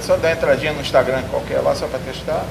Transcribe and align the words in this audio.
só 0.00 0.16
dar 0.16 0.32
entradinha 0.32 0.72
no 0.72 0.80
Instagram 0.80 1.22
qualquer 1.30 1.60
lá, 1.60 1.74
só 1.74 1.86
para 1.86 1.98
testar. 1.98 2.44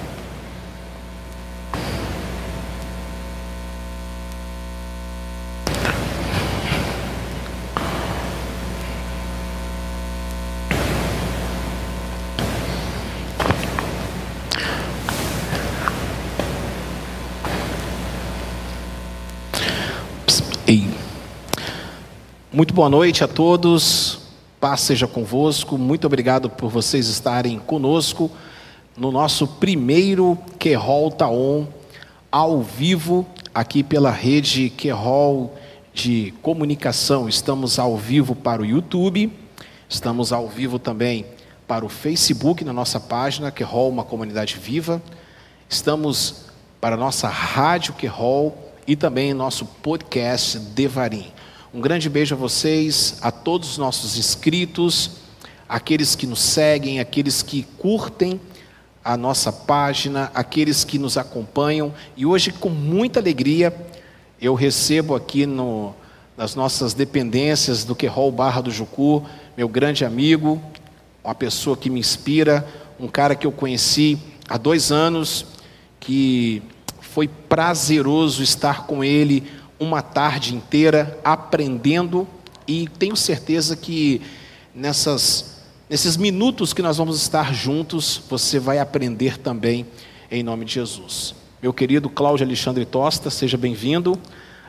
Muito 22.53 22.76
boa 22.76 22.89
noite 22.89 23.23
a 23.23 23.27
todos, 23.27 24.20
paz 24.62 24.81
seja 24.81 25.07
convosco, 25.07 25.75
muito 25.75 26.05
obrigado 26.05 26.48
por 26.48 26.70
vocês 26.70 27.07
estarem 27.07 27.57
conosco 27.57 28.30
no 28.95 29.11
nosso 29.11 29.47
primeiro 29.47 30.38
Querol 30.59 31.09
Taon 31.09 31.65
ao 32.31 32.61
vivo, 32.61 33.25
aqui 33.55 33.81
pela 33.81 34.11
rede 34.11 34.69
Querol 34.69 35.57
de 35.91 36.31
comunicação. 36.43 37.27
Estamos 37.27 37.79
ao 37.79 37.97
vivo 37.97 38.35
para 38.35 38.61
o 38.61 38.66
YouTube, 38.66 39.33
estamos 39.89 40.31
ao 40.31 40.47
vivo 40.47 40.77
também 40.77 41.25
para 41.67 41.83
o 41.83 41.89
Facebook, 41.89 42.63
na 42.63 42.71
nossa 42.71 42.99
página 42.99 43.49
Querol, 43.49 43.89
uma 43.89 44.03
comunidade 44.03 44.59
viva. 44.59 45.02
Estamos 45.67 46.45
para 46.80 46.93
a 46.93 46.99
nossa 46.99 47.27
rádio 47.27 47.95
Querol 47.95 48.55
e 48.85 48.95
também 48.95 49.33
nosso 49.33 49.66
podcast 49.66 50.59
Devarim. 50.59 51.31
Um 51.73 51.80
grande 51.80 52.09
beijo 52.09 52.35
a 52.35 52.38
vocês, 52.38 53.16
a 53.21 53.31
todos 53.31 53.71
os 53.71 53.77
nossos 53.77 54.17
inscritos, 54.17 55.11
aqueles 55.70 56.17
que 56.17 56.27
nos 56.27 56.41
seguem, 56.41 56.99
aqueles 56.99 57.41
que 57.41 57.63
curtem 57.77 58.41
a 59.02 59.16
nossa 59.16 59.53
página, 59.53 60.30
aqueles 60.35 60.84
que 60.84 60.99
nos 60.99 61.17
acompanham. 61.17 61.94
E 62.17 62.25
hoje, 62.25 62.52
com 62.52 62.67
muita 62.67 63.22
alegria, 63.22 63.73
eu 64.42 64.53
recebo 64.53 65.16
aqui 65.16 65.45
no, 65.45 65.95
nas 66.36 66.55
nossas 66.55 66.94
dependências 66.94 67.86
do 67.86 67.95
Querol 67.95 68.33
Barra 68.33 68.59
do 68.59 68.69
Jucu, 68.69 69.25
meu 69.55 69.69
grande 69.69 70.03
amigo, 70.03 70.61
uma 71.23 71.33
pessoa 71.33 71.77
que 71.77 71.89
me 71.89 72.02
inspira, 72.02 72.67
um 72.99 73.08
cara 73.08 73.33
que 73.33 73.47
eu 73.47 73.52
conheci 73.52 74.19
há 74.45 74.58
dois 74.58 74.92
anos, 74.92 75.45
que 76.02 76.61
foi 76.99 77.30
prazeroso 77.30 78.44
estar 78.44 78.86
com 78.86 79.02
ele 79.02 79.61
uma 79.81 80.03
tarde 80.03 80.53
inteira 80.53 81.19
aprendendo 81.23 82.27
e 82.67 82.87
tenho 82.99 83.15
certeza 83.15 83.75
que 83.75 84.21
nessas, 84.75 85.63
nesses 85.89 86.15
minutos 86.15 86.71
que 86.71 86.83
nós 86.83 86.97
vamos 86.97 87.19
estar 87.19 87.51
juntos, 87.51 88.21
você 88.29 88.59
vai 88.59 88.77
aprender 88.77 89.39
também 89.39 89.87
em 90.29 90.43
nome 90.43 90.65
de 90.65 90.75
Jesus. 90.75 91.33
Meu 91.59 91.73
querido 91.73 92.11
Cláudio 92.11 92.45
Alexandre 92.45 92.85
Tosta, 92.85 93.31
seja 93.31 93.57
bem-vindo. 93.57 94.19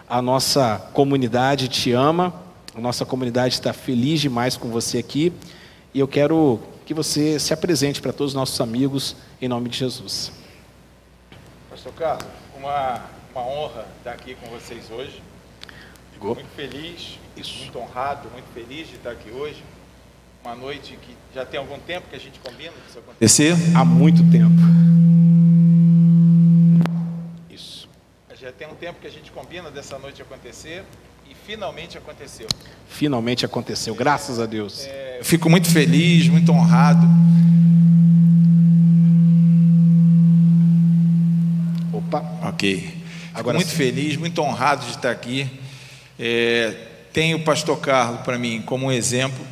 A 0.08 0.22
nossa 0.22 0.78
comunidade 0.94 1.68
te 1.68 1.92
ama, 1.92 2.32
a 2.74 2.80
nossa 2.80 3.04
comunidade 3.04 3.52
está 3.52 3.74
feliz 3.74 4.18
demais 4.18 4.56
com 4.56 4.70
você 4.70 4.96
aqui 4.96 5.30
e 5.92 6.00
eu 6.00 6.08
quero 6.08 6.58
que 6.86 6.94
você 6.94 7.38
se 7.38 7.52
apresente 7.52 8.00
para 8.00 8.14
todos 8.14 8.32
os 8.32 8.34
nossos 8.34 8.58
amigos 8.62 9.14
em 9.42 9.46
nome 9.46 9.68
de 9.68 9.76
Jesus. 9.76 10.32
Pastor 11.68 11.92
Carlos, 11.92 12.26
uma 12.56 13.02
uma 13.34 13.46
honra 13.46 13.86
estar 13.98 14.12
aqui 14.12 14.34
com 14.34 14.46
vocês 14.48 14.90
hoje. 14.90 15.22
Fico 16.12 16.34
muito 16.34 16.50
feliz, 16.54 17.18
Isso. 17.36 17.58
muito 17.60 17.78
honrado, 17.78 18.28
muito 18.30 18.46
feliz 18.52 18.88
de 18.88 18.96
estar 18.96 19.10
aqui 19.10 19.30
hoje. 19.30 19.62
Uma 20.44 20.54
noite 20.54 20.98
que 21.00 21.16
já 21.34 21.44
tem 21.46 21.58
algum 21.58 21.78
tempo 21.78 22.08
que 22.10 22.16
a 22.16 22.18
gente 22.18 22.38
combina 22.40 22.72
isso 22.88 22.98
acontecer. 22.98 23.54
Há 23.74 23.84
muito 23.84 24.22
tempo. 24.30 24.54
Isso. 27.48 27.88
Já 28.38 28.52
tem 28.52 28.68
um 28.68 28.74
tempo 28.74 29.00
que 29.00 29.06
a 29.06 29.10
gente 29.10 29.30
combina 29.30 29.70
dessa 29.70 29.98
noite 29.98 30.20
acontecer 30.20 30.84
e 31.30 31.34
finalmente 31.34 31.96
aconteceu. 31.96 32.48
Finalmente 32.88 33.46
aconteceu, 33.46 33.94
graças 33.94 34.40
a 34.40 34.46
Deus. 34.46 34.84
É, 34.84 35.20
eu 35.20 35.24
fico 35.24 35.48
muito 35.48 35.70
feliz, 35.70 36.28
muito 36.28 36.52
honrado. 36.52 37.06
Opa. 41.92 42.20
Ok. 42.48 43.01
Agora 43.42 43.56
muito 43.56 43.70
sim. 43.70 43.76
feliz, 43.76 44.16
muito 44.16 44.40
honrado 44.40 44.86
de 44.86 44.92
estar 44.92 45.10
aqui. 45.10 45.50
É, 46.16 46.76
tenho 47.12 47.38
o 47.38 47.40
pastor 47.42 47.76
Carlos 47.80 48.20
para 48.20 48.38
mim 48.38 48.62
como 48.62 48.86
um 48.86 48.92
exemplo. 48.92 49.44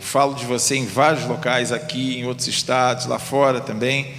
Falo 0.00 0.34
de 0.34 0.44
você 0.44 0.74
em 0.74 0.84
vários 0.84 1.24
locais 1.24 1.70
aqui, 1.70 2.18
em 2.18 2.26
outros 2.26 2.48
estados, 2.48 3.06
lá 3.06 3.16
fora 3.16 3.60
também. 3.60 4.12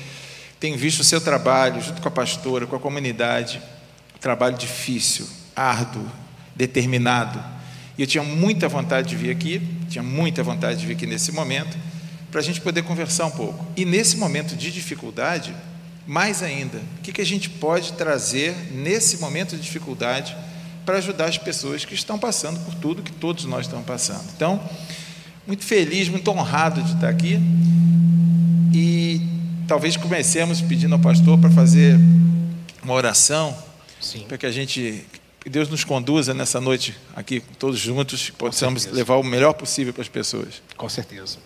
Tenho 0.58 0.78
visto 0.78 1.02
o 1.02 1.04
seu 1.04 1.20
trabalho 1.20 1.82
junto 1.82 2.02
com 2.02 2.08
a 2.08 2.12
pastora, 2.12 2.66
com 2.66 2.78
a 2.78 2.80
comunidade. 2.80 3.62
trabalho 4.22 4.58
difícil, 4.58 5.28
árduo, 5.54 6.10
determinado. 6.56 7.44
E 7.98 8.02
eu 8.04 8.08
tinha 8.08 8.24
muita 8.24 8.70
vontade 8.70 9.10
de 9.10 9.18
vir 9.18 9.32
aqui, 9.32 9.62
tinha 9.90 10.04
muita 10.04 10.42
vontade 10.44 10.80
de 10.80 10.86
vir 10.86 10.94
aqui 10.94 11.06
nesse 11.06 11.34
momento, 11.34 11.78
para 12.32 12.40
a 12.40 12.44
gente 12.44 12.62
poder 12.62 12.84
conversar 12.84 13.26
um 13.26 13.32
pouco. 13.32 13.68
E 13.76 13.84
nesse 13.84 14.16
momento 14.16 14.56
de 14.56 14.72
dificuldade, 14.72 15.54
mais 16.08 16.42
ainda, 16.42 16.80
o 16.98 17.02
que, 17.02 17.12
que 17.12 17.22
a 17.22 17.26
gente 17.26 17.50
pode 17.50 17.94
trazer 17.94 18.56
nesse 18.72 19.18
momento 19.18 19.56
de 19.56 19.62
dificuldade 19.62 20.36
para 20.86 20.98
ajudar 20.98 21.26
as 21.26 21.38
pessoas 21.38 21.86
que 21.86 21.94
estão 21.94 22.18
passando 22.18 22.60
por 22.66 22.74
tudo 22.76 23.04
que 23.04 23.12
todos 23.12 23.46
nós 23.46 23.68
estamos 23.68 23.86
passando. 23.86 24.24
Então, 24.36 24.60
muito 25.46 25.64
feliz, 25.64 26.10
muito 26.10 26.30
honrado 26.32 26.82
de 26.82 26.94
estar 26.94 27.10
aqui 27.10 27.40
e 28.74 29.22
talvez 29.68 29.98
comecemos 29.98 30.62
pedindo 30.62 30.94
ao 30.94 31.00
pastor 31.00 31.38
para 31.38 31.50
fazer 31.50 31.96
uma 32.84 32.94
oração 32.94 33.56
Sim. 34.00 34.26
para 34.28 34.38
que 34.38 34.46
a 34.46 34.52
gente 34.52 35.06
que 35.40 35.50
Deus 35.50 35.70
nos 35.70 35.84
conduza 35.84 36.34
nessa 36.34 36.60
noite 36.60 36.98
aqui 37.16 37.42
todos 37.58 37.80
juntos 37.80 38.30
possamos 38.32 38.86
levar 38.88 39.16
o 39.16 39.24
melhor 39.24 39.54
possível 39.54 39.94
para 39.94 40.02
as 40.02 40.10
pessoas. 40.10 40.62
Com 40.76 40.90
certeza. 40.90 41.38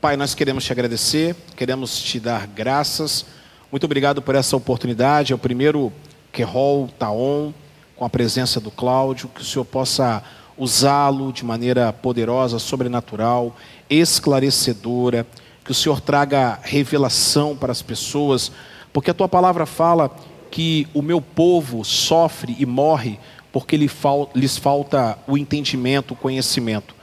Pai, 0.00 0.16
nós 0.16 0.34
queremos 0.34 0.64
te 0.64 0.72
agradecer, 0.72 1.34
queremos 1.56 1.98
te 2.00 2.20
dar 2.20 2.46
graças 2.46 3.26
muito 3.70 3.84
obrigado 3.84 4.22
por 4.22 4.34
essa 4.34 4.56
oportunidade. 4.56 5.32
É 5.32 5.36
o 5.36 5.38
primeiro 5.38 5.92
Querol 6.32 6.88
Taon, 6.98 7.52
com 7.96 8.04
a 8.04 8.10
presença 8.10 8.60
do 8.60 8.70
Cláudio, 8.70 9.28
que 9.28 9.40
o 9.40 9.44
Senhor 9.44 9.64
possa 9.64 10.22
usá-lo 10.56 11.32
de 11.32 11.44
maneira 11.44 11.92
poderosa, 11.92 12.58
sobrenatural, 12.58 13.56
esclarecedora, 13.88 15.26
que 15.64 15.70
o 15.70 15.74
Senhor 15.74 16.00
traga 16.00 16.58
revelação 16.62 17.56
para 17.56 17.72
as 17.72 17.82
pessoas, 17.82 18.52
porque 18.92 19.10
a 19.10 19.14
tua 19.14 19.28
palavra 19.28 19.66
fala 19.66 20.14
que 20.50 20.86
o 20.94 21.02
meu 21.02 21.20
povo 21.20 21.84
sofre 21.84 22.54
e 22.58 22.66
morre 22.66 23.18
porque 23.50 23.76
lhes 23.76 24.58
falta 24.58 25.16
o 25.28 25.38
entendimento, 25.38 26.14
o 26.14 26.16
conhecimento. 26.16 26.94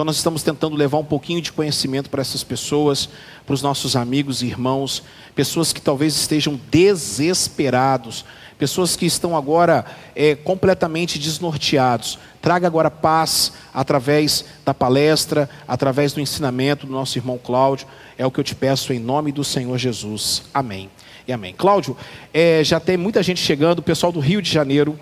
Então 0.00 0.06
nós 0.06 0.16
estamos 0.16 0.42
tentando 0.42 0.76
levar 0.76 0.96
um 0.96 1.04
pouquinho 1.04 1.42
de 1.42 1.52
conhecimento 1.52 2.08
para 2.08 2.22
essas 2.22 2.42
pessoas, 2.42 3.06
para 3.44 3.52
os 3.52 3.60
nossos 3.60 3.94
amigos 3.94 4.40
e 4.40 4.46
irmãos, 4.46 5.02
pessoas 5.34 5.74
que 5.74 5.80
talvez 5.82 6.16
estejam 6.16 6.58
desesperados, 6.70 8.24
pessoas 8.58 8.96
que 8.96 9.04
estão 9.04 9.36
agora 9.36 9.84
é, 10.16 10.34
completamente 10.34 11.18
desnorteados. 11.18 12.18
Traga 12.40 12.66
agora 12.66 12.90
paz 12.90 13.52
através 13.74 14.46
da 14.64 14.72
palestra, 14.72 15.50
através 15.68 16.14
do 16.14 16.20
ensinamento 16.22 16.86
do 16.86 16.92
nosso 16.94 17.18
irmão 17.18 17.36
Cláudio. 17.36 17.86
É 18.16 18.24
o 18.24 18.30
que 18.30 18.40
eu 18.40 18.44
te 18.44 18.54
peço 18.54 18.94
em 18.94 18.98
nome 18.98 19.30
do 19.30 19.44
Senhor 19.44 19.76
Jesus. 19.76 20.44
Amém. 20.54 20.88
E 21.28 21.32
amém. 21.34 21.52
Cláudio, 21.52 21.94
é, 22.32 22.64
já 22.64 22.80
tem 22.80 22.96
muita 22.96 23.22
gente 23.22 23.42
chegando, 23.42 23.82
pessoal 23.82 24.10
do 24.10 24.20
Rio 24.20 24.40
de 24.40 24.50
Janeiro, 24.50 24.98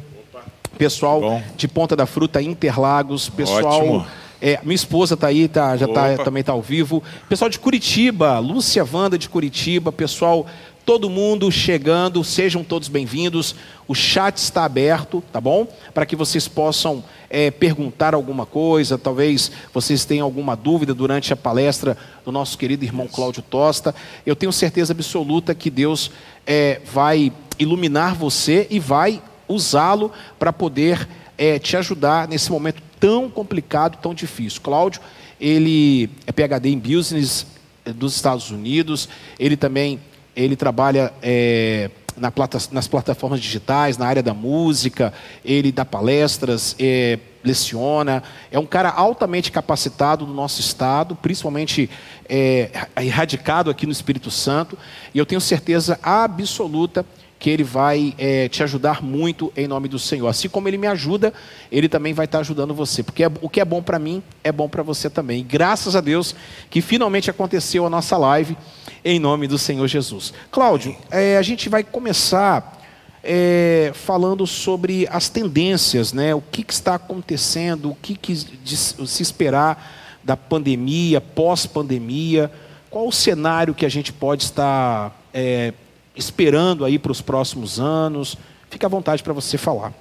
pessoal 0.77 1.41
de 1.57 1.69
Ponta 1.69 1.95
da 1.95 2.05
Fruta, 2.05 2.43
Interlagos, 2.43 3.29
pessoal. 3.29 3.79
Ótimo 3.79 4.28
é, 4.41 4.61
minha 4.63 4.75
esposa 4.75 5.15
está 5.15 5.27
aí, 5.27 5.49
tá, 5.49 5.77
já 5.77 5.89
tá, 5.89 6.17
também 6.19 6.41
está 6.41 6.53
ao 6.53 6.63
vivo. 6.63 7.03
Pessoal 7.29 7.51
de 7.51 7.59
Curitiba, 7.59 8.39
Lúcia 8.39 8.85
Vanda 8.85 9.19
de 9.19 9.29
Curitiba, 9.29 9.91
pessoal, 9.91 10.47
todo 10.87 11.11
mundo 11.11 11.51
chegando, 11.51 12.23
sejam 12.23 12.63
todos 12.63 12.89
bem-vindos. 12.89 13.57
O 13.89 13.95
chat 13.95 14.37
está 14.37 14.65
aberto, 14.65 15.23
tá 15.33 15.41
bom? 15.41 15.67
Para 15.93 16.07
que 16.07 16.15
vocês 16.15 16.47
possam 16.47 17.03
é, 17.29 17.51
perguntar 17.51 18.15
alguma 18.15 18.47
coisa, 18.47 18.97
talvez 18.97 19.51
vocês 19.75 20.05
tenham 20.05 20.25
alguma 20.25 20.55
dúvida 20.55 20.95
durante 20.95 21.33
a 21.33 21.37
palestra 21.37 21.97
do 22.25 22.31
nosso 22.31 22.57
querido 22.57 22.85
irmão 22.85 23.09
Cláudio 23.09 23.43
Tosta. 23.43 23.95
Eu 24.25 24.37
tenho 24.37 24.53
certeza 24.53 24.93
absoluta 24.93 25.55
que 25.55 25.69
Deus 25.69 26.13
é, 26.47 26.81
vai 26.93 27.33
iluminar 27.59 28.15
você 28.15 28.69
e 28.71 28.79
vai 28.79 29.21
usá-lo 29.49 30.13
para 30.39 30.53
poder 30.53 31.09
é, 31.39 31.59
te 31.59 31.77
ajudar 31.77 32.27
nesse 32.29 32.51
momento 32.51 32.83
tão 32.99 33.31
complicado, 33.31 33.97
tão 34.03 34.13
difícil. 34.13 34.61
Cláudio, 34.61 35.01
ele 35.41 36.11
é 36.27 36.33
PhD 36.33 36.71
em 36.71 36.79
Business 36.79 37.47
eh, 37.85 37.93
dos 37.93 38.17
Estados 38.17 38.51
Unidos, 38.51 39.09
ele 39.39 39.57
também 39.57 40.01
ele 40.35 40.57
trabalha 40.57 41.13
é, 41.23 41.91
na 42.17 42.31
plata, 42.31 42.59
nas 42.71 42.87
plataformas 42.87 43.41
digitais, 43.41 43.97
na 43.97 44.07
área 44.07 44.23
da 44.23 44.35
música, 44.35 45.13
ele 45.45 45.73
dá 45.73 45.85
palestras, 45.85 46.77
é, 46.79 47.19
leciona, 47.43 48.23
é 48.51 48.59
um 48.59 48.67
cara 48.67 48.91
altamente 48.91 49.51
capacitado 49.51 50.27
do 50.27 50.35
nosso 50.35 50.61
estado, 50.61 51.17
principalmente 51.17 51.89
é, 52.29 52.71
erradicado 53.01 53.71
aqui 53.71 53.87
no 53.87 53.93
Espírito 53.93 54.31
Santo, 54.31 54.77
e 55.15 55.19
eu 55.19 55.27
tenho 55.27 55.41
certeza 55.41 55.99
absoluta 56.03 57.05
que 57.39 57.49
ele 57.49 57.63
vai 57.63 58.15
é, 58.19 58.49
te 58.49 58.63
ajudar 58.63 59.03
muito 59.03 59.53
em 59.57 59.69
nome 59.69 59.89
do 59.89 59.99
Senhor. 59.99 60.27
Assim 60.27 60.49
como 60.49 60.69
ele 60.69 60.77
me 60.77 60.87
ajuda, 60.87 61.33
ele 61.71 61.89
também 61.89 62.13
vai 62.13 62.25
estar 62.25 62.41
ajudando 62.41 62.75
você. 62.75 63.03
Porque 63.03 63.23
é, 63.23 63.31
o 63.41 63.49
que 63.49 63.61
é 63.61 63.65
bom 63.65 63.83
para 63.83 63.99
mim 63.99 64.23
é 64.43 64.51
bom 64.51 64.69
para 64.69 64.83
você 64.83 65.09
também. 65.09 65.41
E 65.41 65.45
graças 65.45 65.95
a 65.95 66.01
Deus 66.01 66.35
que 66.69 66.81
finalmente 66.81 67.31
aconteceu 67.31 67.87
a 67.87 67.91
nossa 67.91 68.17
live 68.17 68.57
em 69.05 69.21
nome 69.21 69.47
do 69.47 69.57
Senhor 69.57 69.87
Jesus. 69.87 70.35
Cláudio, 70.51 70.97
é, 71.11 71.37
a 71.37 71.43
gente 71.43 71.69
vai 71.69 71.85
começar 71.85 72.77
é, 73.23 73.93
falando 73.95 74.47
sobre 74.47 75.07
as 75.11 75.29
tendências, 75.29 76.13
né? 76.13 76.35
o 76.35 76.41
que, 76.41 76.65
que 76.65 76.73
está 76.73 76.97
acontecendo, 76.97 77.91
o 77.91 77.95
que, 77.95 78.17
que 78.17 78.35
se 78.35 79.23
esperar 79.23 80.19
da 80.25 80.37
pandemia, 80.37 81.21
pós-pandemia, 81.21 82.51
qual 82.91 83.07
o 83.07 83.13
cenário 83.13 83.75
que 83.75 83.87
a 83.87 83.89
gente 83.89 84.13
pode 84.13 84.45
estar 84.45 85.17
é, 85.33 85.73
esperando 86.19 86.85
aí 86.85 86.99
para 86.99 87.13
os 87.13 87.21
próximos 87.21 87.79
anos. 87.79 88.37
Fique 88.69 88.85
à 88.85 88.89
vontade 88.89 89.23
para 89.23 89.33
você 89.33 89.57
falar. 89.57 89.95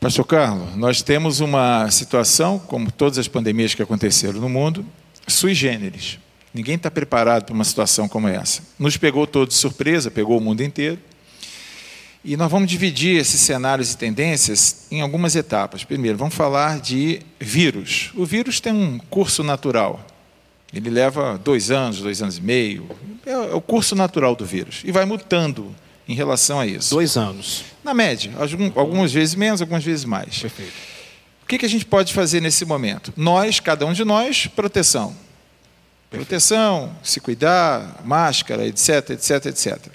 Pastor 0.00 0.26
Carlos, 0.26 0.74
nós 0.74 1.00
temos 1.00 1.38
uma 1.38 1.88
situação, 1.90 2.58
como 2.58 2.90
todas 2.90 3.18
as 3.18 3.28
pandemias 3.28 3.72
que 3.72 3.82
aconteceram 3.82 4.40
no 4.40 4.48
mundo, 4.48 4.84
sui 5.28 5.54
generis. 5.54 6.18
Ninguém 6.52 6.74
está 6.74 6.90
preparado 6.90 7.44
para 7.44 7.54
uma 7.54 7.64
situação 7.64 8.08
como 8.08 8.26
essa. 8.26 8.62
Nos 8.78 8.96
pegou 8.96 9.26
todos 9.26 9.54
de 9.54 9.60
surpresa, 9.60 10.10
pegou 10.10 10.36
o 10.36 10.40
mundo 10.40 10.62
inteiro. 10.62 10.98
E 12.24 12.36
nós 12.36 12.50
vamos 12.50 12.68
dividir 12.68 13.16
esses 13.16 13.40
cenários 13.40 13.92
e 13.92 13.96
tendências 13.96 14.86
em 14.90 15.00
algumas 15.00 15.34
etapas. 15.34 15.82
Primeiro, 15.82 16.18
vamos 16.18 16.34
falar 16.34 16.80
de 16.80 17.20
vírus. 17.40 18.10
O 18.14 18.26
vírus 18.26 18.60
tem 18.60 18.72
um 18.72 18.98
curso 18.98 19.42
natural. 19.42 20.04
Ele 20.72 20.88
leva 20.88 21.38
dois 21.42 21.70
anos, 21.70 22.00
dois 22.00 22.22
anos 22.22 22.38
e 22.38 22.40
meio. 22.40 22.88
É 23.26 23.36
o 23.36 23.60
curso 23.60 23.94
natural 23.94 24.34
do 24.34 24.44
vírus. 24.44 24.80
E 24.84 24.90
vai 24.90 25.04
mutando 25.04 25.74
em 26.08 26.14
relação 26.14 26.58
a 26.58 26.66
isso. 26.66 26.90
Dois 26.90 27.16
anos. 27.16 27.64
Na 27.84 27.92
média. 27.92 28.32
Algumas 28.74 29.12
vezes 29.12 29.34
menos, 29.34 29.60
algumas 29.60 29.84
vezes 29.84 30.04
mais. 30.04 30.38
Perfeito. 30.38 30.72
O 31.42 31.46
que, 31.46 31.66
a 31.66 31.68
gente 31.68 31.84
pode 31.84 32.14
fazer 32.14 32.40
nesse 32.40 32.64
momento? 32.64 33.12
Nós, 33.14 33.60
cada 33.60 33.84
um 33.84 33.92
de 33.92 34.04
nós, 34.04 34.46
proteção. 34.46 35.14
Perfeito. 36.08 36.26
Proteção, 36.26 36.96
se 37.02 37.20
cuidar, 37.20 38.00
máscara, 38.04 38.66
etc, 38.66 39.10
etc, 39.10 39.46
etc. 39.46 39.76
O 39.86 39.90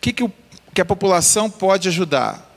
que, 0.00 0.12
que, 0.14 0.24
o, 0.24 0.32
que 0.72 0.80
a 0.80 0.84
população 0.84 1.50
pode 1.50 1.88
ajudar? 1.88 2.50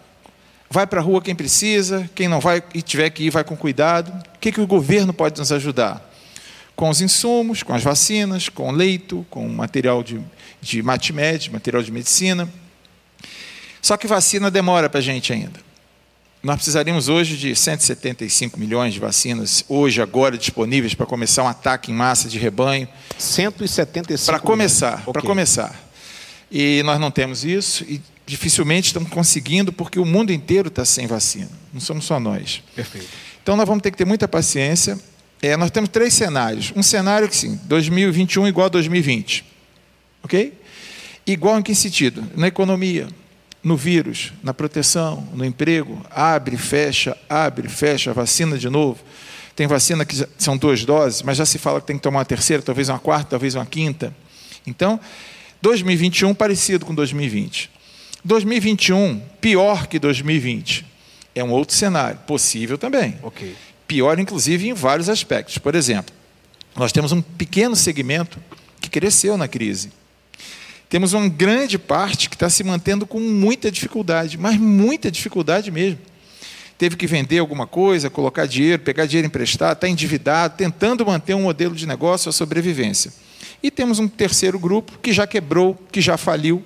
Vai 0.70 0.88
para 0.88 1.02
a 1.02 1.04
rua 1.04 1.22
quem 1.22 1.36
precisa, 1.36 2.10
quem 2.16 2.30
não 2.30 2.40
vai 2.40 2.64
e 2.74 2.81
tiver 2.81 3.10
que 3.10 3.24
ir, 3.24 3.30
vai 3.30 3.44
com 3.44 3.56
cuidado. 3.56 4.10
O 4.36 4.40
que, 4.40 4.52
que 4.52 4.62
o 4.62 4.68
governo 4.68 5.14
pode 5.14 5.38
nos 5.38 5.52
ajudar? 5.52 6.15
Com 6.75 6.89
os 6.89 7.01
insumos, 7.01 7.63
com 7.63 7.74
as 7.74 7.83
vacinas, 7.83 8.50
com 8.50 8.72
leito, 8.72 9.25
com 9.30 9.48
material 9.48 10.04
de, 10.04 10.19
de 10.62 10.83
matmed, 10.83 11.51
material 11.51 11.81
de 11.81 11.92
medicina. 11.92 12.51
Só 13.81 13.95
que 13.98 14.07
vacina 14.07 14.51
demora 14.51 14.89
para 14.89 15.00
a 15.00 15.04
gente 15.04 15.31
ainda. 15.31 15.63
Nós 16.44 16.57
precisaríamos 16.57 17.10
hoje 17.10 17.38
de 17.38 17.56
175 17.56 18.60
milhões 18.60 18.94
de 18.94 19.00
vacinas, 19.00 19.66
hoje, 19.68 20.00
agora, 20.00 20.38
disponíveis 20.38 20.94
para 20.94 21.06
começar 21.06 21.44
um 21.44 21.48
ataque 21.48 21.92
em 21.92 21.95
massa 21.95 22.30
de 22.30 22.38
rebanho. 22.38 22.88
175 23.18 24.25
Para 24.25 24.39
começar, 24.39 25.01
okay. 25.01 25.13
para 25.13 25.21
começar. 25.24 25.89
E 26.51 26.83
nós 26.83 27.00
não 27.00 27.10
temos 27.10 27.44
isso 27.44 27.83
e 27.86 28.00
dificilmente 28.28 28.88
estamos 28.88 29.10
conseguindo 29.10 29.74
porque 29.74 30.00
o 30.00 30.06
mundo 30.06 30.31
inteiro 30.31 30.68
está 30.68 30.86
sem 30.86 31.07
vacina. 31.07 31.50
Não 31.74 31.81
somos 31.81 32.06
só 32.06 32.19
nós. 32.19 32.62
Perfeito. 32.75 33.07
Então 33.42 33.56
nós 33.56 33.68
vamos 33.68 33.81
ter 33.81 33.89
que 33.89 33.98
ter 33.98 34.06
muita 34.06 34.28
paciência 34.28 35.00
é, 35.45 35.56
nós 35.56 35.69
temos 35.69 35.89
três 35.89 36.13
cenários. 36.13 36.74
Um 36.75 36.81
cenário 36.81 37.30
que 37.30 37.36
sim, 37.36 37.59
2021 37.65 38.47
igual 38.47 38.65
a 38.65 38.69
2020. 38.69 39.45
Ok? 40.24 40.53
Igual 41.27 41.59
em 41.59 41.62
que 41.62 41.75
sentido? 41.75 42.24
Na 42.36 42.47
economia, 42.47 43.07
no 43.63 43.77
vírus, 43.77 44.33
na 44.42 44.53
proteção, 44.53 45.27
no 45.33 45.45
emprego, 45.45 46.03
abre, 46.09 46.57
fecha, 46.57 47.15
abre, 47.30 47.69
fecha, 47.69 48.12
vacina 48.12 48.57
de 48.57 48.69
novo. 48.69 49.03
Tem 49.56 49.68
vacina 49.68 50.03
que 50.03 50.15
são 50.38 50.57
duas 50.57 50.83
doses, 50.83 51.21
mas 51.21 51.38
já 51.38 51.45
se 51.45 51.59
fala 51.59 51.80
que 51.80 51.88
tem 51.88 51.95
que 51.95 52.01
tomar 52.01 52.19
uma 52.19 52.25
terceira, 52.25 52.63
talvez 52.63 52.89
uma 52.89 53.00
quarta, 53.00 53.31
talvez 53.31 53.53
uma 53.53 53.65
quinta. 53.65 54.15
Então, 54.65 55.00
2021 55.62 56.33
parecido 56.33 56.86
com 56.86 56.95
2020. 56.95 57.69
2021 58.24 59.21
pior 59.39 59.86
que 59.86 60.00
2020. 60.00 60.86
É 61.36 61.44
um 61.44 61.51
outro 61.51 61.75
cenário, 61.75 62.18
possível 62.25 62.77
também. 62.77 63.15
Ok 63.21 63.56
pior, 63.88 64.20
inclusive, 64.20 64.70
em 64.70 64.74
vários 64.74 65.10
aspectos. 65.10 65.58
Por 65.58 65.76
exemplo, 65.76 66.14
nós 66.76 66.92
temos 66.92 67.12
um 67.12 67.22
pequeno 67.22 67.76
segmento 67.76 68.40
que 68.82 68.90
cresceu 68.90 69.38
na 69.38 69.48
crise. 69.48 69.92
Temos 70.90 71.14
uma 71.14 71.28
grande 71.28 71.78
parte 71.78 72.30
que 72.30 72.36
está 72.36 72.50
se 72.50 72.64
mantendo 72.64 73.08
com 73.08 73.20
muita 73.20 73.72
dificuldade, 73.72 74.38
mas 74.38 74.58
muita 74.58 75.10
dificuldade 75.10 75.72
mesmo. 75.72 76.00
Teve 76.78 76.96
que 76.96 77.08
vender 77.08 77.40
alguma 77.40 77.66
coisa, 77.66 78.10
colocar 78.10 78.46
dinheiro, 78.46 78.82
pegar 78.82 79.06
dinheiro 79.06 79.28
emprestado, 79.28 79.74
está 79.74 79.88
endividado, 79.88 80.58
tentando 80.58 81.06
manter 81.06 81.34
um 81.34 81.44
modelo 81.44 81.74
de 81.74 81.88
negócio, 81.88 82.30
a 82.30 82.34
sobrevivência. 82.34 83.14
E 83.64 83.72
temos 83.72 83.98
um 83.98 84.08
terceiro 84.08 84.60
grupo 84.60 85.00
que 85.00 85.14
já 85.14 85.26
quebrou, 85.26 85.76
que 85.92 86.02
já 86.02 86.18
faliu, 86.18 86.64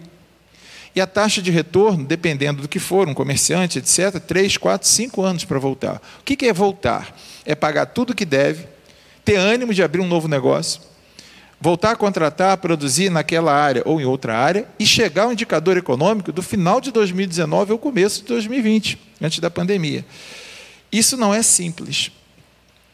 e 0.95 1.01
a 1.01 1.07
taxa 1.07 1.41
de 1.41 1.51
retorno, 1.51 2.05
dependendo 2.05 2.61
do 2.61 2.67
que 2.67 2.79
for, 2.79 3.07
um 3.07 3.13
comerciante, 3.13 3.79
etc., 3.79 4.19
3, 4.19 4.57
4, 4.57 4.87
5 4.87 5.21
anos 5.21 5.45
para 5.45 5.59
voltar. 5.59 6.01
O 6.19 6.23
que 6.23 6.45
é 6.45 6.53
voltar? 6.53 7.15
É 7.45 7.55
pagar 7.55 7.87
tudo 7.87 8.11
o 8.11 8.15
que 8.15 8.25
deve, 8.25 8.67
ter 9.23 9.35
ânimo 9.35 9.73
de 9.73 9.83
abrir 9.83 10.01
um 10.01 10.07
novo 10.07 10.27
negócio, 10.27 10.81
voltar 11.61 11.91
a 11.91 11.95
contratar, 11.95 12.57
produzir 12.57 13.09
naquela 13.09 13.53
área 13.53 13.83
ou 13.85 13.99
em 13.99 14.05
outra 14.05 14.37
área 14.37 14.67
e 14.79 14.85
chegar 14.85 15.23
ao 15.23 15.33
indicador 15.33 15.77
econômico 15.77 16.31
do 16.31 16.41
final 16.41 16.79
de 16.79 16.91
2019 16.91 17.73
ou 17.73 17.77
começo 17.77 18.21
de 18.21 18.27
2020, 18.27 18.97
antes 19.21 19.39
da 19.39 19.49
pandemia. 19.49 20.05
Isso 20.91 21.15
não 21.17 21.33
é 21.33 21.43
simples. 21.43 22.11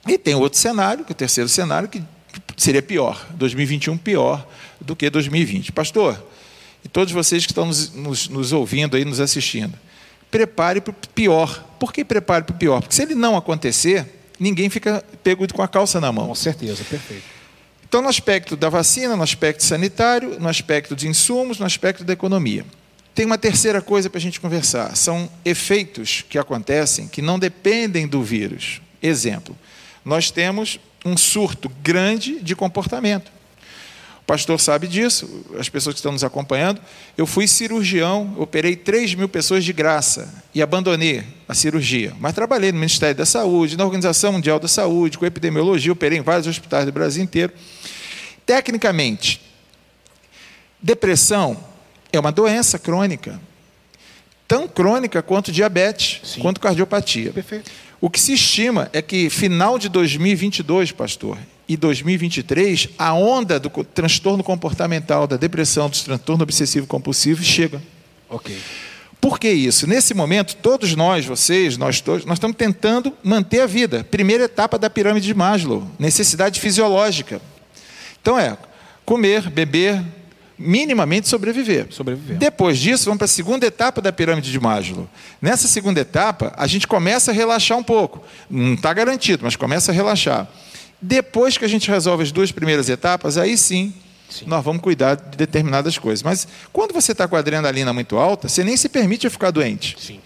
E 0.07 0.17
tem 0.17 0.35
outro 0.35 0.59
cenário, 0.59 1.05
que 1.05 1.11
é 1.11 1.15
o 1.15 1.17
terceiro 1.17 1.49
cenário, 1.49 1.87
que 1.87 2.03
seria 2.57 2.81
pior, 2.81 3.25
2021 3.31 3.97
pior 3.97 4.45
do 4.81 4.95
que 4.95 5.09
2020. 5.09 5.71
Pastor, 5.71 6.21
e 6.85 6.87
todos 6.87 7.11
vocês 7.11 7.47
que 7.47 7.51
estão 7.51 7.65
nos, 7.65 7.91
nos, 7.91 8.29
nos 8.29 8.53
ouvindo 8.53 8.95
aí, 8.95 9.03
nos 9.03 9.19
assistindo, 9.19 9.73
prepare 10.29 10.79
para 10.79 10.91
o 10.91 10.95
pior. 11.15 11.65
Por 11.79 11.91
que 11.91 12.05
prepare 12.05 12.43
para 12.43 12.55
o 12.55 12.57
pior? 12.57 12.79
Porque 12.79 12.93
se 12.93 13.01
ele 13.01 13.15
não 13.15 13.35
acontecer, 13.35 14.05
ninguém 14.39 14.69
fica 14.69 15.03
pego 15.23 15.51
com 15.51 15.63
a 15.63 15.67
calça 15.67 15.99
na 15.99 16.11
mão. 16.11 16.27
Com 16.27 16.35
certeza, 16.35 16.83
perfeito. 16.83 17.23
Então, 17.87 18.03
no 18.03 18.07
aspecto 18.07 18.55
da 18.55 18.69
vacina, 18.69 19.15
no 19.15 19.23
aspecto 19.23 19.63
sanitário, 19.63 20.39
no 20.39 20.47
aspecto 20.47 20.95
de 20.95 21.07
insumos, 21.07 21.57
no 21.57 21.65
aspecto 21.65 22.03
da 22.03 22.13
economia. 22.13 22.63
Tem 23.15 23.25
uma 23.25 23.37
terceira 23.37 23.81
coisa 23.81 24.07
para 24.07 24.19
a 24.19 24.21
gente 24.21 24.39
conversar: 24.39 24.95
são 24.95 25.27
efeitos 25.43 26.23
que 26.29 26.37
acontecem 26.37 27.07
que 27.07 27.21
não 27.21 27.39
dependem 27.39 28.07
do 28.07 28.21
vírus. 28.21 28.79
Exemplo, 29.01 29.57
nós 30.03 30.29
temos 30.29 30.79
um 31.03 31.17
surto 31.17 31.69
grande 31.81 32.39
de 32.41 32.55
comportamento. 32.55 33.31
O 34.25 34.27
pastor 34.27 34.59
sabe 34.59 34.87
disso, 34.87 35.45
as 35.59 35.69
pessoas 35.69 35.93
que 35.93 35.99
estão 35.99 36.11
nos 36.11 36.23
acompanhando. 36.23 36.81
Eu 37.15 37.27
fui 37.27 37.47
cirurgião, 37.47 38.33
operei 38.39 38.75
3 38.75 39.13
mil 39.13 39.29
pessoas 39.29 39.63
de 39.63 39.71
graça 39.71 40.43
e 40.51 40.63
abandonei 40.63 41.23
a 41.47 41.53
cirurgia. 41.53 42.11
Mas 42.19 42.33
trabalhei 42.33 42.71
no 42.71 42.79
Ministério 42.79 43.15
da 43.15 43.25
Saúde, 43.25 43.77
na 43.77 43.85
Organização 43.85 44.31
Mundial 44.31 44.59
da 44.59 44.67
Saúde, 44.67 45.19
com 45.19 45.27
epidemiologia, 45.27 45.91
operei 45.91 46.17
em 46.17 46.23
vários 46.23 46.47
hospitais 46.47 46.87
do 46.87 46.91
Brasil 46.91 47.23
inteiro. 47.23 47.53
Tecnicamente, 48.47 49.39
depressão 50.81 51.63
é 52.11 52.19
uma 52.19 52.31
doença 52.31 52.79
crônica, 52.79 53.39
tão 54.47 54.67
crônica 54.67 55.21
quanto 55.21 55.51
diabetes, 55.51 56.21
Sim. 56.23 56.41
quanto 56.41 56.59
cardiopatia. 56.59 57.31
Perfeito. 57.31 57.69
O 58.01 58.09
que 58.09 58.19
se 58.19 58.33
estima 58.33 58.89
é 58.91 59.03
que 59.03 59.29
final 59.29 59.77
de 59.77 59.87
2022, 59.87 60.91
pastor, 60.91 61.37
e 61.67 61.75
2023, 61.75 62.89
a 62.97 63.13
onda 63.13 63.59
do 63.59 63.69
transtorno 63.69 64.43
comportamental, 64.43 65.25
da 65.25 65.37
depressão, 65.37 65.89
do 65.89 65.97
transtorno 65.97 66.43
obsessivo 66.43 66.85
compulsivo 66.85 67.43
chega. 67.43 67.81
Ok. 68.29 68.55
Por 69.19 69.39
que 69.39 69.49
isso? 69.49 69.87
Nesse 69.87 70.13
momento, 70.13 70.55
todos 70.57 70.95
nós, 70.95 71.25
vocês, 71.25 71.77
nós 71.77 71.99
todos, 71.99 72.25
nós 72.25 72.35
estamos 72.35 72.55
tentando 72.55 73.11
manter 73.23 73.61
a 73.61 73.65
vida. 73.65 74.03
Primeira 74.03 74.43
etapa 74.43 74.77
da 74.77 74.89
pirâmide 74.89 75.25
de 75.25 75.33
Maslow, 75.33 75.89
necessidade 75.97 76.59
fisiológica. 76.59 77.41
Então 78.21 78.37
é 78.37 78.55
comer, 79.03 79.49
beber, 79.49 80.03
minimamente 80.57 81.27
sobreviver. 81.27 81.87
sobreviver. 81.89 82.37
Depois 82.37 82.77
disso, 82.77 83.05
vamos 83.05 83.17
para 83.17 83.25
a 83.25 83.27
segunda 83.27 83.65
etapa 83.65 84.01
da 84.01 84.11
pirâmide 84.11 84.51
de 84.51 84.59
Maslow. 84.59 85.09
Nessa 85.41 85.67
segunda 85.67 85.99
etapa, 85.99 86.53
a 86.55 86.67
gente 86.67 86.87
começa 86.87 87.31
a 87.31 87.33
relaxar 87.33 87.77
um 87.77 87.83
pouco. 87.83 88.23
Não 88.49 88.75
está 88.75 88.93
garantido, 88.93 89.43
mas 89.43 89.55
começa 89.55 89.91
a 89.91 89.95
relaxar. 89.95 90.47
Depois 91.01 91.57
que 91.57 91.65
a 91.65 91.67
gente 91.67 91.89
resolve 91.89 92.23
as 92.23 92.31
duas 92.31 92.51
primeiras 92.51 92.89
etapas, 92.89 93.37
aí 93.37 93.57
sim 93.57 93.93
Sim. 94.29 94.45
nós 94.47 94.63
vamos 94.63 94.81
cuidar 94.81 95.15
de 95.15 95.37
determinadas 95.37 95.97
coisas. 95.97 96.23
Mas 96.23 96.47
quando 96.73 96.93
você 96.93 97.11
está 97.11 97.27
com 97.27 97.35
a 97.35 97.39
adrenalina 97.39 97.93
muito 97.93 98.17
alta, 98.17 98.47
você 98.47 98.63
nem 98.63 98.75
se 98.75 98.89
permite 98.89 99.29
ficar 99.29 99.51
doente. 99.51 99.95
Sim. 99.99 100.19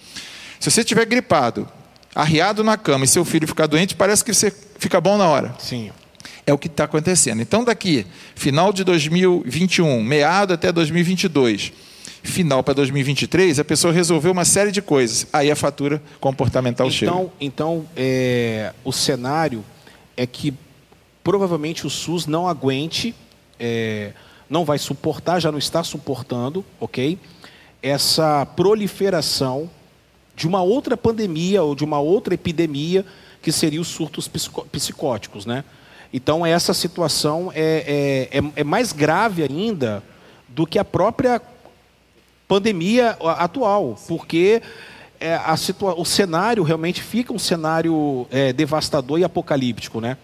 Se 0.60 0.72
você 0.72 0.82
estiver 0.82 1.06
gripado, 1.06 1.68
arriado 2.14 2.64
na 2.64 2.78
cama 2.78 3.06
e 3.06 3.08
seu 3.08 3.24
filho 3.24 3.48
ficar 3.48 3.68
doente, 3.68 3.96
parece 3.96 4.24
que 4.24 4.34
você 4.34 4.54
fica 4.78 5.00
bom 5.00 5.18
na 5.18 5.28
hora. 5.28 5.56
Sim. 5.60 5.92
É 6.46 6.54
o 6.54 6.58
que 6.58 6.68
está 6.68 6.86
acontecendo. 6.86 7.42
Então, 7.42 7.64
daqui, 7.64 8.08
final 8.36 8.74
de 8.74 8.84
2021, 8.84 10.02
meado 10.02 10.54
até 10.54 10.72
2022, 10.72 11.72
final 12.24 12.64
para 12.64 12.74
2023, 12.74 13.60
a 13.60 13.66
pessoa 13.66 13.94
resolveu 13.94 14.32
uma 14.32 14.46
série 14.46 14.72
de 14.72 14.82
coisas. 14.82 15.28
Aí 15.32 15.52
a 15.52 15.56
fatura 15.56 16.02
comportamental 16.20 16.88
então, 16.88 16.98
chega. 16.98 17.30
Então, 17.40 17.86
é, 17.96 18.74
o 18.84 18.92
cenário 18.92 19.64
é 20.20 20.28
que 20.28 20.54
provavelmente 21.24 21.88
o 21.88 21.90
SUS 21.90 22.28
não 22.28 22.46
aguente, 22.46 23.16
é, 23.58 24.12
não 24.50 24.66
vai 24.66 24.78
suportar, 24.78 25.40
já 25.40 25.50
não 25.50 25.58
está 25.58 25.82
suportando, 25.82 26.66
ok? 26.78 27.18
Essa 27.82 28.46
proliferação 28.46 29.70
de 30.36 30.46
uma 30.46 30.62
outra 30.62 30.98
pandemia 30.98 31.64
ou 31.64 31.74
de 31.74 31.86
uma 31.86 32.02
outra 32.02 32.34
epidemia 32.34 33.06
que 33.42 33.50
seria 33.50 33.80
os 33.80 33.88
surtos 33.88 34.30
psicóticos, 34.70 35.46
né? 35.46 35.64
Então 36.12 36.46
essa 36.46 36.74
situação 36.74 37.50
é, 37.56 38.28
é, 38.34 38.40
é, 38.40 38.52
é 38.58 38.64
mais 38.66 38.92
grave 38.92 39.42
ainda 39.42 40.04
do 40.50 40.68
que 40.68 40.78
a 40.78 40.84
própria 40.84 41.42
pandemia 42.46 43.12
atual, 43.38 43.98
porque 44.06 44.62
é, 45.20 45.36
a 45.36 45.56
situa 45.58 45.94
o 46.00 46.06
cenário 46.06 46.64
realmente 46.64 47.02
fica 47.02 47.34
um 47.34 47.40
cenário 47.40 48.28
é, 48.32 48.54
devastador 48.54 49.20
e 49.20 49.24
apocalíptico, 49.24 50.00
né? 50.00 50.18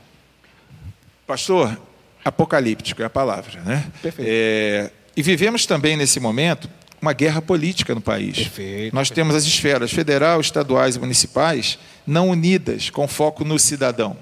Pastor, 1.27 1.77
apocalíptico 2.23 3.01
é 3.01 3.05
a 3.05 3.09
palavra, 3.09 3.61
né? 3.61 3.91
Perfeito. 4.01 4.29
É, 4.29 4.91
e 5.15 5.21
vivemos 5.21 5.65
também 5.65 5.97
nesse 5.97 6.19
momento 6.19 6.69
uma 7.01 7.13
guerra 7.13 7.41
política 7.41 7.93
no 7.93 8.01
país. 8.01 8.37
Perfeito, 8.37 8.95
Nós 8.95 9.09
perfeito. 9.09 9.15
temos 9.15 9.35
as 9.35 9.43
esferas 9.43 9.91
federal, 9.91 10.39
estaduais 10.41 10.95
e 10.95 10.99
municipais 10.99 11.77
não 12.05 12.29
unidas, 12.29 12.89
com 12.89 13.07
foco 13.07 13.43
no 13.43 13.59
cidadão. 13.59 14.17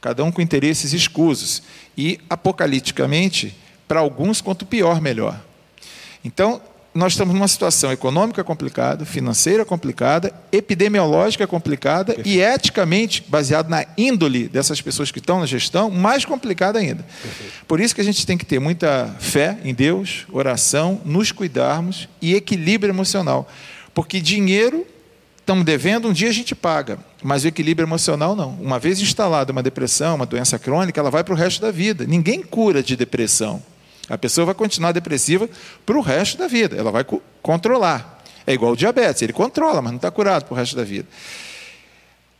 Cada 0.00 0.22
um 0.24 0.30
com 0.30 0.40
interesses 0.40 0.92
escusos. 0.92 1.62
E, 1.96 2.20
apocaliticamente, 2.30 3.54
para 3.86 4.00
alguns, 4.00 4.40
quanto 4.40 4.64
pior, 4.64 5.00
melhor. 5.00 5.40
Então, 6.24 6.60
nós 6.94 7.12
estamos 7.12 7.34
numa 7.34 7.46
situação 7.46 7.92
econômica 7.92 8.42
complicada, 8.42 9.04
financeira 9.04 9.64
complicada, 9.64 10.32
epidemiológica 10.50 11.46
complicada 11.46 12.14
Perfeito. 12.14 12.28
e 12.28 12.40
eticamente, 12.40 13.24
baseado 13.28 13.68
na 13.68 13.86
índole 13.96 14.48
dessas 14.48 14.80
pessoas 14.80 15.10
que 15.10 15.18
estão 15.18 15.40
na 15.40 15.46
gestão, 15.46 15.90
mais 15.90 16.24
complicada 16.24 16.78
ainda. 16.78 17.04
Perfeito. 17.22 17.52
Por 17.66 17.80
isso 17.80 17.94
que 17.94 18.00
a 18.00 18.04
gente 18.04 18.26
tem 18.26 18.38
que 18.38 18.44
ter 18.44 18.58
muita 18.58 19.14
fé 19.20 19.58
em 19.64 19.74
Deus, 19.74 20.26
oração, 20.32 21.00
nos 21.04 21.30
cuidarmos 21.30 22.08
e 22.20 22.34
equilíbrio 22.34 22.90
emocional. 22.90 23.48
Porque 23.94 24.20
dinheiro 24.20 24.86
estamos 25.38 25.64
devendo, 25.64 26.08
um 26.08 26.12
dia 26.12 26.28
a 26.28 26.32
gente 26.32 26.54
paga, 26.54 26.98
mas 27.22 27.44
o 27.44 27.48
equilíbrio 27.48 27.86
emocional 27.86 28.36
não. 28.36 28.50
Uma 28.60 28.78
vez 28.78 29.00
instalada 29.00 29.50
uma 29.50 29.62
depressão, 29.62 30.16
uma 30.16 30.26
doença 30.26 30.58
crônica, 30.58 31.00
ela 31.00 31.10
vai 31.10 31.24
para 31.24 31.32
o 31.32 31.36
resto 31.36 31.60
da 31.62 31.70
vida. 31.70 32.04
Ninguém 32.06 32.42
cura 32.42 32.82
de 32.82 32.96
depressão. 32.96 33.62
A 34.08 34.16
pessoa 34.16 34.46
vai 34.46 34.54
continuar 34.54 34.92
depressiva 34.92 35.48
para 35.84 35.96
o 35.96 36.00
resto 36.00 36.38
da 36.38 36.46
vida. 36.46 36.76
Ela 36.76 36.90
vai 36.90 37.04
controlar. 37.42 38.22
É 38.46 38.54
igual 38.54 38.72
o 38.72 38.76
diabetes, 38.76 39.20
ele 39.20 39.32
controla, 39.32 39.82
mas 39.82 39.92
não 39.92 39.96
está 39.96 40.10
curado 40.10 40.46
para 40.46 40.54
o 40.54 40.56
resto 40.56 40.74
da 40.74 40.82
vida. 40.82 41.06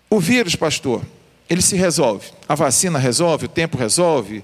O 0.08 0.18
vírus, 0.18 0.56
pastor, 0.56 1.02
ele 1.50 1.60
se 1.60 1.76
resolve. 1.76 2.28
A 2.48 2.54
vacina 2.54 2.98
resolve, 2.98 3.44
o 3.44 3.48
tempo 3.48 3.76
resolve. 3.76 4.42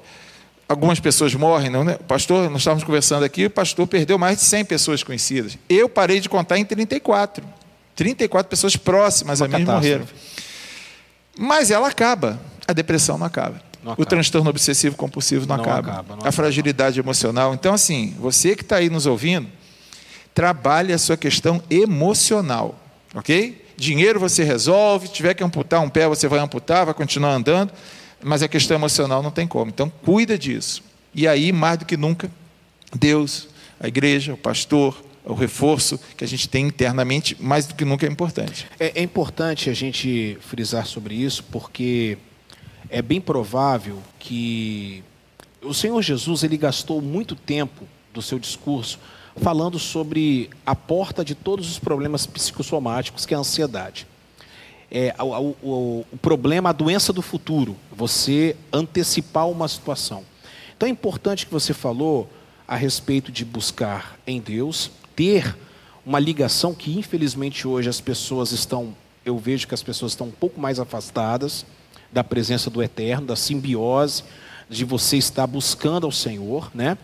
Algumas 0.68 1.00
pessoas 1.00 1.34
morrem, 1.34 1.70
não, 1.70 1.82
né? 1.82 1.96
Pastor, 2.06 2.50
nós 2.50 2.60
estávamos 2.60 2.84
conversando 2.84 3.24
aqui, 3.24 3.46
o 3.46 3.50
pastor 3.50 3.86
perdeu 3.86 4.18
mais 4.18 4.36
de 4.36 4.44
100 4.44 4.64
pessoas 4.66 5.02
conhecidas. 5.02 5.56
Eu 5.66 5.88
parei 5.88 6.20
de 6.20 6.28
contar 6.28 6.58
em 6.58 6.64
34. 6.66 7.42
34 7.96 8.50
pessoas 8.50 8.76
próximas 8.76 9.40
Uma 9.40 9.56
a 9.56 9.58
mim 9.58 9.64
morreram. 9.64 10.06
Mas 11.38 11.70
ela 11.70 11.88
acaba, 11.88 12.38
a 12.68 12.74
depressão 12.74 13.16
não 13.16 13.26
acaba 13.26 13.63
o 13.96 14.04
transtorno 14.04 14.50
obsessivo 14.50 14.96
compulsivo 14.96 15.46
não, 15.46 15.56
não 15.56 15.64
acaba. 15.64 15.92
acaba 15.92 16.16
não 16.16 16.26
a 16.26 16.32
fragilidade 16.32 16.98
emocional. 16.98 17.54
Então, 17.54 17.74
assim, 17.74 18.14
você 18.18 18.56
que 18.56 18.62
está 18.62 18.76
aí 18.76 18.88
nos 18.88 19.06
ouvindo, 19.06 19.48
trabalhe 20.34 20.92
a 20.92 20.98
sua 20.98 21.16
questão 21.16 21.62
emocional, 21.70 22.78
ok? 23.14 23.62
Dinheiro 23.76 24.18
você 24.18 24.44
resolve, 24.44 25.08
tiver 25.08 25.34
que 25.34 25.44
amputar 25.44 25.80
um 25.80 25.88
pé, 25.88 26.08
você 26.08 26.28
vai 26.28 26.38
amputar, 26.38 26.84
vai 26.84 26.94
continuar 26.94 27.32
andando, 27.32 27.72
mas 28.22 28.42
a 28.42 28.48
questão 28.48 28.76
emocional 28.76 29.22
não 29.22 29.30
tem 29.30 29.46
como. 29.46 29.70
Então, 29.70 29.90
cuida 30.04 30.38
disso. 30.38 30.82
E 31.14 31.28
aí, 31.28 31.52
mais 31.52 31.78
do 31.78 31.84
que 31.84 31.96
nunca, 31.96 32.30
Deus, 32.94 33.48
a 33.78 33.86
igreja, 33.86 34.34
o 34.34 34.36
pastor, 34.36 34.96
o 35.24 35.34
reforço 35.34 35.98
que 36.16 36.24
a 36.24 36.28
gente 36.28 36.48
tem 36.48 36.66
internamente, 36.66 37.36
mais 37.40 37.66
do 37.66 37.74
que 37.74 37.84
nunca 37.84 38.06
é 38.06 38.10
importante. 38.10 38.66
É, 38.78 39.00
é 39.00 39.02
importante 39.02 39.70
a 39.70 39.74
gente 39.74 40.36
frisar 40.40 40.86
sobre 40.86 41.14
isso, 41.14 41.44
porque 41.44 42.18
é 42.94 43.02
bem 43.02 43.20
provável 43.20 43.98
que 44.20 45.02
o 45.60 45.74
Senhor 45.74 46.00
Jesus 46.00 46.44
ele 46.44 46.56
gastou 46.56 47.02
muito 47.02 47.34
tempo 47.34 47.88
do 48.12 48.22
seu 48.22 48.38
discurso 48.38 49.00
falando 49.34 49.80
sobre 49.80 50.48
a 50.64 50.76
porta 50.76 51.24
de 51.24 51.34
todos 51.34 51.68
os 51.68 51.76
problemas 51.76 52.24
psicossomáticos, 52.24 53.26
que 53.26 53.34
é 53.34 53.36
a 53.36 53.40
ansiedade. 53.40 54.06
É, 54.88 55.12
o, 55.18 55.56
o, 55.60 56.06
o 56.12 56.16
problema, 56.18 56.70
a 56.70 56.72
doença 56.72 57.12
do 57.12 57.20
futuro, 57.20 57.74
você 57.90 58.54
antecipar 58.72 59.48
uma 59.48 59.66
situação. 59.66 60.24
Então 60.76 60.88
é 60.88 60.92
importante 60.92 61.46
que 61.46 61.52
você 61.52 61.74
falou 61.74 62.30
a 62.68 62.76
respeito 62.76 63.32
de 63.32 63.44
buscar 63.44 64.16
em 64.24 64.40
Deus, 64.40 64.88
ter 65.16 65.58
uma 66.06 66.20
ligação 66.20 66.72
que 66.72 66.96
infelizmente 66.96 67.66
hoje 67.66 67.88
as 67.88 68.00
pessoas 68.00 68.52
estão, 68.52 68.94
eu 69.24 69.36
vejo 69.36 69.66
que 69.66 69.74
as 69.74 69.82
pessoas 69.82 70.12
estão 70.12 70.28
um 70.28 70.30
pouco 70.32 70.60
mais 70.60 70.78
afastadas 70.78 71.66
da 72.14 72.22
presença 72.22 72.70
do 72.70 72.80
Eterno, 72.80 73.26
da 73.26 73.34
simbiose, 73.34 74.22
de 74.70 74.84
você 74.84 75.16
estar 75.16 75.48
buscando 75.48 76.06
ao 76.06 76.12
Senhor, 76.12 76.70
né? 76.72 76.96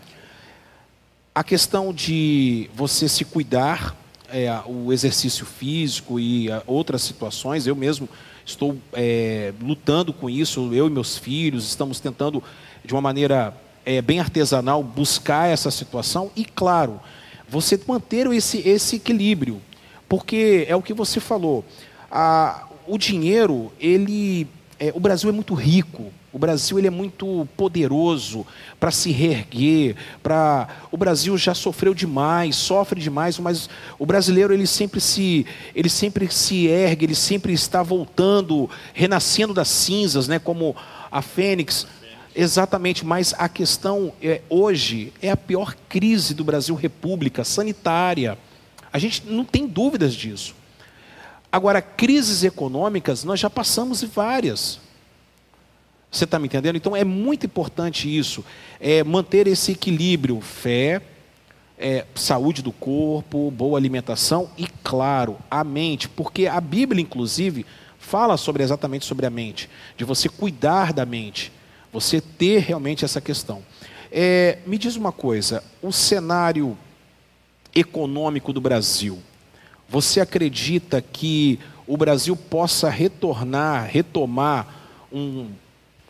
A 1.35 1.43
questão 1.43 1.93
de 1.93 2.69
você 2.73 3.09
se 3.09 3.25
cuidar, 3.25 3.95
é, 4.29 4.49
o 4.65 4.93
exercício 4.93 5.45
físico 5.45 6.17
e 6.17 6.49
a, 6.49 6.63
outras 6.65 7.01
situações, 7.01 7.67
eu 7.67 7.75
mesmo 7.75 8.07
estou 8.45 8.77
é, 8.93 9.53
lutando 9.61 10.13
com 10.13 10.29
isso, 10.29 10.73
eu 10.73 10.87
e 10.87 10.89
meus 10.89 11.17
filhos 11.17 11.67
estamos 11.67 11.99
tentando, 11.99 12.41
de 12.83 12.93
uma 12.93 13.01
maneira 13.01 13.53
é, 13.85 14.01
bem 14.01 14.21
artesanal, 14.21 14.81
buscar 14.81 15.49
essa 15.49 15.69
situação 15.69 16.31
e, 16.37 16.45
claro, 16.45 17.01
você 17.49 17.77
manter 17.85 18.27
esse, 18.27 18.65
esse 18.67 18.95
equilíbrio, 18.95 19.61
porque 20.07 20.65
é 20.69 20.75
o 20.75 20.81
que 20.81 20.93
você 20.93 21.19
falou, 21.19 21.65
a, 22.09 22.65
o 22.87 22.97
dinheiro, 22.97 23.73
ele 23.77 24.47
é, 24.81 24.91
o 24.95 24.99
Brasil 24.99 25.29
é 25.29 25.31
muito 25.31 25.53
rico, 25.53 26.11
o 26.33 26.39
Brasil 26.39 26.79
ele 26.79 26.87
é 26.87 26.89
muito 26.89 27.47
poderoso 27.55 28.47
para 28.79 28.89
se 28.89 29.11
reerguer, 29.11 29.95
para 30.23 30.67
o 30.91 30.97
Brasil 30.97 31.37
já 31.37 31.53
sofreu 31.53 31.93
demais, 31.93 32.55
sofre 32.55 32.99
demais, 32.99 33.37
mas 33.37 33.69
o 33.99 34.07
brasileiro 34.07 34.51
ele 34.51 34.65
sempre 34.65 34.99
se 34.99 35.45
ele 35.75 35.87
sempre 35.87 36.27
se 36.31 36.65
ergue, 36.65 37.05
ele 37.05 37.13
sempre 37.13 37.53
está 37.53 37.83
voltando, 37.83 38.67
renascendo 38.91 39.53
das 39.53 39.67
cinzas, 39.67 40.27
né, 40.27 40.39
como 40.39 40.75
a 41.11 41.21
fênix. 41.21 41.85
Exatamente, 42.35 43.05
mas 43.05 43.35
a 43.37 43.47
questão 43.47 44.11
é, 44.19 44.41
hoje 44.49 45.13
é 45.21 45.29
a 45.29 45.37
pior 45.37 45.75
crise 45.87 46.33
do 46.33 46.43
Brasil 46.43 46.73
República 46.73 47.43
sanitária. 47.43 48.35
A 48.91 48.97
gente 48.97 49.27
não 49.27 49.45
tem 49.45 49.67
dúvidas 49.67 50.15
disso. 50.15 50.55
Agora, 51.51 51.81
crises 51.81 52.43
econômicas, 52.43 53.23
nós 53.23 53.39
já 53.39 53.49
passamos 53.49 54.01
várias. 54.01 54.79
Você 56.09 56.23
está 56.23 56.39
me 56.39 56.45
entendendo? 56.45 56.75
Então 56.75 56.95
é 56.95 57.03
muito 57.03 57.45
importante 57.45 58.07
isso, 58.07 58.43
é 58.79 59.03
manter 59.03 59.47
esse 59.47 59.71
equilíbrio, 59.73 60.39
fé, 60.41 61.01
é, 61.77 62.05
saúde 62.13 62.61
do 62.61 62.71
corpo, 62.71 63.49
boa 63.51 63.77
alimentação 63.77 64.49
e, 64.57 64.67
claro, 64.83 65.37
a 65.49 65.63
mente, 65.63 66.07
porque 66.07 66.47
a 66.47 66.61
Bíblia, 66.61 67.01
inclusive, 67.01 67.65
fala 67.97 68.37
sobre 68.37 68.61
exatamente 68.61 69.05
sobre 69.05 69.25
a 69.25 69.29
mente, 69.29 69.69
de 69.97 70.03
você 70.03 70.29
cuidar 70.29 70.93
da 70.93 71.05
mente, 71.05 71.51
você 71.91 72.21
ter 72.21 72.59
realmente 72.59 73.03
essa 73.03 73.19
questão. 73.19 73.63
É, 74.11 74.59
me 74.65 74.77
diz 74.77 74.95
uma 74.95 75.11
coisa, 75.11 75.63
o 75.81 75.91
cenário 75.91 76.77
econômico 77.73 78.51
do 78.51 78.59
Brasil, 78.59 79.19
você 79.91 80.21
acredita 80.21 81.01
que 81.01 81.59
o 81.85 81.97
Brasil 81.97 82.33
possa 82.33 82.89
retornar, 82.89 83.89
retomar 83.91 84.65
um, 85.11 85.49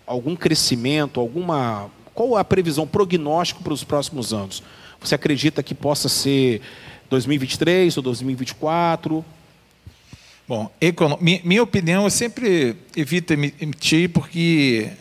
algum 0.06 0.36
crescimento, 0.36 1.20
alguma. 1.20 1.90
Qual 2.14 2.38
a 2.38 2.44
previsão, 2.44 2.86
prognóstico 2.86 3.64
para 3.64 3.74
os 3.74 3.84
próximos 3.84 4.32
anos? 4.34 4.62
Você 5.00 5.16
acredita 5.16 5.64
que 5.64 5.74
possa 5.74 6.08
ser 6.08 6.62
2023 7.10 7.98
ou 7.98 8.04
2024? 8.04 9.26
Bom, 10.48 10.70
minha 11.20 11.64
opinião, 11.64 12.04
eu 12.04 12.10
sempre 12.12 12.76
evito 12.96 13.34
emitir 13.34 14.10
porque 14.10 14.92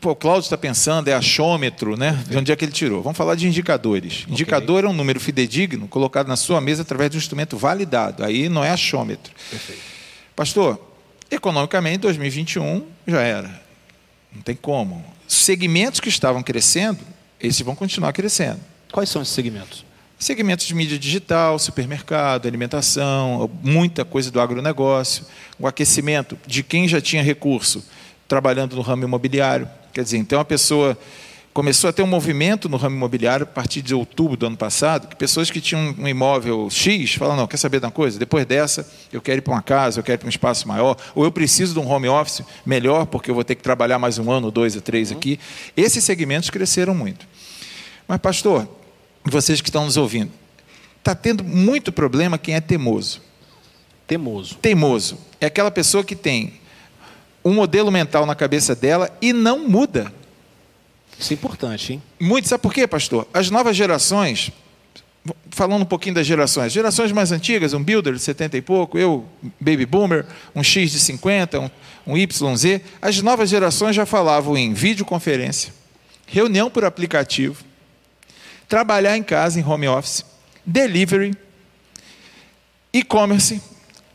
Pô, 0.00 0.12
o 0.12 0.16
Cláudio 0.16 0.46
está 0.46 0.56
pensando, 0.56 1.08
é 1.08 1.14
achômetro, 1.14 1.96
né? 1.96 2.22
De 2.28 2.36
onde 2.36 2.52
é 2.52 2.56
que 2.56 2.64
ele 2.64 2.72
tirou? 2.72 3.02
Vamos 3.02 3.18
falar 3.18 3.34
de 3.34 3.48
indicadores. 3.48 4.22
Okay. 4.22 4.32
Indicador 4.32 4.84
é 4.84 4.88
um 4.88 4.92
número 4.92 5.18
fidedigno 5.18 5.88
colocado 5.88 6.28
na 6.28 6.36
sua 6.36 6.60
mesa 6.60 6.82
através 6.82 7.10
de 7.10 7.16
um 7.16 7.18
instrumento 7.18 7.56
validado. 7.56 8.24
Aí 8.24 8.48
não 8.48 8.62
é 8.62 8.70
achômetro. 8.70 9.32
Perfeito. 9.50 9.82
Pastor, 10.36 10.80
economicamente, 11.30 11.98
2021 11.98 12.86
já 13.06 13.22
era. 13.22 13.60
Não 14.32 14.42
tem 14.42 14.54
como. 14.54 15.04
Segmentos 15.26 16.00
que 16.00 16.08
estavam 16.08 16.42
crescendo, 16.42 17.00
esses 17.40 17.60
vão 17.60 17.74
continuar 17.74 18.12
crescendo. 18.12 18.60
Quais 18.92 19.08
são 19.08 19.22
esses 19.22 19.34
segmentos? 19.34 19.84
Segmentos 20.18 20.66
de 20.66 20.74
mídia 20.74 20.98
digital, 20.98 21.58
supermercado, 21.58 22.46
alimentação, 22.46 23.50
muita 23.62 24.04
coisa 24.04 24.30
do 24.30 24.40
agronegócio, 24.40 25.24
o 25.58 25.66
aquecimento 25.66 26.38
de 26.46 26.62
quem 26.62 26.88
já 26.88 27.00
tinha 27.00 27.22
recurso 27.22 27.84
trabalhando 28.28 28.76
no 28.76 28.82
ramo 28.82 29.04
imobiliário. 29.04 29.68
Quer 29.98 30.04
dizer, 30.04 30.18
então 30.18 30.38
a 30.38 30.44
pessoa 30.44 30.96
começou 31.52 31.90
a 31.90 31.92
ter 31.92 32.02
um 32.02 32.06
movimento 32.06 32.68
no 32.68 32.76
ramo 32.76 32.94
imobiliário 32.94 33.42
a 33.42 33.46
partir 33.48 33.82
de 33.82 33.96
outubro 33.96 34.36
do 34.36 34.46
ano 34.46 34.56
passado, 34.56 35.08
que 35.08 35.16
pessoas 35.16 35.50
que 35.50 35.60
tinham 35.60 35.92
um 35.98 36.06
imóvel 36.06 36.70
X 36.70 37.14
falam, 37.14 37.34
não, 37.34 37.48
quer 37.48 37.56
saber 37.56 37.80
de 37.80 37.86
uma 37.86 37.90
coisa? 37.90 38.16
Depois 38.16 38.46
dessa, 38.46 38.88
eu 39.12 39.20
quero 39.20 39.38
ir 39.38 39.40
para 39.40 39.54
uma 39.54 39.60
casa, 39.60 39.98
eu 39.98 40.04
quero 40.04 40.14
ir 40.14 40.18
para 40.18 40.26
um 40.26 40.30
espaço 40.30 40.68
maior, 40.68 40.96
ou 41.16 41.24
eu 41.24 41.32
preciso 41.32 41.74
de 41.74 41.80
um 41.80 41.90
home 41.90 42.08
office 42.08 42.44
melhor, 42.64 43.06
porque 43.06 43.28
eu 43.28 43.34
vou 43.34 43.42
ter 43.42 43.56
que 43.56 43.62
trabalhar 43.64 43.98
mais 43.98 44.20
um 44.20 44.30
ano, 44.30 44.52
dois 44.52 44.76
ou 44.76 44.80
três 44.80 45.10
aqui. 45.10 45.40
Esses 45.76 46.04
segmentos 46.04 46.48
cresceram 46.48 46.94
muito. 46.94 47.26
Mas, 48.06 48.18
pastor, 48.18 48.68
vocês 49.24 49.60
que 49.60 49.68
estão 49.68 49.84
nos 49.84 49.96
ouvindo, 49.96 50.30
está 51.00 51.12
tendo 51.12 51.42
muito 51.42 51.90
problema 51.90 52.38
quem 52.38 52.54
é 52.54 52.60
teimoso. 52.60 53.20
Teimoso. 54.06 54.54
Teimoso. 54.62 55.18
É 55.40 55.46
aquela 55.46 55.72
pessoa 55.72 56.04
que 56.04 56.14
tem 56.14 56.52
um 57.44 57.52
modelo 57.52 57.90
mental 57.90 58.26
na 58.26 58.34
cabeça 58.34 58.74
dela 58.74 59.10
e 59.20 59.32
não 59.32 59.68
muda. 59.68 60.12
Isso 61.18 61.32
é 61.32 61.34
importante, 61.34 61.94
hein? 61.94 62.02
Muito. 62.20 62.48
Sabe 62.48 62.62
por 62.62 62.72
quê, 62.72 62.86
pastor? 62.86 63.26
As 63.34 63.50
novas 63.50 63.76
gerações, 63.76 64.52
falando 65.50 65.82
um 65.82 65.86
pouquinho 65.86 66.14
das 66.14 66.26
gerações, 66.26 66.72
gerações 66.72 67.10
mais 67.10 67.32
antigas, 67.32 67.74
um 67.74 67.82
builder 67.82 68.14
de 68.14 68.20
70 68.20 68.56
e 68.56 68.62
pouco, 68.62 68.96
eu, 68.96 69.26
baby 69.60 69.84
boomer, 69.84 70.24
um 70.54 70.62
X 70.62 70.92
de 70.92 71.00
50, 71.00 71.60
um, 71.60 71.70
um 72.06 72.16
YZ, 72.16 72.80
as 73.02 73.20
novas 73.20 73.50
gerações 73.50 73.96
já 73.96 74.06
falavam 74.06 74.56
em 74.56 74.72
videoconferência, 74.72 75.74
reunião 76.26 76.70
por 76.70 76.84
aplicativo, 76.84 77.64
trabalhar 78.68 79.16
em 79.16 79.22
casa, 79.22 79.58
em 79.58 79.64
home 79.64 79.88
office, 79.88 80.24
delivery, 80.64 81.36
e-commerce. 82.92 83.60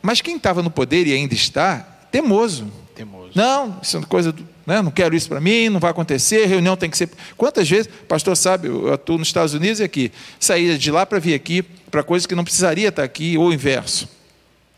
Mas 0.02 0.22
quem 0.22 0.38
estava 0.38 0.62
no 0.62 0.70
poder 0.70 1.08
e 1.08 1.14
ainda 1.14 1.34
está, 1.34 1.80
temoso. 2.12 2.72
Temoso. 2.96 3.32
Não, 3.34 3.80
isso 3.82 3.98
é 3.98 4.02
coisa 4.04 4.32
do, 4.32 4.48
né? 4.66 4.82
não 4.82 4.92
quero 4.92 5.16
isso 5.16 5.28
para 5.28 5.42
mim, 5.42 5.70
não 5.70 5.80
vai 5.80 5.92
acontecer, 5.92 6.46
reunião 6.46 6.78
tem 6.78 6.90
que 6.90 6.98
ser. 6.98 7.10
Quantas 7.36 7.68
vezes, 7.68 7.90
pastor 8.08 8.38
sabe, 8.38 8.68
eu 8.68 8.94
atuo 8.94 9.18
nos 9.18 9.28
Estados 9.28 9.54
Unidos 9.54 9.80
e 9.80 9.84
aqui, 9.84 10.12
saía 10.40 10.78
de 10.78 10.92
lá 10.92 11.06
para 11.06 11.20
vir 11.20 11.34
aqui 11.34 11.64
para 11.64 12.04
coisas 12.04 12.26
que 12.28 12.36
não 12.36 12.44
precisaria 12.44 12.90
estar 12.90 13.04
aqui, 13.04 13.38
ou 13.38 13.48
o 13.48 13.54
inverso. 13.54 14.08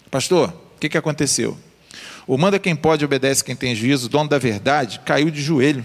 Pastor, 0.10 0.50
o 0.75 0.79
que, 0.79 0.89
que 0.89 0.98
aconteceu? 0.98 1.57
O 2.25 2.38
manda 2.38 2.57
quem 2.57 2.75
pode, 2.75 3.03
obedece 3.03 3.43
quem 3.43 3.55
tem 3.55 3.75
juízo, 3.75 4.07
o 4.07 4.10
dono 4.10 4.29
da 4.29 4.38
verdade, 4.38 5.01
caiu 5.05 5.29
de 5.29 5.41
joelho. 5.41 5.84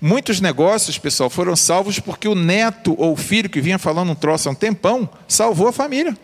Muitos 0.00 0.40
negócios, 0.40 0.96
pessoal, 0.96 1.28
foram 1.28 1.56
salvos 1.56 1.98
porque 1.98 2.28
o 2.28 2.34
neto 2.34 2.94
ou 2.96 3.12
o 3.12 3.16
filho 3.16 3.50
que 3.50 3.60
vinha 3.60 3.78
falando 3.78 4.12
um 4.12 4.14
troço 4.14 4.48
há 4.48 4.52
um 4.52 4.54
tempão 4.54 5.08
salvou 5.26 5.66
a 5.66 5.72
família. 5.72 6.16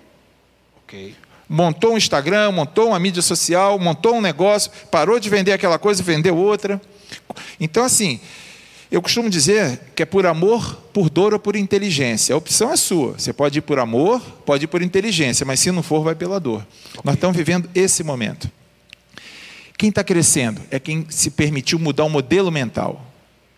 Ok 0.85 1.24
montou 1.55 1.95
um 1.95 1.97
Instagram, 1.97 2.51
montou 2.51 2.89
uma 2.89 2.99
mídia 2.99 3.23
social, 3.23 3.79
montou 3.79 4.17
um 4.17 4.21
negócio, 4.21 4.71
parou 4.91 5.21
de 5.21 5.31
vender 5.31 5.53
aquela 5.53 5.79
coisa 5.79 6.03
e 6.03 6.05
vendeu 6.05 6.37
outra. 6.37 6.81
Então, 7.61 7.85
assim, 7.85 8.19
eu 8.91 9.01
costumo 9.01 9.31
dizer 9.31 9.81
que 9.95 10.03
é 10.03 10.07
por 10.07 10.27
amor, 10.27 10.77
por 10.93 11.09
dor 11.09 11.33
ou 11.33 11.39
por 11.39 11.55
inteligência. 11.55 12.35
A 12.35 12.39
opção 12.39 12.73
é 12.73 12.77
sua. 12.77 13.13
Você 13.13 13.33
pode 13.33 13.59
ir 13.59 13.63
por 13.63 13.79
amor, 13.79 14.21
pode 14.45 14.65
ir 14.65 14.67
por 14.67 14.83
inteligência, 14.83 15.47
mas 15.47 15.61
se 15.61 15.71
não 15.71 15.83
for, 15.83 16.03
vai 16.03 16.17
pela 16.17 16.41
dor. 16.41 16.67
Okay. 16.89 17.01
Nós 17.05 17.15
estamos 17.15 17.37
vivendo 17.37 17.71
esse 17.73 18.03
momento. 18.03 18.51
Quem 19.79 19.91
está 19.91 20.03
crescendo 20.03 20.61
é 20.73 20.81
quem 20.81 21.07
se 21.09 21.31
permitiu 21.31 21.79
mudar 21.79 22.05
o 22.05 22.11
modelo 22.11 22.51
mental, 22.51 23.05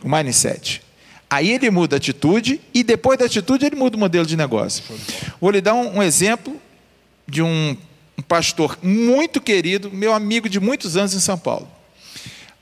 o 0.03 0.09
mindset. 0.09 0.83
Aí 1.31 1.51
ele 1.51 1.71
muda 1.71 1.97
a 1.97 1.99
atitude 1.99 2.61
e 2.75 2.85
depois 2.85 3.19
da 3.19 3.25
atitude 3.25 3.65
ele 3.65 3.77
muda 3.77 3.97
o 3.97 4.01
modelo 4.01 4.27
de 4.27 4.37
negócio. 4.37 4.85
Vou 5.41 5.51
lhe 5.51 5.61
dar 5.61 5.75
um, 5.75 5.97
um 5.97 6.03
exemplo 6.03 6.61
de 7.27 7.43
um, 7.43 7.77
um 8.19 8.23
pastor 8.23 8.79
muito 8.83 9.41
querido, 9.41 9.91
meu 9.91 10.13
amigo 10.13 10.49
de 10.49 10.59
muitos 10.59 10.97
anos 10.97 11.15
em 11.15 11.21
São 11.21 11.39
Paulo. 11.39 11.69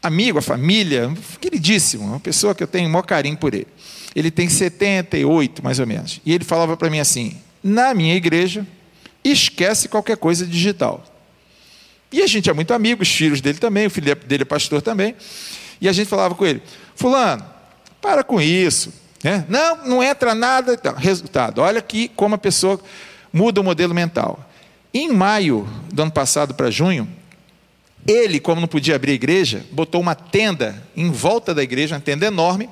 Amigo, 0.02 0.38
a 0.38 0.42
família, 0.42 1.12
queridíssimo, 1.40 2.04
uma 2.04 2.20
pessoa 2.20 2.54
que 2.54 2.62
eu 2.62 2.66
tenho 2.66 2.88
o 2.88 2.92
maior 2.92 3.04
carinho 3.04 3.36
por 3.36 3.54
ele. 3.54 3.68
Ele 4.14 4.30
tem 4.30 4.48
78, 4.48 5.64
mais 5.64 5.78
ou 5.78 5.86
menos. 5.86 6.20
E 6.24 6.32
ele 6.32 6.44
falava 6.44 6.76
para 6.76 6.90
mim 6.90 7.00
assim: 7.00 7.36
na 7.62 7.94
minha 7.94 8.14
igreja, 8.14 8.66
esquece 9.24 9.88
qualquer 9.88 10.16
coisa 10.16 10.44
digital. 10.44 11.04
E 12.12 12.22
a 12.22 12.26
gente 12.26 12.50
é 12.50 12.52
muito 12.52 12.72
amigo, 12.74 13.02
os 13.02 13.08
filhos 13.08 13.40
dele 13.40 13.58
também, 13.58 13.86
o 13.86 13.90
filho 13.90 14.14
dele 14.14 14.42
é 14.42 14.46
pastor 14.46 14.82
também. 14.82 15.16
E 15.80 15.88
a 15.88 15.92
gente 15.92 16.06
falava 16.06 16.34
com 16.34 16.44
ele: 16.44 16.62
Fulano, 16.94 17.44
para 18.00 18.22
com 18.22 18.40
isso. 18.40 18.92
Né? 19.22 19.44
Não, 19.48 19.86
não 19.86 20.02
entra 20.02 20.34
nada. 20.34 20.78
Resultado: 20.96 21.60
olha 21.60 21.78
aqui 21.78 22.08
como 22.14 22.34
a 22.34 22.38
pessoa 22.38 22.78
muda 23.32 23.60
o 23.60 23.64
modelo 23.64 23.94
mental. 23.94 24.48
Em 24.94 25.12
maio 25.12 25.68
do 25.92 26.02
ano 26.02 26.12
passado 26.12 26.54
para 26.54 26.70
junho, 26.70 27.09
ele, 28.07 28.38
como 28.38 28.61
não 28.61 28.68
podia 28.68 28.94
abrir 28.94 29.11
a 29.11 29.14
igreja, 29.16 29.66
botou 29.72 30.00
uma 30.00 30.14
tenda 30.14 30.80
em 30.96 31.11
volta 31.11 31.52
da 31.52 31.64
igreja, 31.64 31.96
uma 31.96 32.00
tenda 32.00 32.26
enorme, 32.26 32.70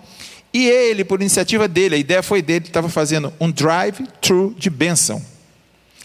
e 0.55 0.69
ele, 0.69 1.05
por 1.05 1.21
iniciativa 1.21 1.67
dele, 1.67 1.97
a 1.97 1.99
ideia 1.99 2.23
foi 2.23 2.41
dele, 2.41 2.67
estava 2.67 2.89
fazendo 2.89 3.33
um 3.41 3.51
drive-thru 3.51 4.55
de 4.57 4.71
bênção. 4.71 5.21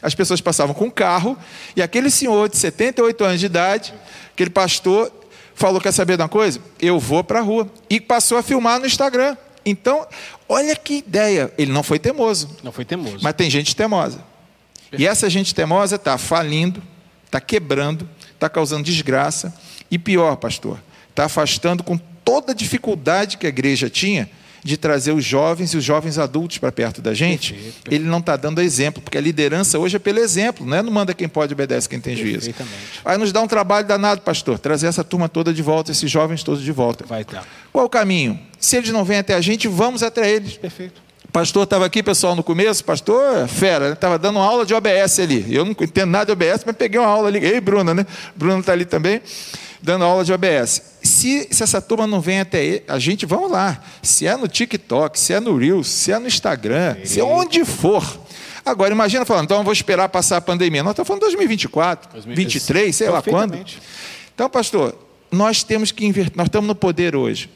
As 0.02 0.16
pessoas 0.16 0.42
passavam 0.42 0.74
com 0.74 0.86
o 0.86 0.92
carro, 0.92 1.38
e 1.76 1.84
aquele 1.84 2.10
senhor 2.10 2.50
de 2.50 2.58
78 2.58 3.24
anos 3.24 3.40
de 3.40 3.46
idade, 3.46 3.94
aquele 4.34 4.50
pastor, 4.50 5.12
falou: 5.54 5.82
Quer 5.82 5.92
saber 5.92 6.16
de 6.16 6.24
uma 6.24 6.30
coisa? 6.30 6.62
Eu 6.80 7.00
vou 7.00 7.24
para 7.24 7.40
a 7.40 7.42
rua. 7.42 7.70
E 7.90 8.00
passou 8.00 8.38
a 8.38 8.44
filmar 8.44 8.80
no 8.80 8.86
Instagram. 8.86 9.36
Então, 9.66 10.08
olha 10.48 10.76
que 10.76 11.00
ideia. 11.00 11.52
Ele 11.58 11.72
não 11.72 11.84
foi 11.84 12.00
temoso. 12.00 12.50
Não 12.64 12.72
foi 12.72 12.86
temoso. 12.86 13.20
Mas 13.22 13.34
tem 13.34 13.50
gente 13.50 13.76
temosa. 13.76 14.24
E 14.96 15.08
essa 15.08 15.30
gente 15.30 15.54
temosa 15.56 15.96
está 15.96 16.18
falindo, 16.18 16.82
está 17.26 17.40
quebrando, 17.42 18.08
está 18.34 18.50
causando 18.50 18.84
desgraça. 18.84 19.54
E 19.90 19.98
pior, 19.98 20.36
pastor, 20.36 20.80
está 21.10 21.26
afastando 21.26 21.84
com 21.84 21.98
toda 21.98 22.52
a 22.52 22.56
dificuldade 22.56 23.38
que 23.38 23.46
a 23.46 23.50
igreja 23.50 23.90
tinha 23.90 24.30
de 24.64 24.76
trazer 24.76 25.14
os 25.14 25.24
jovens 25.24 25.74
e 25.74 25.78
os 25.78 25.84
jovens 25.84 26.18
adultos 26.18 26.58
para 26.58 26.72
perto 26.74 27.02
da 27.02 27.14
gente, 27.14 27.54
Perfeito. 27.54 27.94
ele 27.94 28.04
não 28.04 28.20
está 28.20 28.36
dando 28.36 28.62
exemplo, 28.62 29.02
porque 29.02 29.18
a 29.18 29.22
liderança 29.22 29.80
hoje 29.80 29.96
é 29.96 30.00
pelo 30.00 30.20
exemplo, 30.20 30.66
não 30.66 30.76
é 30.76 30.82
não 30.82 30.92
manda 30.92 31.14
quem 31.14 31.30
pode, 31.30 31.54
obedece 31.54 31.88
quem 31.88 32.02
tem 32.02 32.18
juízo. 32.18 32.54
Vai 33.02 33.18
nos 33.18 33.32
dar 33.32 33.42
um 33.42 33.48
trabalho 33.48 33.88
danado, 33.88 34.22
pastor, 34.22 34.60
trazer 34.60 34.88
essa 34.88 35.06
turma 35.06 35.30
toda 35.30 35.54
de 35.54 35.62
volta, 35.62 35.92
esses 35.92 36.12
jovens 36.12 36.44
todos 36.44 36.62
de 36.62 36.72
volta. 36.74 37.06
Vai 37.06 37.22
estar. 37.22 37.48
Qual 37.72 37.86
o 37.86 37.90
caminho? 37.90 38.38
Se 38.60 38.76
eles 38.76 38.90
não 38.90 39.06
vêm 39.06 39.20
até 39.20 39.36
a 39.36 39.42
gente, 39.42 39.70
vamos 39.70 40.04
até 40.04 40.30
eles. 40.30 40.58
Perfeito 40.58 41.07
pastor 41.38 41.66
estava 41.66 41.86
aqui, 41.86 42.02
pessoal, 42.02 42.36
no 42.36 42.42
começo, 42.42 42.84
pastor 42.84 43.48
fera, 43.48 43.90
estava 43.90 44.16
né? 44.16 44.20
dando 44.20 44.38
uma 44.38 44.46
aula 44.46 44.66
de 44.66 44.74
OBS 44.74 45.20
ali. 45.20 45.46
Eu 45.54 45.64
não 45.64 45.72
entendo 45.74 46.10
nada 46.10 46.26
de 46.26 46.32
OBS, 46.32 46.64
mas 46.66 46.76
peguei 46.76 47.00
uma 47.00 47.08
aula 47.08 47.28
ali. 47.28 47.38
Ei, 47.38 47.62
Bruna, 47.62 47.94
né? 47.94 48.08
Bruna 48.36 48.58
está 48.58 48.72
ali 48.72 48.86
também, 48.86 49.22
dando 49.80 50.04
aula 50.04 50.26
de 50.26 50.34
OBS. 50.34 50.82
Se, 51.04 51.48
se 51.52 51.62
essa 51.62 51.80
turma 51.80 52.08
não 52.08 52.20
vem 52.20 52.40
até 52.40 52.82
a 52.88 52.98
gente, 52.98 53.28
vamos 53.28 53.52
lá. 53.52 53.80
Se 54.02 54.26
é 54.26 54.36
no 54.36 54.48
TikTok, 54.48 55.20
se 55.20 55.32
é 55.32 55.40
no 55.40 55.56
Reels, 55.56 55.88
se 55.88 56.12
é 56.12 56.18
no 56.18 56.26
Instagram, 56.26 56.98
se 57.04 57.20
é 57.20 57.24
onde 57.24 57.64
for. 57.64 58.04
Agora, 58.66 58.92
imagina 58.92 59.24
falando, 59.24 59.46
então 59.46 59.58
eu 59.58 59.64
vou 59.64 59.74
esperar 59.74 60.10
passar 60.10 60.38
a 60.38 60.42
pandemia. 60.42 60.82
Nós 60.82 60.94
estamos 60.94 61.08
falando 61.08 61.22
de 61.22 61.28
2024, 61.28 62.14
2023, 62.14 62.96
sei 62.96 63.10
lá 63.10 63.22
quando. 63.22 63.64
Então, 64.34 64.50
pastor, 64.50 64.98
nós 65.32 65.64
temos 65.64 65.92
que 65.92 66.04
inverter, 66.04 66.36
nós 66.36 66.48
estamos 66.48 66.68
no 66.68 66.74
poder 66.74 67.16
hoje. 67.16 67.48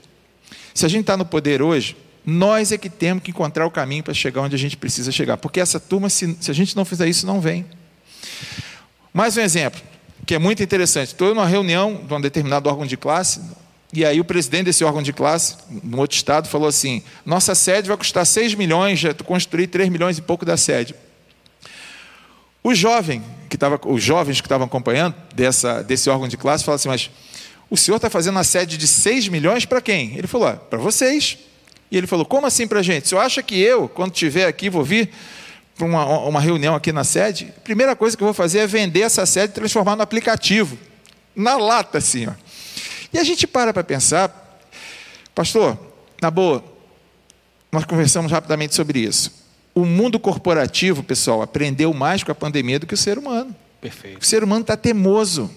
Se 0.72 0.86
a 0.86 0.88
gente 0.88 1.02
está 1.02 1.18
no 1.18 1.26
poder 1.26 1.64
hoje, 1.64 1.98
nós 2.26 2.72
é 2.72 2.78
que 2.78 2.90
temos 2.90 3.24
que 3.24 3.32
encontrar 3.32 3.66
o 3.66 3.72
caminho 3.72 4.04
para 4.04 4.14
chegar 4.14 4.42
onde 4.42 4.56
a 4.56 4.60
gente 4.60 4.78
precisa 4.78 5.12
chegar. 5.12 5.38
Porque 5.38 5.60
essa 5.60 5.80
turma, 5.80 6.10
se, 6.10 6.38
se 6.40 6.52
a 6.52 6.54
gente 6.54 6.76
não 6.76 6.86
fizer 6.86 7.08
isso, 7.08 7.26
não 7.26 7.42
vem. 7.42 7.66
Mais 9.14 9.36
um 9.38 9.42
exemplo, 9.42 9.82
que 10.26 10.36
é 10.36 10.40
muito 10.40 10.62
interessante. 10.62 11.10
Estou 11.10 11.30
numa 11.30 11.46
reunião 11.46 12.02
de 12.08 12.14
um 12.14 12.22
determinado 12.22 12.70
órgão 12.70 12.86
de 12.86 12.96
classe, 12.96 13.42
e 13.94 14.06
aí 14.06 14.20
o 14.22 14.26
presidente 14.26 14.66
desse 14.66 14.84
órgão 14.84 15.02
de 15.02 15.12
classe, 15.12 15.58
no 15.84 16.00
outro 16.00 16.16
estado, 16.16 16.48
falou 16.48 16.68
assim: 16.68 17.04
nossa 17.26 17.54
sede 17.56 17.88
vai 17.88 17.98
custar 17.98 18.26
6 18.26 18.56
milhões, 18.56 19.00
já 19.00 19.14
construí 19.14 19.68
3 19.68 19.90
milhões 19.90 20.18
e 20.18 20.22
pouco 20.22 20.46
da 20.46 20.56
sede. 20.56 20.96
O 22.64 22.74
jovem 22.74 23.22
que 23.50 23.58
tava, 23.58 23.80
os 23.86 24.02
jovens 24.02 24.40
que 24.40 24.46
estavam 24.46 24.66
acompanhando 24.66 25.16
dessa, 25.36 25.84
desse 25.84 26.10
órgão 26.10 26.28
de 26.28 26.38
classe 26.38 26.64
falaram 26.64 26.76
assim: 26.78 26.90
mas 26.90 27.10
o 27.70 27.76
senhor 27.76 27.98
está 27.98 28.10
fazendo 28.10 28.40
a 28.40 28.44
sede 28.44 28.78
de 28.78 28.88
6 28.88 29.28
milhões 29.28 29.66
para 29.66 29.82
quem? 29.82 30.16
Ele 30.18 30.28
falou: 30.28 30.48
ah, 30.48 30.54
para 30.54 30.80
vocês. 30.80 31.38
E 31.92 31.98
ele 31.98 32.08
falou: 32.08 32.26
Como 32.26 32.48
assim 32.48 32.66
para 32.66 32.80
a 32.80 32.84
gente? 32.84 33.12
Eu 33.12 33.20
acha 33.20 33.44
que 33.44 33.60
eu, 33.60 33.90
quando 33.90 34.14
estiver 34.14 34.48
aqui, 34.48 34.70
vou 34.70 34.84
vir 34.84 35.12
para 35.76 35.86
uma, 35.86 36.06
uma 36.20 36.40
reunião 36.40 36.76
aqui 36.76 36.92
na 36.92 37.04
sede, 37.04 37.54
a 37.58 37.62
primeira 37.62 37.96
coisa 37.96 38.16
que 38.16 38.24
eu 38.24 38.28
vou 38.28 38.34
fazer 38.34 38.60
é 38.60 38.68
vender 38.68 39.02
essa 39.02 39.26
sede 39.26 39.52
e 39.52 39.56
transformar 39.56 39.96
no 39.96 40.04
aplicativo, 40.04 40.78
na 41.36 41.58
lata 41.58 41.98
assim. 41.98 42.28
Ó. 42.28 42.32
E 43.14 43.20
a 43.20 43.24
gente 43.24 43.46
para 43.46 43.74
para 43.74 43.84
pensar, 43.84 44.60
Pastor, 45.34 45.78
na 46.22 46.30
boa, 46.30 46.64
nós 47.72 47.84
conversamos 47.86 48.32
rapidamente 48.32 48.76
sobre 48.76 49.00
isso. 49.00 49.42
O 49.74 49.86
mundo 49.86 50.20
corporativo, 50.20 51.02
pessoal, 51.02 51.42
aprendeu 51.42 51.94
mais 51.94 52.24
com 52.24 52.32
a 52.32 52.36
pandemia 52.36 52.78
do 52.78 52.86
que 52.86 52.94
o 52.94 52.98
ser 52.98 53.18
humano. 53.18 53.56
Perfeito. 53.80 54.22
O 54.22 54.26
ser 54.26 54.44
humano 54.44 54.62
está 54.62 54.78
teimoso. 54.78 55.50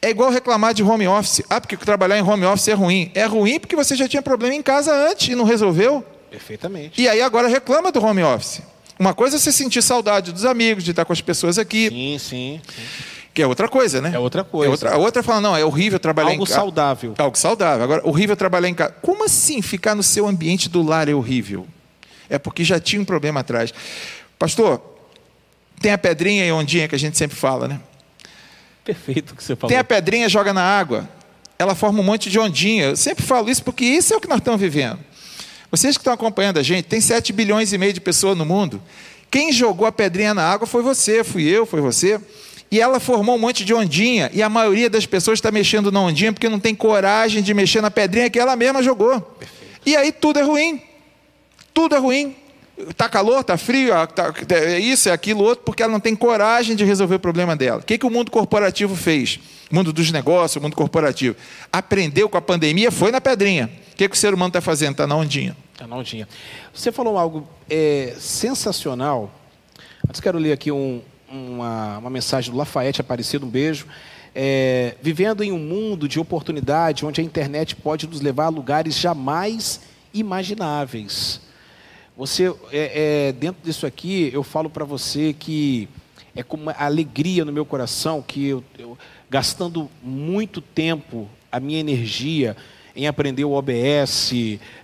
É 0.00 0.10
igual 0.10 0.30
reclamar 0.30 0.74
de 0.74 0.82
home 0.82 1.06
office. 1.06 1.42
Ah, 1.48 1.60
porque 1.60 1.76
trabalhar 1.76 2.18
em 2.18 2.22
home 2.22 2.44
office 2.44 2.68
é 2.68 2.74
ruim. 2.74 3.10
É 3.14 3.24
ruim 3.24 3.58
porque 3.58 3.76
você 3.76 3.96
já 3.96 4.08
tinha 4.08 4.22
problema 4.22 4.54
em 4.54 4.62
casa 4.62 4.94
antes 4.94 5.28
e 5.28 5.34
não 5.34 5.44
resolveu. 5.44 6.04
Perfeitamente. 6.30 7.00
E 7.00 7.08
aí 7.08 7.20
agora 7.20 7.48
reclama 7.48 7.90
do 7.90 8.04
home 8.04 8.22
office. 8.22 8.62
Uma 8.98 9.14
coisa 9.14 9.36
é 9.36 9.38
você 9.38 9.52
sentir 9.52 9.82
saudade 9.82 10.32
dos 10.32 10.44
amigos, 10.44 10.82
de 10.82 10.90
estar 10.90 11.04
com 11.04 11.12
as 11.12 11.20
pessoas 11.20 11.58
aqui. 11.58 11.88
Sim, 11.88 12.18
sim. 12.18 12.60
sim. 12.74 12.82
Que 13.32 13.42
é 13.42 13.46
outra 13.46 13.68
coisa, 13.68 14.00
né? 14.00 14.10
É 14.14 14.18
outra 14.18 14.42
coisa. 14.42 14.68
É 14.68 14.70
outra, 14.70 14.94
a 14.94 14.96
outra 14.96 15.22
fala, 15.22 15.40
não, 15.40 15.56
é 15.56 15.64
horrível 15.64 16.00
trabalhar 16.00 16.30
Algo 16.30 16.42
em 16.42 16.46
casa. 16.46 16.58
Algo 16.58 16.72
saudável. 16.74 17.14
Algo 17.16 17.38
saudável. 17.38 17.84
Agora, 17.84 18.02
horrível 18.04 18.36
trabalhar 18.36 18.68
em 18.68 18.74
casa. 18.74 18.92
Como 19.00 19.24
assim 19.24 19.62
ficar 19.62 19.94
no 19.94 20.02
seu 20.02 20.26
ambiente 20.26 20.68
do 20.68 20.82
lar 20.82 21.08
é 21.08 21.14
horrível? 21.14 21.64
É 22.28 22.36
porque 22.36 22.64
já 22.64 22.80
tinha 22.80 23.00
um 23.00 23.04
problema 23.04 23.38
atrás. 23.38 23.72
Pastor, 24.38 24.82
tem 25.80 25.92
a 25.92 25.98
pedrinha 25.98 26.44
e 26.44 26.50
ondinha 26.50 26.88
que 26.88 26.96
a 26.96 26.98
gente 26.98 27.16
sempre 27.16 27.36
fala, 27.36 27.68
né? 27.68 27.80
Perfeito 28.88 29.32
o 29.32 29.36
que 29.36 29.44
você 29.44 29.54
falou. 29.54 29.68
Tem 29.68 29.76
a 29.76 29.84
pedrinha, 29.84 30.30
joga 30.30 30.54
na 30.54 30.62
água. 30.62 31.06
Ela 31.58 31.74
forma 31.74 32.00
um 32.00 32.02
monte 32.02 32.30
de 32.30 32.38
ondinha. 32.38 32.84
Eu 32.84 32.96
sempre 32.96 33.22
falo 33.22 33.50
isso 33.50 33.62
porque 33.62 33.84
isso 33.84 34.14
é 34.14 34.16
o 34.16 34.20
que 34.20 34.26
nós 34.26 34.38
estamos 34.38 34.58
vivendo. 34.58 34.98
Vocês 35.70 35.94
que 35.94 36.00
estão 36.00 36.14
acompanhando 36.14 36.56
a 36.56 36.62
gente, 36.62 36.86
tem 36.86 36.98
7 36.98 37.30
bilhões 37.34 37.70
e 37.74 37.76
meio 37.76 37.92
de 37.92 38.00
pessoas 38.00 38.34
no 38.34 38.46
mundo. 38.46 38.82
Quem 39.30 39.52
jogou 39.52 39.86
a 39.86 39.92
pedrinha 39.92 40.32
na 40.32 40.42
água 40.42 40.66
foi 40.66 40.82
você, 40.82 41.22
fui 41.22 41.42
eu, 41.42 41.66
foi 41.66 41.82
você. 41.82 42.18
E 42.70 42.80
ela 42.80 42.98
formou 42.98 43.36
um 43.36 43.38
monte 43.38 43.62
de 43.62 43.74
ondinha. 43.74 44.30
E 44.32 44.42
a 44.42 44.48
maioria 44.48 44.88
das 44.88 45.04
pessoas 45.04 45.36
está 45.36 45.50
mexendo 45.50 45.92
na 45.92 46.00
ondinha 46.00 46.32
porque 46.32 46.48
não 46.48 46.58
tem 46.58 46.74
coragem 46.74 47.42
de 47.42 47.52
mexer 47.52 47.82
na 47.82 47.90
pedrinha 47.90 48.30
que 48.30 48.38
ela 48.38 48.56
mesma 48.56 48.82
jogou. 48.82 49.20
Perfeito. 49.20 49.82
E 49.84 49.94
aí 49.94 50.12
tudo 50.12 50.38
é 50.38 50.42
ruim. 50.42 50.80
Tudo 51.74 51.94
é 51.94 51.98
ruim. 51.98 52.34
Está 52.88 53.08
calor, 53.08 53.40
está 53.40 53.56
frio, 53.56 53.92
tá, 54.06 54.32
é 54.50 54.78
isso, 54.78 55.08
é 55.08 55.12
aquilo, 55.12 55.42
outro, 55.42 55.64
porque 55.64 55.82
ela 55.82 55.90
não 55.90 55.98
tem 55.98 56.14
coragem 56.14 56.76
de 56.76 56.84
resolver 56.84 57.16
o 57.16 57.18
problema 57.18 57.56
dela. 57.56 57.80
O 57.80 57.82
que, 57.82 57.98
que 57.98 58.06
o 58.06 58.10
mundo 58.10 58.30
corporativo 58.30 58.94
fez? 58.94 59.40
O 59.68 59.74
mundo 59.74 59.92
dos 59.92 60.12
negócios, 60.12 60.56
o 60.56 60.60
mundo 60.60 60.76
corporativo. 60.76 61.34
Aprendeu 61.72 62.28
com 62.28 62.38
a 62.38 62.40
pandemia, 62.40 62.92
foi 62.92 63.10
na 63.10 63.20
pedrinha. 63.20 63.68
O 63.92 63.96
que, 63.96 64.08
que 64.08 64.14
o 64.14 64.18
ser 64.18 64.32
humano 64.32 64.50
está 64.50 64.60
fazendo? 64.60 64.92
Está 64.92 65.06
na 65.08 65.16
ondinha. 65.16 65.56
Está 65.72 65.88
na 65.88 65.96
ondinha. 65.96 66.28
Você 66.72 66.92
falou 66.92 67.18
algo 67.18 67.48
é, 67.68 68.14
sensacional. 68.18 69.32
Antes 70.08 70.20
quero 70.20 70.38
ler 70.38 70.52
aqui 70.52 70.70
um, 70.70 71.02
uma, 71.28 71.98
uma, 71.98 72.10
mensagem 72.10 72.52
do 72.52 72.56
Lafayette 72.56 73.00
Aparecido, 73.00 73.44
um 73.44 73.50
beijo. 73.50 73.86
É, 74.34 74.94
vivendo 75.02 75.42
em 75.42 75.50
um 75.50 75.58
mundo 75.58 76.08
de 76.08 76.20
oportunidade 76.20 77.04
onde 77.04 77.20
a 77.20 77.24
internet 77.24 77.74
pode 77.74 78.06
nos 78.06 78.20
levar 78.20 78.44
a 78.44 78.50
lugares 78.50 78.94
jamais 78.96 79.80
imagináveis. 80.14 81.40
Você, 82.18 82.52
é, 82.72 83.28
é, 83.28 83.32
dentro 83.32 83.62
disso 83.62 83.86
aqui, 83.86 84.28
eu 84.34 84.42
falo 84.42 84.68
para 84.68 84.84
você 84.84 85.32
que 85.32 85.88
é 86.34 86.42
com 86.42 86.56
uma 86.56 86.72
alegria 86.72 87.44
no 87.44 87.52
meu 87.52 87.64
coração 87.64 88.20
que 88.20 88.44
eu, 88.44 88.64
eu, 88.76 88.98
gastando 89.30 89.88
muito 90.02 90.60
tempo, 90.60 91.28
a 91.52 91.60
minha 91.60 91.78
energia 91.78 92.56
em 92.96 93.06
aprender 93.06 93.44
o 93.44 93.52
OBS, 93.52 94.32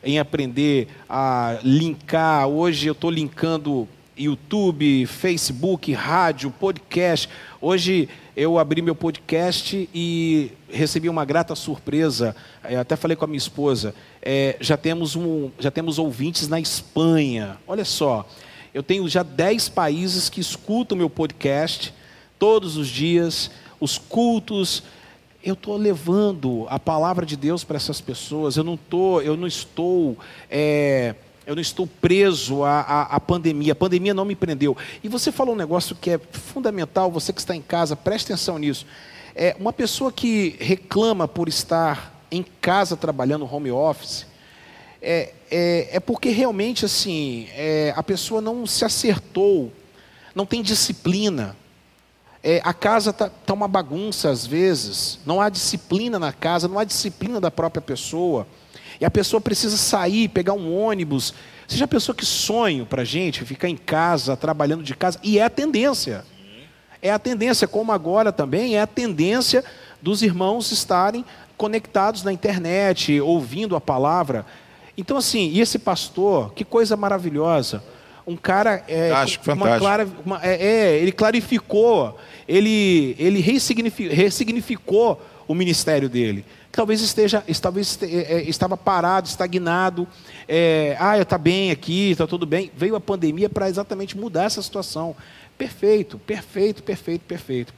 em 0.04 0.20
aprender 0.20 0.86
a 1.08 1.58
linkar. 1.64 2.46
Hoje 2.46 2.86
eu 2.86 2.92
estou 2.92 3.10
linkando 3.10 3.88
YouTube, 4.16 5.04
Facebook, 5.06 5.92
rádio, 5.92 6.52
podcast. 6.52 7.28
Hoje 7.60 8.08
eu 8.36 8.58
abri 8.58 8.82
meu 8.82 8.94
podcast 8.96 9.88
e 9.94 10.50
recebi 10.68 11.08
uma 11.08 11.24
grata 11.24 11.54
surpresa. 11.54 12.34
Eu 12.68 12.80
até 12.80 12.96
falei 12.96 13.16
com 13.16 13.24
a 13.24 13.28
minha 13.28 13.38
esposa. 13.38 13.94
É, 14.20 14.56
já, 14.60 14.76
temos 14.76 15.14
um, 15.14 15.50
já 15.58 15.70
temos 15.70 15.98
ouvintes 15.98 16.48
na 16.48 16.58
Espanha. 16.58 17.58
Olha 17.66 17.84
só, 17.84 18.28
eu 18.72 18.82
tenho 18.82 19.08
já 19.08 19.22
10 19.22 19.68
países 19.68 20.28
que 20.28 20.40
escutam 20.40 20.98
meu 20.98 21.08
podcast 21.08 21.94
todos 22.36 22.76
os 22.76 22.88
dias, 22.88 23.52
os 23.78 23.98
cultos. 23.98 24.82
Eu 25.42 25.54
estou 25.54 25.76
levando 25.76 26.66
a 26.68 26.78
palavra 26.80 27.24
de 27.24 27.36
Deus 27.36 27.62
para 27.62 27.76
essas 27.76 28.00
pessoas. 28.00 28.56
Eu 28.56 28.64
não 28.64 28.76
tô, 28.76 29.20
eu 29.20 29.36
não 29.36 29.46
estou. 29.46 30.18
É, 30.50 31.14
eu 31.46 31.54
não 31.54 31.62
estou 31.62 31.86
preso 31.86 32.64
à, 32.64 32.80
à, 32.80 33.02
à, 33.16 33.20
pandemia. 33.20 33.72
A 33.72 33.76
pandemia 33.76 34.14
não 34.14 34.24
me 34.24 34.34
prendeu. 34.34 34.76
E 35.02 35.08
você 35.08 35.30
falou 35.30 35.54
um 35.54 35.58
negócio 35.58 35.94
que 35.94 36.10
é 36.10 36.18
fundamental, 36.18 37.10
você 37.10 37.32
que 37.32 37.40
está 37.40 37.54
em 37.54 37.62
casa, 37.62 37.94
preste 37.94 38.32
atenção 38.32 38.58
nisso. 38.58 38.86
É, 39.34 39.56
uma 39.58 39.72
pessoa 39.72 40.12
que 40.12 40.56
reclama 40.60 41.26
por 41.28 41.48
estar 41.48 42.26
em 42.30 42.42
casa 42.60 42.96
trabalhando 42.96 43.48
home 43.52 43.70
office, 43.70 44.26
é, 45.02 45.32
é, 45.50 45.88
é 45.92 46.00
porque 46.00 46.30
realmente 46.30 46.84
assim, 46.84 47.46
é, 47.52 47.92
a 47.94 48.02
pessoa 48.02 48.40
não 48.40 48.66
se 48.66 48.84
acertou, 48.84 49.72
não 50.34 50.46
tem 50.46 50.62
disciplina. 50.62 51.56
É, 52.42 52.60
a 52.64 52.72
casa 52.72 53.10
está 53.10 53.28
tá 53.28 53.52
uma 53.52 53.68
bagunça 53.68 54.30
às 54.30 54.46
vezes, 54.46 55.18
não 55.26 55.40
há 55.40 55.48
disciplina 55.48 56.18
na 56.18 56.32
casa, 56.32 56.68
não 56.68 56.78
há 56.78 56.84
disciplina 56.84 57.40
da 57.40 57.50
própria 57.50 57.82
pessoa. 57.82 58.46
E 59.00 59.04
a 59.04 59.10
pessoa 59.10 59.40
precisa 59.40 59.76
sair, 59.76 60.28
pegar 60.28 60.52
um 60.52 60.74
ônibus. 60.74 61.34
Você 61.66 61.76
já 61.76 61.86
pensou 61.86 62.14
que 62.14 62.24
sonho 62.24 62.86
para 62.86 63.02
a 63.02 63.04
gente 63.04 63.44
ficar 63.44 63.68
em 63.68 63.76
casa, 63.76 64.36
trabalhando 64.36 64.82
de 64.82 64.94
casa? 64.94 65.18
E 65.22 65.38
é 65.38 65.42
a 65.42 65.50
tendência. 65.50 66.24
É 67.00 67.10
a 67.10 67.18
tendência, 67.18 67.68
como 67.68 67.92
agora 67.92 68.32
também, 68.32 68.76
é 68.76 68.80
a 68.80 68.86
tendência 68.86 69.64
dos 70.00 70.22
irmãos 70.22 70.70
estarem 70.72 71.24
conectados 71.56 72.22
na 72.22 72.32
internet, 72.32 73.20
ouvindo 73.20 73.76
a 73.76 73.80
palavra. 73.80 74.46
Então, 74.96 75.16
assim, 75.16 75.50
e 75.50 75.60
esse 75.60 75.78
pastor, 75.78 76.52
que 76.54 76.64
coisa 76.64 76.96
maravilhosa. 76.96 77.82
Um 78.26 78.36
cara. 78.36 78.82
É, 78.88 79.08
fantástico, 79.08 79.44
uma 79.50 79.56
fantástico. 79.56 79.80
Clara, 79.80 80.08
uma, 80.24 80.40
é, 80.42 80.66
é, 80.66 80.96
ele 80.98 81.12
clarificou, 81.12 82.18
ele, 82.48 83.14
ele 83.18 83.40
ressignificou, 83.40 84.16
ressignificou 84.16 85.22
o 85.46 85.54
ministério 85.54 86.08
dele 86.08 86.44
talvez 86.74 87.00
esteja, 87.00 87.42
talvez 87.60 87.98
é, 88.02 88.06
é, 88.06 88.48
estava 88.48 88.76
parado, 88.76 89.28
estagnado. 89.28 90.06
É, 90.48 90.96
ah, 90.98 91.18
está 91.18 91.38
bem 91.38 91.70
aqui, 91.70 92.10
está 92.10 92.26
tudo 92.26 92.46
bem. 92.46 92.70
Veio 92.76 92.96
a 92.96 93.00
pandemia 93.00 93.48
para 93.48 93.68
exatamente 93.68 94.16
mudar 94.16 94.44
essa 94.44 94.60
situação. 94.62 95.14
Perfeito, 95.56 96.18
perfeito, 96.18 96.82
perfeito, 96.82 97.22
perfeito. 97.22 97.72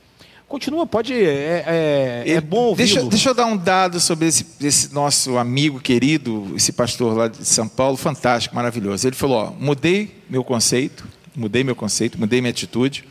Continua, 0.49 0.87
pode. 0.87 1.13
É, 1.13 2.25
é, 2.25 2.31
é 2.31 2.41
bom 2.41 2.67
ouvir. 2.67 2.85
Deixa, 2.85 3.03
deixa 3.03 3.31
eu 3.31 3.35
dar 3.35 3.47
um 3.47 3.57
dado 3.57 3.99
sobre 3.99 4.29
esse, 4.29 4.47
esse, 4.61 4.95
nosso 4.95 5.37
amigo 5.37 5.81
querido, 5.81 6.53
esse 6.55 6.73
pastor 6.73 7.17
lá 7.17 7.29
de 7.29 7.45
São 7.45 7.67
Paulo, 7.67 7.97
fantástico, 7.97 8.55
maravilhoso. 8.55 9.07
Ele 9.07 9.17
falou: 9.17 9.39
ó, 9.39 9.51
mudei 9.51 10.23
meu 10.31 10.45
conceito, 10.45 11.07
mudei 11.35 11.65
meu 11.65 11.75
conceito, 11.75 12.19
mudei 12.19 12.41
minha 12.41 12.53
atitude. 12.53 13.05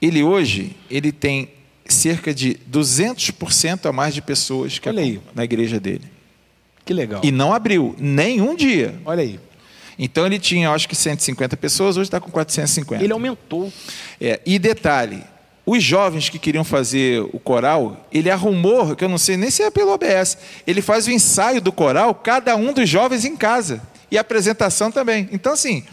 Ele 0.00 0.24
hoje, 0.24 0.74
ele 0.90 1.12
tem 1.12 1.48
cerca 1.86 2.34
de 2.34 2.58
200% 2.70 3.86
a 3.86 3.92
mais 3.92 4.14
de 4.14 4.22
pessoas 4.22 4.78
que 4.78 4.88
Olha 4.88 5.02
aí. 5.02 5.20
na 5.34 5.44
igreja 5.44 5.80
dele. 5.80 6.04
Que 6.84 6.92
legal. 6.92 7.20
E 7.22 7.30
não 7.30 7.52
abriu 7.52 7.94
nenhum 7.98 8.54
dia. 8.54 8.94
Olha 9.04 9.22
aí. 9.22 9.38
Então 9.98 10.26
ele 10.26 10.38
tinha, 10.38 10.70
acho 10.70 10.88
que 10.88 10.96
150 10.96 11.56
pessoas, 11.56 11.96
hoje 11.96 12.08
está 12.08 12.20
com 12.20 12.30
450. 12.30 13.04
Ele 13.04 13.12
aumentou. 13.12 13.72
É, 14.20 14.40
e 14.44 14.58
detalhe, 14.58 15.22
os 15.64 15.82
jovens 15.82 16.28
que 16.28 16.38
queriam 16.38 16.64
fazer 16.64 17.20
o 17.32 17.38
coral, 17.38 18.08
ele 18.12 18.30
arrumou, 18.30 18.96
que 18.96 19.04
eu 19.04 19.08
não 19.08 19.18
sei 19.18 19.36
nem 19.36 19.50
se 19.50 19.62
é 19.62 19.70
pelo 19.70 19.92
OBS, 19.92 20.38
ele 20.66 20.82
faz 20.82 21.06
o 21.06 21.10
ensaio 21.10 21.60
do 21.60 21.70
coral, 21.70 22.14
cada 22.14 22.56
um 22.56 22.72
dos 22.72 22.88
jovens 22.88 23.24
em 23.24 23.36
casa. 23.36 23.80
E 24.10 24.18
a 24.18 24.20
apresentação 24.22 24.90
também. 24.90 25.28
Então, 25.32 25.52
assim, 25.52 25.84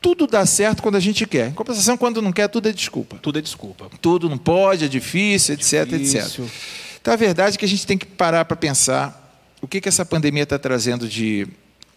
tudo 0.00 0.26
dá 0.26 0.46
certo 0.46 0.82
quando 0.82 0.96
a 0.96 1.00
gente 1.00 1.26
quer. 1.26 1.48
Em 1.48 1.52
compensação, 1.52 1.96
quando 1.96 2.22
não 2.22 2.32
quer, 2.32 2.48
tudo 2.48 2.68
é 2.68 2.72
desculpa. 2.72 3.18
Tudo 3.20 3.38
é 3.38 3.42
desculpa. 3.42 3.90
Tudo 4.00 4.28
não 4.28 4.38
pode, 4.38 4.84
é 4.84 4.88
difícil, 4.88 5.54
etc, 5.54 5.86
difícil. 5.86 6.44
etc. 6.44 6.54
Então, 7.00 7.12
a 7.12 7.16
verdade 7.16 7.56
é 7.56 7.58
que 7.58 7.64
a 7.64 7.68
gente 7.68 7.86
tem 7.86 7.98
que 7.98 8.06
parar 8.06 8.44
para 8.44 8.56
pensar 8.56 9.20
o 9.60 9.68
que, 9.68 9.80
que 9.80 9.88
essa 9.88 10.04
pandemia 10.04 10.44
está 10.44 10.58
trazendo 10.58 11.06
de 11.06 11.46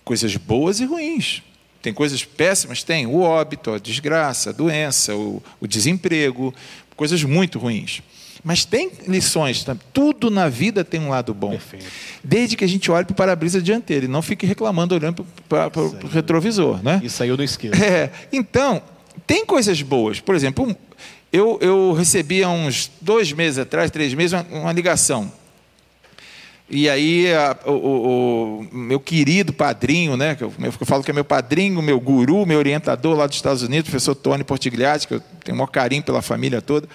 coisas 0.04 0.36
boas 0.36 0.80
e 0.80 0.86
ruins. 0.86 1.42
Tem 1.82 1.94
coisas 1.94 2.24
péssimas? 2.24 2.84
Tem. 2.84 3.06
O 3.06 3.20
óbito, 3.20 3.72
a 3.72 3.80
desgraça, 3.80 4.50
a 4.50 4.54
doença, 4.54 5.16
o, 5.16 5.42
o 5.60 5.68
desemprego, 5.68 6.54
coisas 6.96 7.24
muito 7.24 7.60
ruins. 7.60 8.02
Mas 8.44 8.66
tem 8.66 8.92
lições, 9.08 9.66
tudo 9.94 10.30
na 10.30 10.50
vida 10.50 10.84
tem 10.84 11.00
um 11.00 11.10
lado 11.10 11.34
bom. 11.34 11.52
Perfeito. 11.52 11.86
Desde 12.22 12.58
que 12.58 12.66
a 12.66 12.68
gente 12.68 12.92
olhe 12.92 13.06
para 13.06 13.14
o 13.14 13.16
para-brisa 13.16 13.62
dianteiro 13.62 14.06
e 14.06 14.08
não 14.10 14.22
fique 14.22 14.46
reclamando 14.46 14.94
olhando 14.94 15.26
para 15.48 15.72
o 15.80 16.08
retrovisor. 16.08 16.84
Né? 16.84 17.00
Isso 17.04 17.24
aí 17.24 17.30
eu 17.30 17.38
não 17.38 17.44
esqueço. 17.44 17.82
É, 17.82 18.12
então, 18.34 18.82
tem 19.26 19.46
coisas 19.46 19.82
boas. 19.82 20.20
Por 20.20 20.36
exemplo, 20.36 20.76
eu, 21.32 21.58
eu 21.62 21.94
recebi 21.94 22.44
há 22.44 22.50
uns 22.50 22.92
dois 23.00 23.32
meses 23.32 23.60
atrás, 23.60 23.90
três 23.90 24.14
meses, 24.14 24.34
uma, 24.34 24.46
uma 24.60 24.72
ligação. 24.74 25.32
E 26.70 26.90
aí, 26.90 27.32
a, 27.34 27.58
o, 27.66 27.72
o, 27.72 28.60
o, 28.60 28.76
meu 28.76 29.00
querido 29.00 29.54
padrinho, 29.54 30.18
né, 30.18 30.36
que 30.36 30.44
eu, 30.44 30.52
eu, 30.60 30.72
falo 30.72 31.04
que 31.04 31.12
é 31.12 31.14
meu 31.14 31.26
padrinho, 31.26 31.82
meu 31.82 32.00
guru, 32.00 32.46
meu 32.46 32.58
orientador 32.58 33.16
lá 33.16 33.28
dos 33.28 33.36
Estados 33.36 33.62
Unidos, 33.64 33.90
professor 33.90 34.16
Tony 34.16 34.44
Portigliatti, 34.44 35.08
que 35.08 35.14
eu 35.14 35.22
tenho 35.44 35.56
o 35.56 35.58
maior 35.60 35.68
carinho 35.68 36.04
pela 36.04 36.22
família 36.22 36.62
toda, 36.62 36.88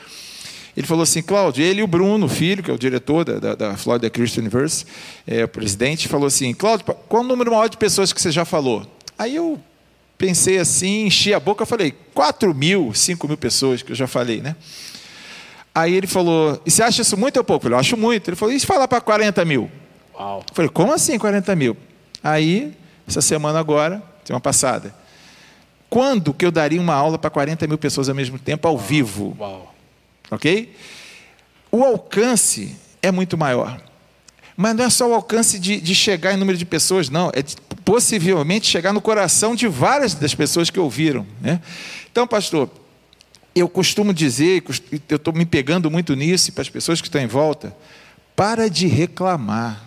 Ele 0.78 0.86
falou 0.86 1.02
assim, 1.02 1.20
Cláudio, 1.20 1.64
ele 1.64 1.80
e 1.80 1.82
o 1.82 1.88
Bruno, 1.88 2.26
o 2.26 2.28
filho, 2.28 2.62
que 2.62 2.70
é 2.70 2.72
o 2.72 2.78
diretor 2.78 3.24
da, 3.24 3.40
da, 3.40 3.54
da 3.56 3.76
Florida 3.76 4.08
Christian 4.08 4.42
University, 4.42 4.88
é, 5.26 5.42
o 5.42 5.48
presidente, 5.48 6.06
falou 6.06 6.28
assim, 6.28 6.54
Cláudio, 6.54 6.86
qual 7.08 7.24
o 7.24 7.26
número 7.26 7.50
maior 7.50 7.68
de 7.68 7.76
pessoas 7.76 8.12
que 8.12 8.22
você 8.22 8.30
já 8.30 8.44
falou? 8.44 8.86
Aí 9.18 9.34
eu 9.34 9.60
pensei 10.16 10.56
assim, 10.56 11.06
enchi 11.06 11.34
a 11.34 11.40
boca, 11.40 11.66
falei, 11.66 11.92
4 12.14 12.54
mil, 12.54 12.94
5 12.94 13.26
mil 13.26 13.36
pessoas 13.36 13.82
que 13.82 13.90
eu 13.90 13.96
já 13.96 14.06
falei, 14.06 14.40
né? 14.40 14.54
Aí 15.74 15.94
ele 15.94 16.06
falou, 16.06 16.62
e 16.64 16.70
você 16.70 16.84
acha 16.84 17.02
isso 17.02 17.16
muito 17.16 17.38
ou 17.38 17.42
pouco? 17.42 17.66
Eu 17.66 17.70
falei, 17.70 17.74
eu 17.74 17.80
acho 17.80 17.96
muito. 17.96 18.28
Ele 18.28 18.36
falou, 18.36 18.54
e 18.54 18.60
se 18.60 18.64
falar 18.64 18.86
para 18.86 19.00
40 19.00 19.44
mil? 19.44 19.68
Uau. 20.14 20.44
Eu 20.48 20.54
falei, 20.54 20.68
como 20.68 20.92
assim 20.92 21.18
40 21.18 21.56
mil? 21.56 21.76
Aí, 22.22 22.72
essa 23.04 23.20
semana 23.20 23.58
agora, 23.58 24.00
semana 24.24 24.40
passada, 24.40 24.94
quando 25.90 26.32
que 26.32 26.46
eu 26.46 26.52
daria 26.52 26.80
uma 26.80 26.94
aula 26.94 27.18
para 27.18 27.30
40 27.30 27.66
mil 27.66 27.78
pessoas 27.78 28.08
ao 28.08 28.14
mesmo 28.14 28.38
tempo, 28.38 28.68
ao 28.68 28.78
vivo? 28.78 29.36
Uau. 29.40 29.67
Ok? 30.30 30.74
O 31.70 31.84
alcance 31.84 32.76
é 33.02 33.10
muito 33.10 33.36
maior. 33.36 33.80
Mas 34.56 34.74
não 34.74 34.84
é 34.84 34.90
só 34.90 35.08
o 35.08 35.14
alcance 35.14 35.58
de, 35.58 35.80
de 35.80 35.94
chegar 35.94 36.34
em 36.34 36.36
número 36.36 36.58
de 36.58 36.64
pessoas, 36.64 37.08
não. 37.08 37.30
É 37.32 37.42
de, 37.42 37.56
possivelmente 37.84 38.66
chegar 38.66 38.92
no 38.92 39.00
coração 39.00 39.54
de 39.54 39.68
várias 39.68 40.14
das 40.14 40.34
pessoas 40.34 40.68
que 40.68 40.80
ouviram. 40.80 41.26
Né? 41.40 41.60
Então, 42.10 42.26
pastor, 42.26 42.68
eu 43.54 43.68
costumo 43.68 44.12
dizer, 44.12 44.62
eu 45.08 45.16
estou 45.16 45.32
me 45.32 45.46
pegando 45.46 45.90
muito 45.90 46.14
nisso, 46.14 46.52
para 46.52 46.62
as 46.62 46.68
pessoas 46.68 47.00
que 47.00 47.08
estão 47.08 47.20
em 47.20 47.26
volta, 47.26 47.74
para 48.36 48.68
de 48.68 48.86
reclamar, 48.86 49.82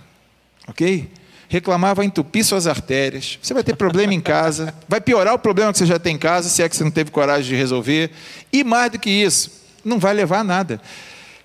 ok? 0.67 1.09
Reclamar 1.47 1.95
vai 1.95 2.05
entupir 2.05 2.43
suas 2.43 2.65
artérias, 2.67 3.37
você 3.41 3.53
vai 3.53 3.63
ter 3.63 3.75
problema 3.75 4.13
em 4.13 4.21
casa, 4.21 4.73
vai 4.87 4.99
piorar 4.99 5.33
o 5.33 5.39
problema 5.39 5.71
que 5.71 5.77
você 5.77 5.85
já 5.85 5.99
tem 5.99 6.15
em 6.15 6.19
casa, 6.19 6.49
se 6.49 6.61
é 6.61 6.67
que 6.67 6.75
você 6.75 6.83
não 6.83 6.91
teve 6.91 7.11
coragem 7.11 7.49
de 7.49 7.55
resolver, 7.55 8.11
e 8.51 8.63
mais 8.63 8.91
do 8.91 8.99
que 8.99 9.09
isso, 9.09 9.51
não 9.83 9.99
vai 9.99 10.13
levar 10.13 10.39
a 10.39 10.43
nada. 10.43 10.81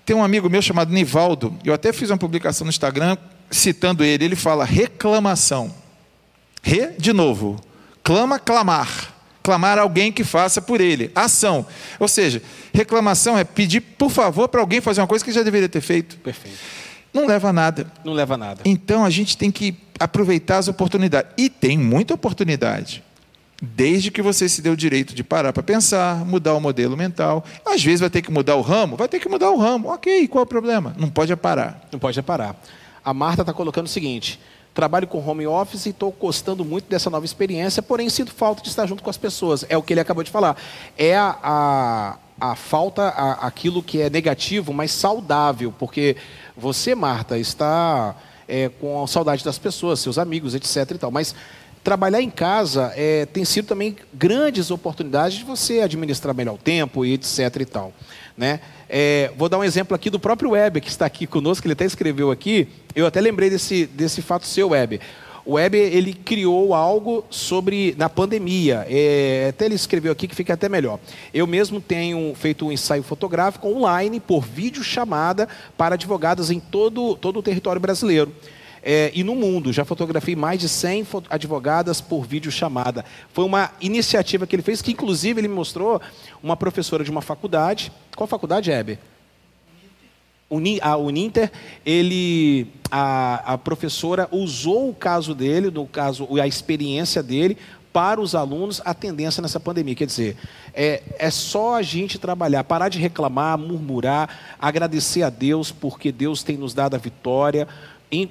Tem 0.05 0.15
um 0.15 0.23
amigo 0.23 0.49
meu 0.49 0.61
chamado 0.61 0.93
Nivaldo, 0.93 1.57
eu 1.65 1.73
até 1.73 1.91
fiz 1.91 2.09
uma 2.09 2.17
publicação 2.17 2.65
no 2.65 2.69
Instagram 2.69 3.17
citando 3.51 4.03
ele, 4.03 4.25
ele 4.25 4.35
fala 4.35 4.65
reclamação. 4.65 5.73
Re, 6.61 6.91
de 6.97 7.13
novo, 7.13 7.59
clama, 8.03 8.39
clamar. 8.39 9.13
Clamar 9.43 9.79
alguém 9.79 10.11
que 10.11 10.25
faça 10.25 10.61
por 10.61 10.81
ele. 10.81 11.09
Ação. 11.15 11.65
Ou 11.99 12.07
seja, 12.07 12.41
reclamação 12.73 13.37
é 13.37 13.45
pedir, 13.45 13.79
por 13.79 14.11
favor, 14.11 14.49
para 14.49 14.59
alguém 14.59 14.81
fazer 14.81 14.99
uma 14.99 15.07
coisa 15.07 15.23
que 15.23 15.31
já 15.31 15.41
deveria 15.41 15.69
ter 15.69 15.79
feito. 15.79 16.17
Perfeito. 16.17 16.57
Não 17.13 17.25
leva 17.25 17.49
a 17.49 17.53
nada. 17.53 17.89
Não 18.03 18.11
leva 18.11 18.33
a 18.33 18.37
nada. 18.37 18.61
Então 18.65 19.05
a 19.05 19.09
gente 19.09 19.37
tem 19.37 19.49
que 19.49 19.75
aproveitar 19.97 20.57
as 20.57 20.67
oportunidades. 20.67 21.31
E 21.37 21.49
tem 21.49 21.77
muita 21.77 22.13
oportunidade. 22.13 23.01
Desde 23.59 24.11
que 24.11 24.21
você 24.21 24.47
se 24.47 24.61
dê 24.61 24.69
o 24.69 24.77
direito 24.77 25.15
de 25.15 25.23
parar 25.23 25.51
para 25.51 25.63
pensar, 25.63 26.23
mudar 26.23 26.53
o 26.53 26.61
modelo 26.61 26.95
mental. 26.95 27.43
Às 27.65 27.83
vezes 27.83 28.01
vai 28.01 28.09
ter 28.09 28.21
que 28.21 28.31
mudar 28.31 28.55
o 28.55 28.61
ramo, 28.61 28.95
vai 28.95 29.07
ter 29.07 29.19
que 29.19 29.27
mudar 29.27 29.49
o 29.49 29.57
ramo. 29.57 29.89
Ok, 29.89 30.27
qual 30.27 30.41
é 30.41 30.43
o 30.43 30.47
problema? 30.47 30.95
Não 30.97 31.09
pode 31.09 31.35
parar. 31.35 31.81
Não 31.91 31.97
pode 31.97 32.21
parar. 32.21 32.55
A 33.03 33.13
Marta 33.15 33.41
está 33.41 33.51
colocando 33.51 33.87
o 33.87 33.89
seguinte: 33.89 34.39
trabalho 34.75 35.07
com 35.07 35.27
home 35.27 35.47
office 35.47 35.87
e 35.87 35.89
estou 35.89 36.11
gostando 36.11 36.63
muito 36.63 36.87
dessa 36.87 37.09
nova 37.09 37.25
experiência, 37.25 37.81
porém 37.81 38.09
sinto 38.11 38.31
falta 38.31 38.61
de 38.61 38.69
estar 38.69 38.85
junto 38.85 39.01
com 39.01 39.09
as 39.09 39.17
pessoas. 39.17 39.65
É 39.69 39.75
o 39.75 39.81
que 39.81 39.91
ele 39.91 40.01
acabou 40.01 40.23
de 40.23 40.29
falar. 40.29 40.55
É 40.95 41.17
a, 41.17 41.35
a, 41.41 42.17
a 42.39 42.55
falta, 42.55 43.07
a, 43.07 43.47
aquilo 43.47 43.81
que 43.81 44.01
é 44.01 44.09
negativo, 44.09 44.71
mas 44.71 44.91
saudável, 44.91 45.73
porque 45.79 46.15
você, 46.55 46.93
Marta, 46.93 47.39
está 47.39 48.15
é, 48.47 48.69
com 48.69 49.07
saudade 49.07 49.43
das 49.43 49.57
pessoas, 49.57 49.99
seus 49.99 50.19
amigos, 50.19 50.53
etc. 50.53 50.91
E 50.91 50.97
tal, 50.99 51.09
mas 51.09 51.33
trabalhar 51.87 52.21
em 52.21 52.29
casa 52.29 52.91
é, 52.97 53.25
tem 53.27 53.45
sido 53.45 53.69
também 53.69 53.95
grandes 54.13 54.71
oportunidades 54.71 55.37
de 55.37 55.45
você 55.45 55.79
administrar 55.79 56.35
melhor 56.35 56.55
o 56.55 56.57
tempo 56.57 57.05
e 57.05 57.13
etc 57.13 57.39
e 57.61 57.65
tal. 57.65 57.93
Né? 58.37 58.59
É, 58.89 59.31
vou 59.37 59.47
dar 59.47 59.57
um 59.57 59.63
exemplo 59.63 59.95
aqui 59.95 60.09
do 60.09 60.19
próprio 60.19 60.49
Web, 60.49 60.81
que 60.81 60.89
está 60.89 61.05
aqui 61.05 61.25
conosco, 61.25 61.65
ele 61.65 61.71
até 61.71 61.85
escreveu 61.85 62.29
aqui. 62.29 62.67
Eu 62.93 63.05
até 63.05 63.21
lembrei 63.21 63.49
desse, 63.49 63.85
desse 63.85 64.21
fato 64.21 64.45
seu, 64.45 64.71
Web. 64.71 64.99
O 65.45 65.53
Web 65.53 65.77
ele 65.77 66.13
criou 66.13 66.73
algo 66.73 67.23
sobre 67.29 67.95
na 67.97 68.09
pandemia. 68.09 68.85
É, 68.89 69.47
até 69.51 69.63
ele 69.63 69.75
escreveu 69.75 70.11
aqui 70.11 70.27
que 70.27 70.35
fica 70.35 70.55
até 70.55 70.67
melhor. 70.67 70.99
Eu 71.33 71.47
mesmo 71.47 71.79
tenho 71.79 72.35
feito 72.35 72.67
um 72.67 72.71
ensaio 72.73 73.01
fotográfico 73.01 73.65
online 73.65 74.19
por 74.19 74.43
vídeo 74.43 74.83
chamada 74.83 75.47
para 75.77 75.95
advogados 75.95 76.51
em 76.51 76.59
todo, 76.59 77.15
todo 77.15 77.39
o 77.39 77.41
território 77.41 77.79
brasileiro 77.79 78.29
é, 78.81 79.11
e 79.13 79.23
no 79.23 79.35
mundo. 79.35 79.73
Já 79.73 79.85
fotografei 79.85 80.35
mais 80.35 80.59
de 80.59 80.69
100 80.69 81.07
advogadas 81.29 82.01
por 82.01 82.25
vídeo 82.25 82.51
chamada. 82.51 83.03
Foi 83.33 83.45
uma 83.45 83.71
iniciativa 83.81 84.47
que 84.47 84.55
ele 84.55 84.63
fez, 84.63 84.81
que 84.81 84.91
inclusive 84.91 85.39
ele 85.39 85.47
me 85.47 85.55
mostrou 85.55 86.01
uma 86.41 86.55
professora 86.55 87.03
de 87.03 87.11
uma 87.11 87.21
faculdade. 87.21 87.91
Qual 88.15 88.27
faculdade, 88.27 88.71
Hebe? 88.71 88.99
a 90.81 90.95
Uninter, 90.95 91.51
ele, 91.85 92.67
a, 92.89 93.53
a 93.53 93.57
professora 93.57 94.29
usou 94.31 94.89
o 94.89 94.93
caso 94.93 95.35
dele, 95.35 95.69
no 95.69 95.85
caso, 95.85 96.27
a 96.39 96.47
experiência 96.47 97.21
dele, 97.21 97.57
para 97.91 98.21
os 98.21 98.35
alunos 98.35 98.81
a 98.85 98.93
tendência 98.93 99.41
nessa 99.41 99.59
pandemia. 99.59 99.95
Quer 99.95 100.05
dizer, 100.05 100.37
é, 100.73 101.01
é 101.17 101.31
só 101.31 101.75
a 101.75 101.81
gente 101.81 102.19
trabalhar, 102.19 102.63
parar 102.63 102.89
de 102.89 102.99
reclamar, 102.99 103.57
murmurar, 103.57 104.29
agradecer 104.59 105.23
a 105.23 105.29
Deus, 105.29 105.71
porque 105.71 106.11
Deus 106.11 106.43
tem 106.43 106.57
nos 106.57 106.73
dado 106.73 106.95
a 106.95 106.99
vitória, 106.99 107.67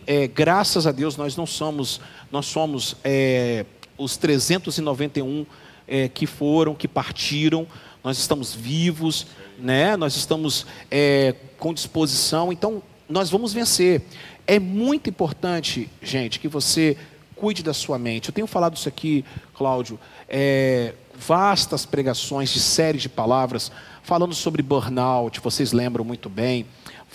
é, 0.06 0.26
graças 0.26 0.86
a 0.86 0.92
Deus 0.92 1.16
nós 1.16 1.36
não 1.36 1.46
somos, 1.46 2.00
nós 2.30 2.46
somos 2.46 2.96
é, 3.04 3.66
os 3.98 4.16
391 4.16 5.46
é, 5.86 6.08
que 6.08 6.26
foram, 6.26 6.74
que 6.74 6.88
partiram, 6.88 7.66
nós 8.02 8.18
estamos 8.18 8.54
vivos, 8.54 9.26
né? 9.58 9.96
nós 9.96 10.16
estamos 10.16 10.66
é, 10.90 11.34
com 11.58 11.74
disposição, 11.74 12.52
então 12.52 12.82
nós 13.08 13.30
vamos 13.30 13.52
vencer. 13.52 14.02
É 14.46 14.58
muito 14.58 15.10
importante, 15.10 15.90
gente, 16.00 16.38
que 16.38 16.48
você 16.48 16.96
cuide 17.34 17.62
da 17.62 17.74
sua 17.74 17.98
mente. 17.98 18.28
Eu 18.28 18.34
tenho 18.34 18.46
falado 18.46 18.76
isso 18.76 18.88
aqui, 18.88 19.24
Cláudio, 19.54 19.98
é, 20.28 20.94
vastas 21.14 21.84
pregações 21.84 22.50
de 22.50 22.60
série 22.60 22.98
de 22.98 23.08
palavras 23.08 23.70
falando 24.02 24.34
sobre 24.34 24.62
burnout, 24.62 25.40
vocês 25.40 25.72
lembram 25.72 26.04
muito 26.04 26.28
bem 26.28 26.64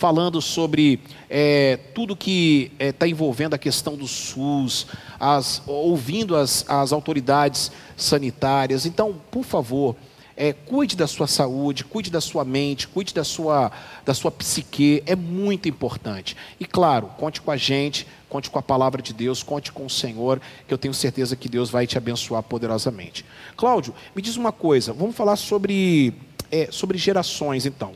falando 0.02 0.42
sobre 0.42 0.98
é, 1.30 1.78
tudo 1.94 2.16
que 2.16 2.72
está 2.76 3.06
é, 3.06 3.08
envolvendo 3.08 3.54
a 3.54 3.58
questão 3.58 3.96
do 3.96 4.08
SUS, 4.08 4.88
as, 5.20 5.62
ouvindo 5.64 6.34
as, 6.34 6.68
as 6.68 6.92
autoridades 6.92 7.70
sanitárias. 7.96 8.84
Então, 8.84 9.14
por 9.30 9.44
favor, 9.44 9.94
é, 10.36 10.52
cuide 10.52 10.96
da 10.96 11.06
sua 11.06 11.28
saúde, 11.28 11.84
cuide 11.84 12.10
da 12.10 12.20
sua 12.20 12.44
mente, 12.44 12.88
cuide 12.88 13.14
da 13.14 13.22
sua, 13.22 13.70
da 14.04 14.12
sua 14.12 14.32
psique, 14.32 15.04
é 15.06 15.14
muito 15.14 15.68
importante. 15.68 16.36
E 16.58 16.64
claro, 16.64 17.06
conte 17.16 17.40
com 17.40 17.52
a 17.52 17.56
gente, 17.56 18.04
conte 18.28 18.50
com 18.50 18.58
a 18.58 18.62
palavra 18.62 19.00
de 19.00 19.12
Deus, 19.12 19.40
conte 19.40 19.70
com 19.70 19.86
o 19.86 19.90
Senhor, 19.90 20.40
que 20.66 20.74
eu 20.74 20.78
tenho 20.78 20.94
certeza 20.94 21.36
que 21.36 21.48
Deus 21.48 21.70
vai 21.70 21.86
te 21.86 21.96
abençoar 21.96 22.42
poderosamente. 22.42 23.24
Cláudio, 23.56 23.94
me 24.16 24.20
diz 24.20 24.36
uma 24.36 24.50
coisa, 24.50 24.92
vamos 24.92 25.14
falar 25.14 25.36
sobre, 25.36 26.12
é, 26.50 26.66
sobre 26.72 26.98
gerações 26.98 27.66
então. 27.66 27.92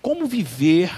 Como 0.00 0.24
viver 0.24 0.90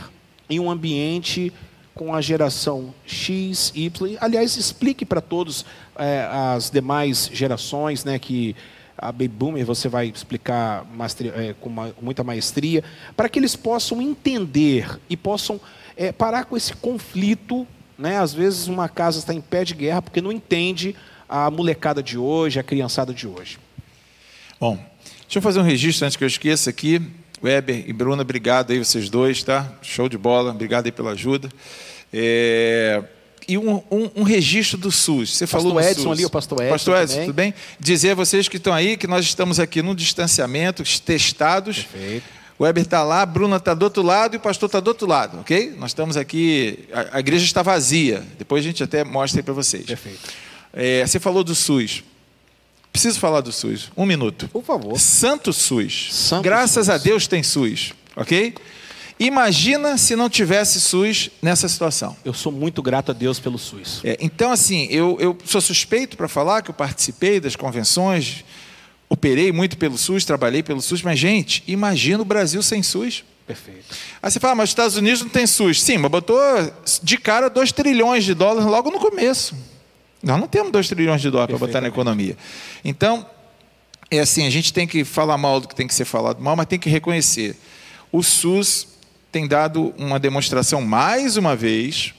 em 0.49 0.61
um 0.61 0.71
ambiente 0.71 1.53
com 1.95 2.15
a 2.15 2.21
geração 2.21 2.95
X, 3.07 3.73
Y. 3.75 4.17
Aliás, 4.21 4.57
explique 4.57 5.05
para 5.05 5.21
todos 5.21 5.65
é, 5.97 6.27
as 6.31 6.71
demais 6.71 7.31
gerações, 7.33 8.05
né, 8.05 8.19
que 8.19 8.57
a 8.97 9.11
Baby 9.11 9.29
Boomer 9.29 9.67
você 9.67 9.89
vai 9.89 10.07
explicar 10.07 10.85
maestria, 10.95 11.33
é, 11.35 11.55
com 11.61 11.69
uma, 11.69 11.95
muita 12.01 12.23
maestria, 12.23 12.85
para 13.17 13.29
que 13.29 13.39
eles 13.39 13.57
possam 13.57 14.01
entender 14.01 14.99
e 15.11 15.17
possam 15.17 15.61
é, 15.97 16.13
parar 16.13 16.45
com 16.45 16.57
esse 16.57 16.75
conflito. 16.75 17.67
Né? 17.99 18.19
Às 18.19 18.33
vezes 18.33 18.69
uma 18.69 18.89
casa 18.89 19.19
está 19.19 19.35
em 19.35 19.41
pé 19.41 19.65
de 19.65 19.75
guerra 19.75 20.03
porque 20.03 20.21
não 20.21 20.33
entende 20.33 20.95
a 21.29 21.51
molecada 21.51 22.03
de 22.03 22.17
hoje, 22.17 22.61
a 22.61 22.63
criançada 22.63 23.13
de 23.13 23.27
hoje. 23.27 23.59
Bom, 24.61 24.79
deixa 25.23 25.39
eu 25.39 25.43
fazer 25.43 25.61
um 25.61 25.65
registro 25.65 26.07
antes 26.07 26.17
que 26.17 26.25
eu 26.25 26.29
esqueça 26.29 26.71
aqui. 26.71 27.03
Weber 27.43 27.85
e 27.87 27.93
Bruna, 27.93 28.23
obrigado 28.23 28.71
aí 28.71 28.79
vocês 28.79 29.11
dois, 29.11 29.43
tá? 29.43 29.73
Show 29.83 30.09
de 30.09 30.17
bola, 30.17 30.53
obrigado 30.53 30.87
aí 30.87 30.93
pela 30.93 31.11
ajuda. 31.11 31.49
É... 32.13 33.03
E 33.49 33.59
um, 33.59 33.83
um, 33.91 34.11
um, 34.17 34.23
registro 34.23 34.79
do 34.79 34.93
SUS. 34.93 35.31
Você 35.31 35.47
pastor 35.47 35.61
falou 35.63 35.73
do 35.73 35.81
Edson 35.81 36.03
SUS. 36.03 36.13
ali, 36.13 36.25
o 36.25 36.31
pastor 36.31 36.61
Edson. 36.61 36.71
Pastor 36.73 36.97
Edson, 36.99 37.13
também. 37.15 37.27
tudo 37.27 37.35
bem? 37.35 37.55
Dizer 37.81 38.11
a 38.11 38.15
vocês 38.15 38.47
que 38.47 38.57
estão 38.57 38.73
aí 38.73 38.97
que 38.97 39.09
nós 39.09 39.25
estamos 39.25 39.59
aqui 39.59 39.83
no 39.83 39.97
distanciamento, 39.97 40.85
testados. 41.01 41.83
Perfeito. 41.83 42.25
O 42.57 42.63
Weber 42.63 42.85
está 42.85 43.03
lá, 43.03 43.23
a 43.23 43.27
Bruna 43.27 43.57
está 43.57 43.75
do 43.75 43.83
outro 43.83 44.03
lado 44.03 44.35
e 44.35 44.37
o 44.37 44.41
pastor 44.41 44.69
está 44.69 44.79
do 44.79 44.87
outro 44.87 45.09
lado, 45.09 45.41
ok? 45.41 45.75
Nós 45.77 45.91
estamos 45.91 46.17
aqui, 46.17 46.85
a, 46.93 47.17
a 47.17 47.21
igreja 47.21 47.45
está 47.45 47.63
vazia. 47.63 48.23
Depois 48.39 48.65
a 48.65 48.69
gente 48.69 48.85
até 48.85 49.03
mostra 49.03 49.41
aí 49.41 49.43
para 49.43 49.55
vocês. 49.55 49.87
Perfeito. 49.87 50.21
É, 50.73 51.05
você 51.05 51.19
falou 51.19 51.43
do 51.43 51.57
SUS. 51.57 52.05
Preciso 52.93 53.19
falar 53.19 53.41
do 53.41 53.51
SUS. 53.51 53.91
Um 53.97 54.05
minuto. 54.05 54.49
Por 54.49 54.63
favor. 54.63 54.99
Santo 55.01 55.53
SUS. 55.53 56.09
Santo 56.13 56.43
Graças 56.43 56.87
SUS. 56.87 56.95
a 56.95 56.99
Deus 56.99 57.27
tem 57.27 57.43
SUS, 57.43 57.95
ok? 58.15 58.55
Imagina 59.19 59.97
se 59.97 60.15
não 60.17 60.29
tivesse 60.29 60.81
SUS 60.81 61.31
nessa 61.41 61.69
situação. 61.69 62.17
Eu 62.25 62.35
sou 62.35 62.51
muito 62.51 62.83
grato 62.83 63.13
a 63.13 63.15
Deus 63.15 63.39
pelo 63.39 63.59
SUS. 63.59 64.01
É, 64.05 64.19
então, 64.21 64.51
assim, 64.51 64.89
eu, 64.91 65.17
eu 65.21 65.39
sou 65.45 65.61
suspeito 65.61 66.17
para 66.17 66.29
falar 66.29 66.61
que 66.61 66.71
eu 66.71 66.75
participei 66.75 67.41
das 67.41 67.55
convenções, 67.57 68.45
operei 69.09 69.53
muito 69.53 69.79
pelo 69.79 69.97
SUS, 69.97 70.25
trabalhei 70.25 70.63
pelo 70.63 70.83
SUS, 70.83 71.03
mas, 71.03 71.19
gente, 71.19 71.63
imagina 71.67 72.21
o 72.21 72.27
Brasil 72.27 72.63
sem 72.63 72.83
SUS. 72.83 73.25
Perfeito. 73.47 73.85
Aí 74.23 74.31
você 74.31 74.41
fala, 74.41 74.55
mas 74.55 74.65
os 74.65 74.71
Estados 74.71 74.97
Unidos 74.97 75.23
não 75.23 75.29
tem 75.29 75.47
SUS. 75.47 75.81
Sim, 75.83 75.99
mas 75.99 76.11
botou 76.11 76.39
de 77.03 77.17
cara 77.17 77.49
2 77.49 77.73
trilhões 77.73 78.25
de 78.25 78.35
dólares 78.35 78.69
logo 78.69 78.91
no 78.91 78.99
começo. 78.99 79.55
Nós 80.23 80.39
não 80.39 80.47
temos 80.47 80.71
2 80.71 80.89
trilhões 80.89 81.21
de 81.21 81.31
dólares 81.31 81.57
para 81.57 81.67
botar 81.67 81.81
na 81.81 81.89
economia. 81.89 82.37
Então, 82.85 83.27
é 84.11 84.21
assim, 84.21 84.47
a 84.47 84.51
gente 84.51 84.73
tem 84.73 84.87
que 84.87 85.05
falar 85.05 85.37
mal 85.37 85.61
do 85.61 85.67
que 85.67 85.75
tem 85.75 85.87
que 85.87 85.95
ser 85.95 86.05
falado 86.05 86.41
mal, 86.41 86.55
mas 86.55 86.67
tem 86.67 86.79
que 86.79 86.89
reconhecer. 86.89 87.57
O 88.13 88.23
SUS 88.23 88.89
tem 89.33 89.49
dado 89.49 89.95
uma 89.97 90.21
demonstração, 90.21 90.83
mais 90.83 91.37
uma 91.37 91.57
vez, 91.57 92.15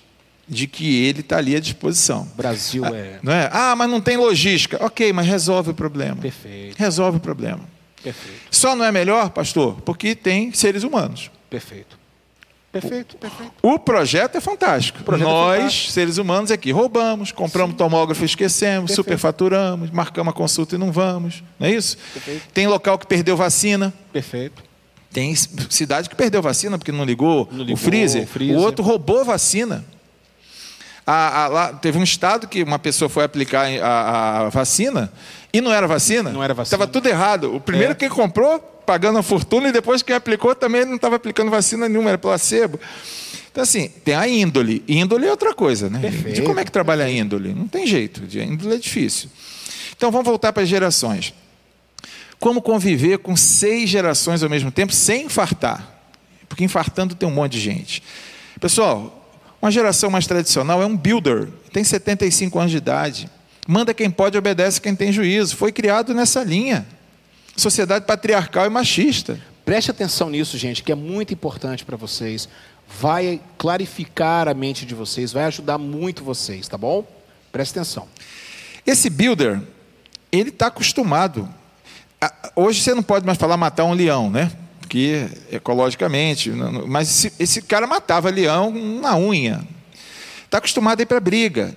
de 0.49 0.67
que 0.67 1.05
ele 1.05 1.21
está 1.21 1.37
ali 1.37 1.55
à 1.55 1.59
disposição. 1.59 2.27
Brasil 2.35 2.83
é. 2.85 3.19
Não 3.21 3.31
é? 3.31 3.49
Ah, 3.51 3.75
mas 3.75 3.89
não 3.89 4.01
tem 4.01 4.17
logística. 4.17 4.83
Ok, 4.83 5.13
mas 5.13 5.27
resolve 5.27 5.69
o 5.69 5.73
problema. 5.73 6.17
Perfeito. 6.17 6.77
Resolve 6.77 7.17
o 7.17 7.21
problema. 7.21 7.61
Perfeito. 8.03 8.41
Só 8.51 8.75
não 8.75 8.83
é 8.83 8.91
melhor, 8.91 9.29
pastor, 9.29 9.79
porque 9.81 10.15
tem 10.15 10.51
seres 10.51 10.83
humanos. 10.83 11.31
Perfeito. 11.49 12.02
Perfeito, 12.73 13.15
perfeito. 13.17 13.51
O 13.61 13.77
projeto 13.77 14.35
é 14.35 14.41
fantástico. 14.41 15.03
projeto 15.03 15.27
é 15.27 15.31
Nós, 15.31 15.57
fantástico. 15.57 15.91
seres 15.93 16.17
humanos, 16.17 16.49
aqui 16.49 16.71
roubamos, 16.71 17.31
compramos 17.31 17.75
tomógrafo 17.77 18.23
e 18.23 18.25
esquecemos, 18.25 18.87
Perfeito. 18.89 18.95
superfaturamos, 18.95 19.91
marcamos 19.91 20.31
a 20.33 20.35
consulta 20.35 20.73
e 20.73 20.77
não 20.79 20.91
vamos. 20.91 21.43
Não 21.59 21.67
é 21.67 21.71
isso? 21.71 21.95
Perfeito. 22.13 22.47
Tem 22.51 22.65
local 22.67 22.97
que 22.97 23.05
perdeu 23.05 23.37
vacina. 23.37 23.93
Perfeito. 24.11 24.63
Tem 25.11 25.35
cidade 25.35 26.09
que 26.09 26.15
perdeu 26.15 26.41
vacina 26.41 26.75
porque 26.77 26.91
não 26.91 27.05
ligou, 27.05 27.47
Não 27.51 27.59
ligou 27.59 27.75
o, 27.75 27.77
freezer. 27.77 28.23
o 28.23 28.27
freezer. 28.27 28.57
O 28.57 28.61
outro 28.61 28.83
roubou 28.83 29.23
vacina. 29.23 29.85
A- 31.05 31.43
a- 31.43 31.47
lá, 31.49 31.73
teve 31.73 31.99
um 31.99 32.03
estado 32.03 32.47
que 32.47 32.63
uma 32.63 32.79
pessoa 32.79 33.07
foi 33.09 33.23
aplicar 33.23 33.67
a, 33.83 34.39
a 34.45 34.49
vacina 34.49 35.11
e 35.53 35.61
não 35.61 35.71
era 35.71 35.85
vacina. 35.85 36.31
Não 36.31 36.41
era 36.43 36.53
vacina. 36.55 36.75
Estava 36.77 36.87
tudo 36.91 37.07
errado. 37.07 37.53
O 37.55 37.59
primeiro 37.61 37.91
É. 37.91 37.95
que 37.95 38.09
comprou, 38.09 38.72
pagando 38.85 39.19
a 39.19 39.23
fortuna, 39.23 39.69
e 39.69 39.71
depois 39.71 40.01
quem 40.01 40.15
aplicou 40.15 40.53
também 40.55 40.85
não 40.85 40.95
estava 40.95 41.15
aplicando 41.15 41.49
vacina 41.49 41.87
nenhuma, 41.89 42.09
era 42.09 42.17
placebo. 42.17 42.79
Então, 43.51 43.63
assim, 43.63 43.87
tem 44.03 44.15
a 44.15 44.27
índole. 44.27 44.83
Índole 44.87 45.27
é 45.27 45.31
outra 45.31 45.53
coisa, 45.53 45.89
né? 45.89 45.99
Perfeito, 45.99 46.35
De 46.35 46.41
como 46.41 46.59
é 46.59 46.65
que 46.65 46.71
trabalha 46.71 47.05
a 47.05 47.09
índole? 47.09 47.53
Não 47.53 47.67
tem 47.67 47.85
jeito. 47.85 48.21
De 48.21 48.41
índole 48.41 48.75
é 48.75 48.77
difícil. 48.77 49.29
Então, 49.95 50.11
vamos 50.11 50.25
voltar 50.25 50.51
para 50.51 50.63
as 50.63 50.69
gerações. 50.69 51.33
Como 52.39 52.61
conviver 52.61 53.19
com 53.19 53.35
seis 53.35 53.89
gerações 53.89 54.41
ao 54.41 54.49
mesmo 54.49 54.71
tempo 54.71 54.91
sem 54.91 55.25
infartar? 55.25 55.87
Porque 56.49 56.63
infartando 56.63 57.15
tem 57.15 57.29
um 57.29 57.31
monte 57.31 57.53
de 57.53 57.59
gente. 57.59 58.03
Pessoal, 58.59 59.23
uma 59.61 59.71
geração 59.71 60.09
mais 60.09 60.27
tradicional 60.27 60.81
é 60.81 60.85
um 60.85 60.97
builder, 60.97 61.47
tem 61.71 61.83
75 61.83 62.59
anos 62.59 62.71
de 62.71 62.77
idade. 62.77 63.29
Manda 63.67 63.93
quem 63.93 64.09
pode, 64.09 64.37
obedece 64.37 64.81
quem 64.81 64.95
tem 64.95 65.11
juízo. 65.11 65.55
Foi 65.55 65.71
criado 65.71 66.13
nessa 66.13 66.43
linha. 66.43 66.85
Sociedade 67.55 68.05
patriarcal 68.05 68.65
e 68.65 68.69
machista. 68.69 69.39
Preste 69.63 69.91
atenção 69.91 70.29
nisso, 70.29 70.57
gente, 70.57 70.83
que 70.83 70.91
é 70.91 70.95
muito 70.95 71.33
importante 71.33 71.85
para 71.85 71.95
vocês. 71.95 72.49
Vai 72.99 73.39
clarificar 73.57 74.47
a 74.47 74.53
mente 74.53 74.85
de 74.85 74.93
vocês, 74.93 75.31
vai 75.31 75.45
ajudar 75.45 75.77
muito 75.77 76.23
vocês, 76.23 76.67
tá 76.67 76.77
bom? 76.77 77.05
Preste 77.51 77.71
atenção. 77.79 78.07
Esse 78.85 79.09
builder, 79.09 79.61
ele 80.31 80.49
está 80.49 80.67
acostumado. 80.67 81.47
a- 82.19 82.51
Hoje 82.55 82.81
você 82.81 82.93
não 82.93 83.03
pode 83.03 83.25
mais 83.25 83.37
falar 83.37 83.55
matar 83.57 83.83
um 83.85 83.93
leão, 83.93 84.29
né? 84.29 84.51
Porque 84.79 85.27
ecologicamente, 85.51 86.49
não- 86.49 86.85
mas 86.87 87.09
esse, 87.09 87.33
esse 87.39 87.61
cara 87.61 87.85
matava 87.87 88.29
leão 88.29 88.71
na 89.01 89.17
unha. 89.17 89.61
Está 90.45 90.57
acostumado 90.57 90.99
a 90.99 91.03
ir 91.03 91.05
para 91.05 91.19
briga. 91.19 91.75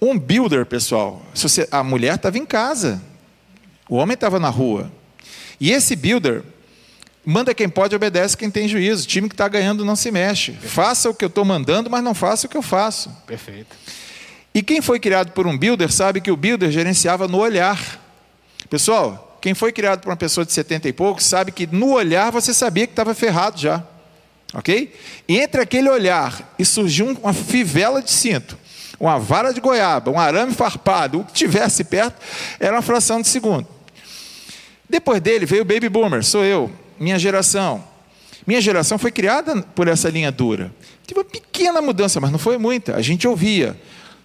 Um 0.00 0.18
builder, 0.18 0.66
pessoal, 0.66 1.22
a 1.70 1.82
mulher 1.82 2.16
estava 2.16 2.36
em 2.38 2.44
casa, 2.46 3.00
o 3.88 3.96
homem 3.96 4.14
estava 4.14 4.38
na 4.38 4.48
rua. 4.50 4.90
E 5.60 5.70
esse 5.70 5.96
builder 5.96 6.42
manda 7.24 7.54
quem 7.54 7.68
pode, 7.68 7.94
obedece 7.94 8.36
quem 8.36 8.50
tem 8.50 8.68
juízo. 8.68 9.04
O 9.04 9.06
time 9.06 9.28
que 9.28 9.34
está 9.34 9.48
ganhando 9.48 9.84
não 9.84 9.96
se 9.96 10.10
mexe. 10.10 10.52
Faça 10.52 11.08
o 11.08 11.14
que 11.14 11.24
eu 11.24 11.28
estou 11.28 11.44
mandando, 11.44 11.88
mas 11.88 12.02
não 12.02 12.14
faça 12.14 12.46
o 12.46 12.50
que 12.50 12.56
eu 12.56 12.62
faço. 12.62 13.10
Perfeito. 13.26 13.74
E 14.54 14.62
quem 14.62 14.80
foi 14.80 15.00
criado 15.00 15.32
por 15.32 15.46
um 15.46 15.56
builder 15.56 15.90
sabe 15.90 16.20
que 16.20 16.30
o 16.30 16.36
builder 16.36 16.70
gerenciava 16.70 17.26
no 17.26 17.38
olhar. 17.38 18.00
Pessoal, 18.70 19.38
quem 19.40 19.52
foi 19.52 19.72
criado 19.72 20.00
por 20.00 20.10
uma 20.10 20.16
pessoa 20.16 20.46
de 20.46 20.52
70 20.52 20.88
e 20.88 20.92
poucos 20.92 21.24
sabe 21.24 21.50
que 21.50 21.66
no 21.66 21.92
olhar 21.92 22.30
você 22.30 22.54
sabia 22.54 22.86
que 22.86 22.92
estava 22.92 23.14
ferrado 23.14 23.58
já. 23.60 23.82
Ok? 24.54 24.94
E 25.26 25.38
entre 25.40 25.60
aquele 25.60 25.88
olhar 25.90 26.54
e 26.56 26.64
surgiu 26.64 27.06
uma 27.20 27.32
fivela 27.32 28.00
de 28.00 28.12
cinto, 28.12 28.56
uma 29.00 29.18
vara 29.18 29.52
de 29.52 29.60
goiaba, 29.60 30.10
um 30.12 30.18
arame 30.18 30.54
farpado, 30.54 31.20
o 31.20 31.24
que 31.24 31.32
tivesse 31.32 31.82
perto, 31.82 32.22
era 32.60 32.76
uma 32.76 32.82
fração 32.82 33.20
de 33.20 33.26
segundo. 33.26 33.66
Depois 34.88 35.20
dele 35.20 35.46
veio 35.46 35.62
o 35.62 35.64
baby 35.64 35.88
boomer, 35.88 36.22
sou 36.24 36.44
eu, 36.44 36.70
minha 36.98 37.18
geração. 37.18 37.84
Minha 38.46 38.60
geração 38.60 38.98
foi 38.98 39.10
criada 39.10 39.62
por 39.74 39.88
essa 39.88 40.10
linha 40.10 40.30
dura. 40.30 40.70
Tive 41.06 41.20
uma 41.20 41.24
pequena 41.24 41.80
mudança, 41.80 42.20
mas 42.20 42.30
não 42.30 42.38
foi 42.38 42.58
muita. 42.58 42.94
A 42.96 43.02
gente 43.02 43.26
ouvia. 43.26 43.76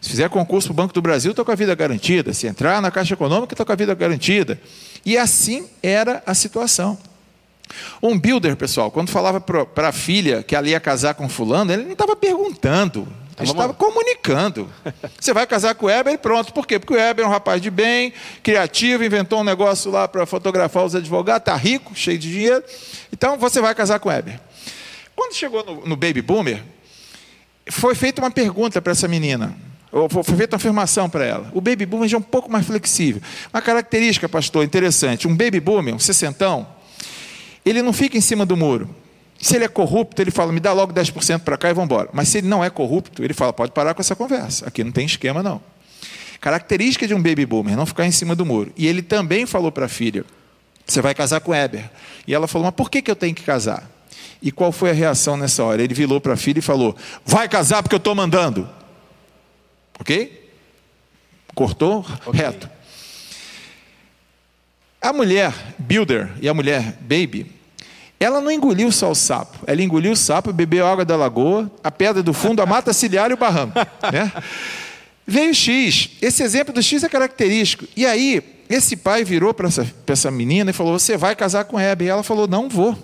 Se 0.02 0.10
fizer 0.10 0.30
concurso 0.30 0.68
para 0.70 0.74
o 0.74 0.76
Banco 0.76 0.94
do 0.94 1.02
Brasil, 1.02 1.32
estou 1.32 1.44
com 1.44 1.52
a 1.52 1.56
vida 1.56 1.74
garantida. 1.76 2.34
Se 2.34 2.48
entrar 2.48 2.82
na 2.82 2.92
Caixa 2.92 3.14
Econômica, 3.14 3.54
estou 3.54 3.66
com 3.66 3.72
a 3.72 3.76
vida 3.76 3.94
garantida. 3.94 4.60
E 5.06 5.18
assim 5.18 5.68
era 5.82 6.24
a 6.26 6.34
situação. 6.34 6.98
Um 8.02 8.18
builder, 8.18 8.56
pessoal, 8.56 8.90
quando 8.90 9.10
falava 9.10 9.40
para 9.40 9.90
a 9.90 9.92
filha 9.92 10.42
que 10.42 10.56
ela 10.56 10.68
ia 10.68 10.80
casar 10.80 11.14
com 11.14 11.30
fulano, 11.30 11.72
ele 11.72 11.84
não 11.84 11.92
estava 11.92 12.16
perguntando, 12.16 13.08
ele 13.40 13.52
estava 13.52 13.74
comunicando. 13.74 14.70
Você 15.20 15.34
vai 15.34 15.48
casar 15.48 15.76
com 15.76 15.86
o 15.86 15.90
Weber 15.90 16.14
e 16.14 16.18
pronto. 16.18 16.54
Por 16.54 16.68
quê? 16.68 16.78
Porque 16.78 16.94
o 16.94 16.98
Weber 16.98 17.26
é 17.26 17.28
um 17.28 17.32
rapaz 17.32 17.62
de 17.62 17.70
bem, 17.70 18.14
criativo, 18.44 19.04
inventou 19.04 19.42
um 19.42 19.44
negócio 19.44 19.90
lá 19.90 20.08
para 20.08 20.26
fotografar 20.26 20.86
os 20.86 20.96
advogados, 20.96 21.42
está 21.42 21.56
rico, 21.56 21.96
cheio 21.96 22.18
de 22.18 22.32
dinheiro. 22.32 22.64
Então 23.12 23.38
você 23.38 23.62
vai 23.62 23.74
casar 23.74 24.00
com 24.00 24.10
o 24.10 24.12
Weber. 24.12 24.40
Quando 25.16 25.34
chegou 25.34 25.64
no, 25.66 25.86
no 25.86 25.96
Baby 25.96 26.22
Boomer, 26.22 26.64
foi 27.70 27.96
feita 27.96 28.22
uma 28.22 28.32
pergunta 28.32 28.82
para 28.82 28.92
essa 28.92 29.08
menina. 29.08 29.56
Ou 29.92 30.08
foi 30.08 30.24
feita 30.24 30.56
uma 30.56 30.58
afirmação 30.58 31.10
para 31.10 31.26
ela. 31.26 31.50
O 31.54 31.60
baby 31.60 31.86
boomer 31.86 32.08
já 32.08 32.18
é 32.18 32.20
um 32.20 32.24
pouco 32.24 32.52
mais 32.52 32.66
flexível. 32.66 33.22
Uma 33.52 33.62
característica, 33.62 34.30
pastor, 34.30 34.64
interessante. 34.64 35.28
Um 35.28 35.36
baby 35.36 35.60
boomer, 35.60 35.96
um 35.96 36.00
sessentão, 36.00 36.68
ele 37.66 37.82
não 37.82 37.92
fica 37.92 38.18
em 38.18 38.22
cima 38.22 38.46
do 38.46 38.56
muro. 38.56 38.94
Se 39.42 39.56
ele 39.56 39.66
é 39.66 39.68
corrupto, 39.70 40.22
ele 40.22 40.32
fala, 40.32 40.52
me 40.52 40.60
dá 40.60 40.74
logo 40.74 40.94
10% 40.94 41.40
para 41.40 41.58
cá 41.58 41.70
e 41.70 41.74
vamos 41.74 41.86
embora. 41.86 42.10
Mas 42.12 42.28
se 42.28 42.40
ele 42.40 42.48
não 42.48 42.64
é 42.64 42.70
corrupto, 42.70 43.24
ele 43.24 43.34
fala, 43.34 43.54
pode 43.54 43.72
parar 43.72 43.94
com 43.94 44.02
essa 44.02 44.16
conversa. 44.16 44.68
Aqui 44.68 44.84
não 44.84 44.92
tem 44.92 45.06
esquema, 45.06 45.42
não. 45.42 45.62
Característica 46.42 47.08
de 47.08 47.14
um 47.14 47.22
baby 47.22 47.46
boomer, 47.46 47.76
não 47.76 47.86
ficar 47.86 48.06
em 48.06 48.12
cima 48.12 48.36
do 48.36 48.46
muro. 48.46 48.72
E 48.76 48.86
ele 48.86 49.02
também 49.02 49.46
falou 49.46 49.72
para 49.72 49.86
a 49.86 49.90
filha, 49.90 50.26
você 50.86 51.02
vai 51.02 51.16
casar 51.16 51.40
com 51.40 51.56
Eber. 51.56 51.90
E 52.28 52.34
ela 52.34 52.48
falou, 52.48 52.66
mas 52.66 52.76
por 52.76 52.90
que, 52.90 53.02
que 53.02 53.10
eu 53.10 53.16
tenho 53.16 53.34
que 53.34 53.44
casar? 53.44 53.90
E 54.42 54.52
qual 54.52 54.72
foi 54.72 54.90
a 54.90 54.94
reação 54.94 55.38
nessa 55.38 55.64
hora? 55.64 55.82
Ele 55.82 55.94
virou 55.94 56.20
para 56.20 56.34
a 56.34 56.38
filha 56.38 56.60
e 56.60 56.62
falou, 56.62 56.96
vai 57.26 57.48
casar 57.48 57.82
porque 57.82 57.96
eu 57.96 57.98
estou 57.98 58.16
mandando. 58.16 58.70
Ok? 60.00 60.52
Cortou? 61.54 62.06
Ok. 62.26 62.40
Reto. 62.40 62.70
A 65.02 65.14
mulher 65.14 65.54
builder 65.78 66.30
e 66.42 66.50
a 66.50 66.54
mulher 66.54 66.98
baby, 67.02 67.52
ela 68.20 68.42
não 68.42 68.52
engoliu 68.52 68.92
só 68.92 69.10
o 69.10 69.16
sapo. 69.16 69.60
Ela 69.66 69.82
engoliu 69.82 70.12
o 70.12 70.16
sapo, 70.16 70.52
bebeu 70.52 70.86
água 70.86 71.06
da 71.06 71.16
lagoa, 71.16 71.72
a 71.84 71.90
pedra 71.90 72.22
do 72.22 72.34
fundo, 72.34 72.62
a 72.62 72.66
mata 72.66 72.92
ciliar 72.92 73.32
e 73.32 73.34
o 73.34 73.38
barranco. 73.38 73.80
Né? 74.12 74.32
Veio 75.26 75.52
o 75.52 75.54
X. 75.54 76.10
Esse 76.22 76.42
exemplo 76.42 76.74
do 76.74 76.82
X 76.82 77.04
é 77.04 77.10
característico. 77.10 77.86
E 77.96 78.06
aí, 78.06 78.44
esse 78.68 78.98
pai 78.98 79.24
virou 79.24 79.54
para 79.54 79.68
essa, 79.68 79.86
pra 80.06 80.14
essa 80.14 80.32
menina 80.32 80.72
e 80.72 80.74
falou: 80.74 80.98
Você 80.98 81.16
vai 81.16 81.36
casar 81.36 81.66
com 81.66 81.80
Hebe? 81.80 82.06
E 82.06 82.08
ela 82.08 82.24
falou: 82.24 82.48
Não 82.48 82.68
vou. 82.68 82.98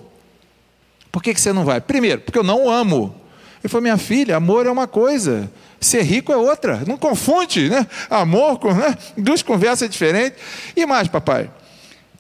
Por 1.12 1.22
que, 1.22 1.34
que 1.34 1.40
você 1.40 1.54
não 1.54 1.64
vai? 1.64 1.80
Primeiro, 1.80 2.22
porque 2.22 2.40
eu 2.40 2.44
não 2.44 2.66
o 2.66 2.70
amo. 2.70 3.16
Ele 3.64 3.70
falou: 3.70 3.84
Minha 3.84 3.98
filha, 3.98 4.36
amor 4.36 4.66
é 4.66 4.72
uma 4.72 4.88
coisa, 4.88 5.52
ser 5.80 6.02
rico 6.02 6.32
é 6.32 6.38
outra. 6.38 6.84
Não 6.88 6.98
confunde, 6.98 7.70
né? 7.70 7.88
Amor 8.10 8.60
com 8.60 8.74
né? 8.74 8.98
duas 9.16 9.42
conversas 9.42 9.90
diferentes. 9.90 10.40
E 10.76 10.86
mais, 10.86 11.08
papai? 11.08 11.50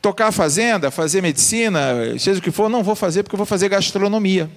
Tocar 0.06 0.32
fazenda, 0.32 0.92
fazer 0.92 1.20
medicina, 1.20 2.16
seja 2.20 2.38
o 2.38 2.42
que 2.44 2.52
for, 2.52 2.70
não 2.70 2.84
vou 2.84 2.94
fazer 2.94 3.24
porque 3.24 3.34
eu 3.34 3.40
vou 3.40 3.46
fazer 3.48 3.70
gastronomia. 3.70 4.48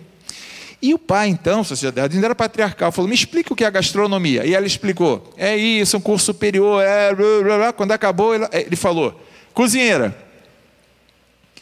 E 0.82 0.92
o 0.92 0.98
pai, 0.98 1.28
então, 1.28 1.64
sociedade, 1.64 2.14
ainda 2.14 2.26
era 2.26 2.34
patriarcal, 2.34 2.92
falou: 2.92 3.08
me 3.08 3.14
explica 3.14 3.50
o 3.50 3.56
que 3.56 3.64
é 3.64 3.70
gastronomia. 3.70 4.44
E 4.44 4.54
ela 4.54 4.66
explicou: 4.66 5.32
é 5.38 5.56
isso, 5.56 5.96
um 5.96 6.02
curso 6.02 6.26
superior, 6.26 6.84
é. 6.84 7.12
Quando 7.72 7.92
acabou, 7.92 8.34
ele, 8.34 8.46
ele 8.52 8.76
falou: 8.76 9.18
cozinheira. 9.54 10.14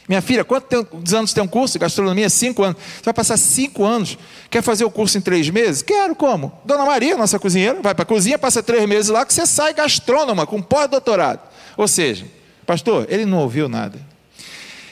Minha 0.09 0.21
filha, 0.21 0.45
quantos 0.45 1.15
anos 1.15 1.33
tem 1.33 1.41
um 1.41 1.47
curso 1.47 1.79
gastronomia? 1.79 2.29
Cinco 2.29 2.65
anos. 2.65 2.79
Você 2.97 3.05
vai 3.05 3.15
passar 3.15 3.37
cinco 3.37 3.85
anos. 3.85 4.19
Quer 4.51 4.63
fazer 4.63 4.85
o 4.85 4.91
curso 4.91 5.17
em 5.17 5.21
três 5.21 5.49
meses? 5.49 5.81
Quero, 5.81 6.17
como? 6.17 6.61
Dona 6.65 6.85
Maria, 6.85 7.17
nossa 7.17 7.39
cozinheira, 7.39 7.81
vai 7.81 7.95
para 7.95 8.03
a 8.03 8.07
cozinha, 8.07 8.37
passa 8.37 8.65
três 8.65 8.85
meses 8.89 9.11
lá, 9.11 9.25
que 9.25 9.33
você 9.33 9.47
sai 9.47 9.73
gastrônoma, 9.73 10.45
com 10.45 10.61
pós-doutorado. 10.61 11.39
Ou 11.77 11.87
seja, 11.87 12.27
pastor, 12.67 13.07
ele 13.09 13.25
não 13.25 13.39
ouviu 13.39 13.69
nada. 13.69 13.99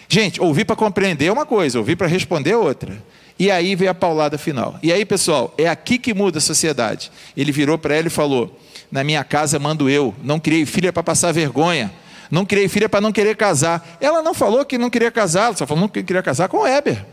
Gente, 0.09 0.41
ouvir 0.41 0.65
para 0.65 0.77
compreender 0.77 1.27
é 1.27 1.33
uma 1.33 1.45
coisa, 1.45 1.79
ouvir 1.79 1.97
para 1.97 2.07
responder 2.07 2.51
é 2.51 2.57
outra. 2.57 3.03
E 3.39 3.51
aí 3.51 3.75
veio 3.75 3.91
a 3.91 3.95
paulada 3.95 4.39
final. 4.39 4.79
E 4.83 4.93
aí, 4.93 5.05
pessoal, 5.05 5.53
é 5.59 5.69
aqui 5.69 5.99
que 5.99 6.15
muda 6.15 6.39
a 6.39 6.41
sociedade. 6.41 7.11
Ele 7.37 7.51
virou 7.51 7.77
para 7.77 7.97
ela 7.97 8.07
e 8.07 8.11
falou: 8.11 8.61
Na 8.93 9.03
minha 9.03 9.25
casa 9.25 9.59
mando 9.59 9.91
eu, 9.91 10.15
não 10.23 10.39
criei 10.39 10.65
filha 10.65 10.93
para 10.93 11.03
passar 11.03 11.33
vergonha. 11.33 11.93
Não 12.31 12.45
criei 12.45 12.69
filha 12.69 12.89
para 12.89 13.01
não 13.01 13.13
querer 13.13 13.37
casar. 13.37 13.97
Ela 14.01 14.23
não 14.23 14.35
falou 14.35 14.65
que 14.65 14.79
não 14.79 14.89
queria 14.89 15.11
casar, 15.11 15.47
ela 15.47 15.57
só 15.57 15.67
falou 15.67 15.89
que 15.89 16.03
queria 16.03 16.23
casar 16.23 16.49
com 16.49 16.59
o 16.59 16.63
Weber. 16.63 17.05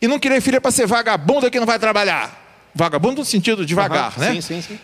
E 0.00 0.08
não 0.08 0.18
queria 0.18 0.40
filha 0.40 0.60
para 0.60 0.70
ser 0.70 0.86
vagabunda 0.86 1.50
que 1.50 1.58
não 1.58 1.66
vai 1.66 1.78
trabalhar. 1.78 2.38
Vagabundo 2.74 3.20
no 3.20 3.24
sentido 3.24 3.66
devagar, 3.66 4.14
uhum, 4.16 4.24
né? 4.24 4.32
Sim, 4.34 4.40
sim, 4.40 4.62
sim. 4.62 4.78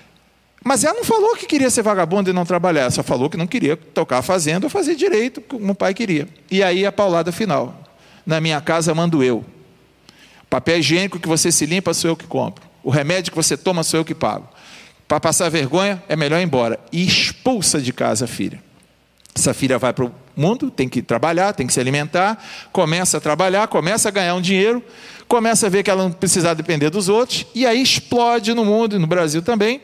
Mas 0.67 0.83
ela 0.83 0.95
não 0.95 1.05
falou 1.05 1.37
que 1.37 1.47
queria 1.47 1.71
ser 1.71 1.83
vagabunda 1.83 2.29
e 2.29 2.33
não 2.33 2.45
trabalhar, 2.45 2.91
só 2.91 3.01
falou 3.01 3.31
que 3.31 3.37
não 3.37 3.47
queria 3.47 3.77
tocar 3.77 4.19
a 4.19 4.23
fazenda 4.23 4.67
ou 4.67 4.71
fazer 4.71 4.97
direito, 4.97 5.41
como 5.41 5.71
o 5.71 5.77
pai 5.77 5.95
queria. 5.95 6.27
E 6.51 6.61
aí 6.61 6.85
a 6.85 6.91
paulada 6.91 7.31
final. 7.31 7.85
Na 8.27 8.41
minha 8.41 8.61
casa 8.61 8.93
mando 8.93 9.23
eu. 9.23 9.45
Papel 10.51 10.81
higiênico 10.81 11.21
que 11.21 11.29
você 11.29 11.53
se 11.53 11.65
limpa 11.67 11.95
sou 11.95 12.11
eu 12.11 12.17
que 12.17 12.27
compro. 12.27 12.65
O 12.83 12.91
remédio 12.91 13.31
que 13.31 13.37
você 13.37 13.57
toma 13.57 13.85
sou 13.85 14.01
eu 14.01 14.05
que 14.05 14.13
pago. 14.13 14.49
Para 15.07 15.21
passar 15.21 15.49
vergonha, 15.51 16.03
é 16.09 16.17
melhor 16.17 16.41
ir 16.41 16.43
embora. 16.43 16.81
E 16.91 17.07
expulsa 17.07 17.81
de 17.81 17.93
casa 17.93 18.25
a 18.25 18.29
filha. 18.29 18.61
Essa 19.37 19.55
filha 19.55 19.79
vai 19.79 19.93
para 19.93 20.07
o 20.07 20.13
mundo, 20.35 20.69
tem 20.69 20.89
que 20.89 21.01
trabalhar, 21.01 21.53
tem 21.53 21.69
que 21.69 21.73
se 21.73 21.79
alimentar, 21.79 22.45
começa 22.73 23.19
a 23.19 23.21
trabalhar, 23.21 23.69
começa 23.69 24.09
a 24.09 24.11
ganhar 24.11 24.35
um 24.35 24.41
dinheiro, 24.41 24.83
começa 25.29 25.67
a 25.67 25.71
ver 25.71 25.85
que 25.85 25.91
ela 25.93 26.03
não 26.03 26.11
precisa 26.11 26.53
depender 26.57 26.91
dos 26.91 27.09
outros, 27.09 27.47
e 27.55 27.65
aí 27.65 27.81
explode 27.81 28.53
no 28.53 28.65
mundo 28.65 28.97
e 28.97 28.99
no 28.99 29.07
Brasil 29.07 29.43
também 29.43 29.81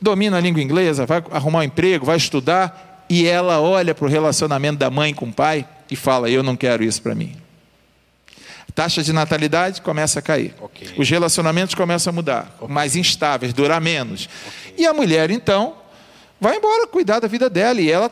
domina 0.00 0.36
a 0.36 0.40
língua 0.40 0.62
inglesa, 0.62 1.06
vai 1.06 1.22
arrumar 1.30 1.60
um 1.60 1.62
emprego, 1.62 2.06
vai 2.06 2.16
estudar, 2.16 3.04
e 3.08 3.26
ela 3.26 3.60
olha 3.60 3.94
para 3.94 4.04
o 4.04 4.08
relacionamento 4.08 4.78
da 4.78 4.90
mãe 4.90 5.14
com 5.14 5.26
o 5.26 5.32
pai 5.32 5.66
e 5.90 5.96
fala: 5.96 6.30
Eu 6.30 6.42
não 6.42 6.56
quero 6.56 6.82
isso 6.82 7.00
para 7.02 7.14
mim. 7.14 7.36
Taxa 8.74 9.02
de 9.02 9.10
natalidade 9.10 9.80
começa 9.80 10.18
a 10.18 10.22
cair. 10.22 10.54
Okay. 10.60 10.88
Os 10.98 11.08
relacionamentos 11.08 11.74
começam 11.74 12.10
a 12.10 12.14
mudar, 12.14 12.54
okay. 12.60 12.74
mais 12.74 12.94
instáveis, 12.94 13.54
durar 13.54 13.80
menos. 13.80 14.28
Okay. 14.46 14.84
E 14.84 14.86
a 14.86 14.92
mulher, 14.92 15.30
então, 15.30 15.74
vai 16.38 16.56
embora 16.56 16.86
cuidar 16.86 17.20
da 17.20 17.26
vida 17.26 17.48
dela 17.48 17.80
e 17.80 17.90
ela 17.90 18.10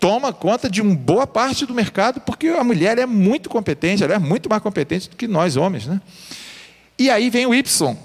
toma 0.00 0.32
conta 0.32 0.68
de 0.68 0.80
uma 0.80 0.96
boa 0.96 1.26
parte 1.26 1.64
do 1.64 1.74
mercado, 1.74 2.20
porque 2.22 2.48
a 2.48 2.64
mulher 2.64 2.98
é 2.98 3.06
muito 3.06 3.48
competente, 3.48 4.02
ela 4.02 4.14
é 4.14 4.18
muito 4.18 4.48
mais 4.48 4.62
competente 4.62 5.10
do 5.10 5.14
que 5.14 5.28
nós 5.28 5.56
homens. 5.56 5.86
Né? 5.86 6.00
E 6.98 7.08
aí 7.10 7.30
vem 7.30 7.46
o 7.46 7.54
Y, 7.54 7.96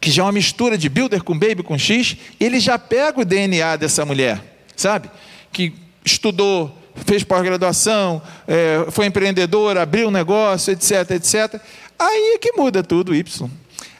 que 0.00 0.10
já 0.10 0.22
é 0.22 0.26
uma 0.26 0.32
mistura 0.32 0.78
de 0.78 0.88
builder 0.88 1.22
com 1.22 1.38
baby 1.38 1.62
com 1.62 1.76
X, 1.76 2.16
ele 2.38 2.60
já 2.60 2.78
pega 2.78 3.20
o 3.20 3.24
DNA 3.24 3.76
dessa 3.76 4.04
mulher, 4.04 4.40
sabe? 4.76 5.10
Que 5.52 5.72
estudou, 6.04 6.76
fez 7.06 7.24
pós-graduação, 7.24 8.22
é, 8.46 8.86
foi 8.90 9.06
empreendedora, 9.06 9.82
abriu 9.82 10.08
um 10.08 10.10
negócio, 10.10 10.72
etc, 10.72 11.10
etc. 11.12 11.60
Aí 11.98 12.34
é 12.34 12.38
que 12.38 12.52
muda 12.52 12.82
tudo 12.82 13.12
o 13.12 13.14
Y. 13.14 13.50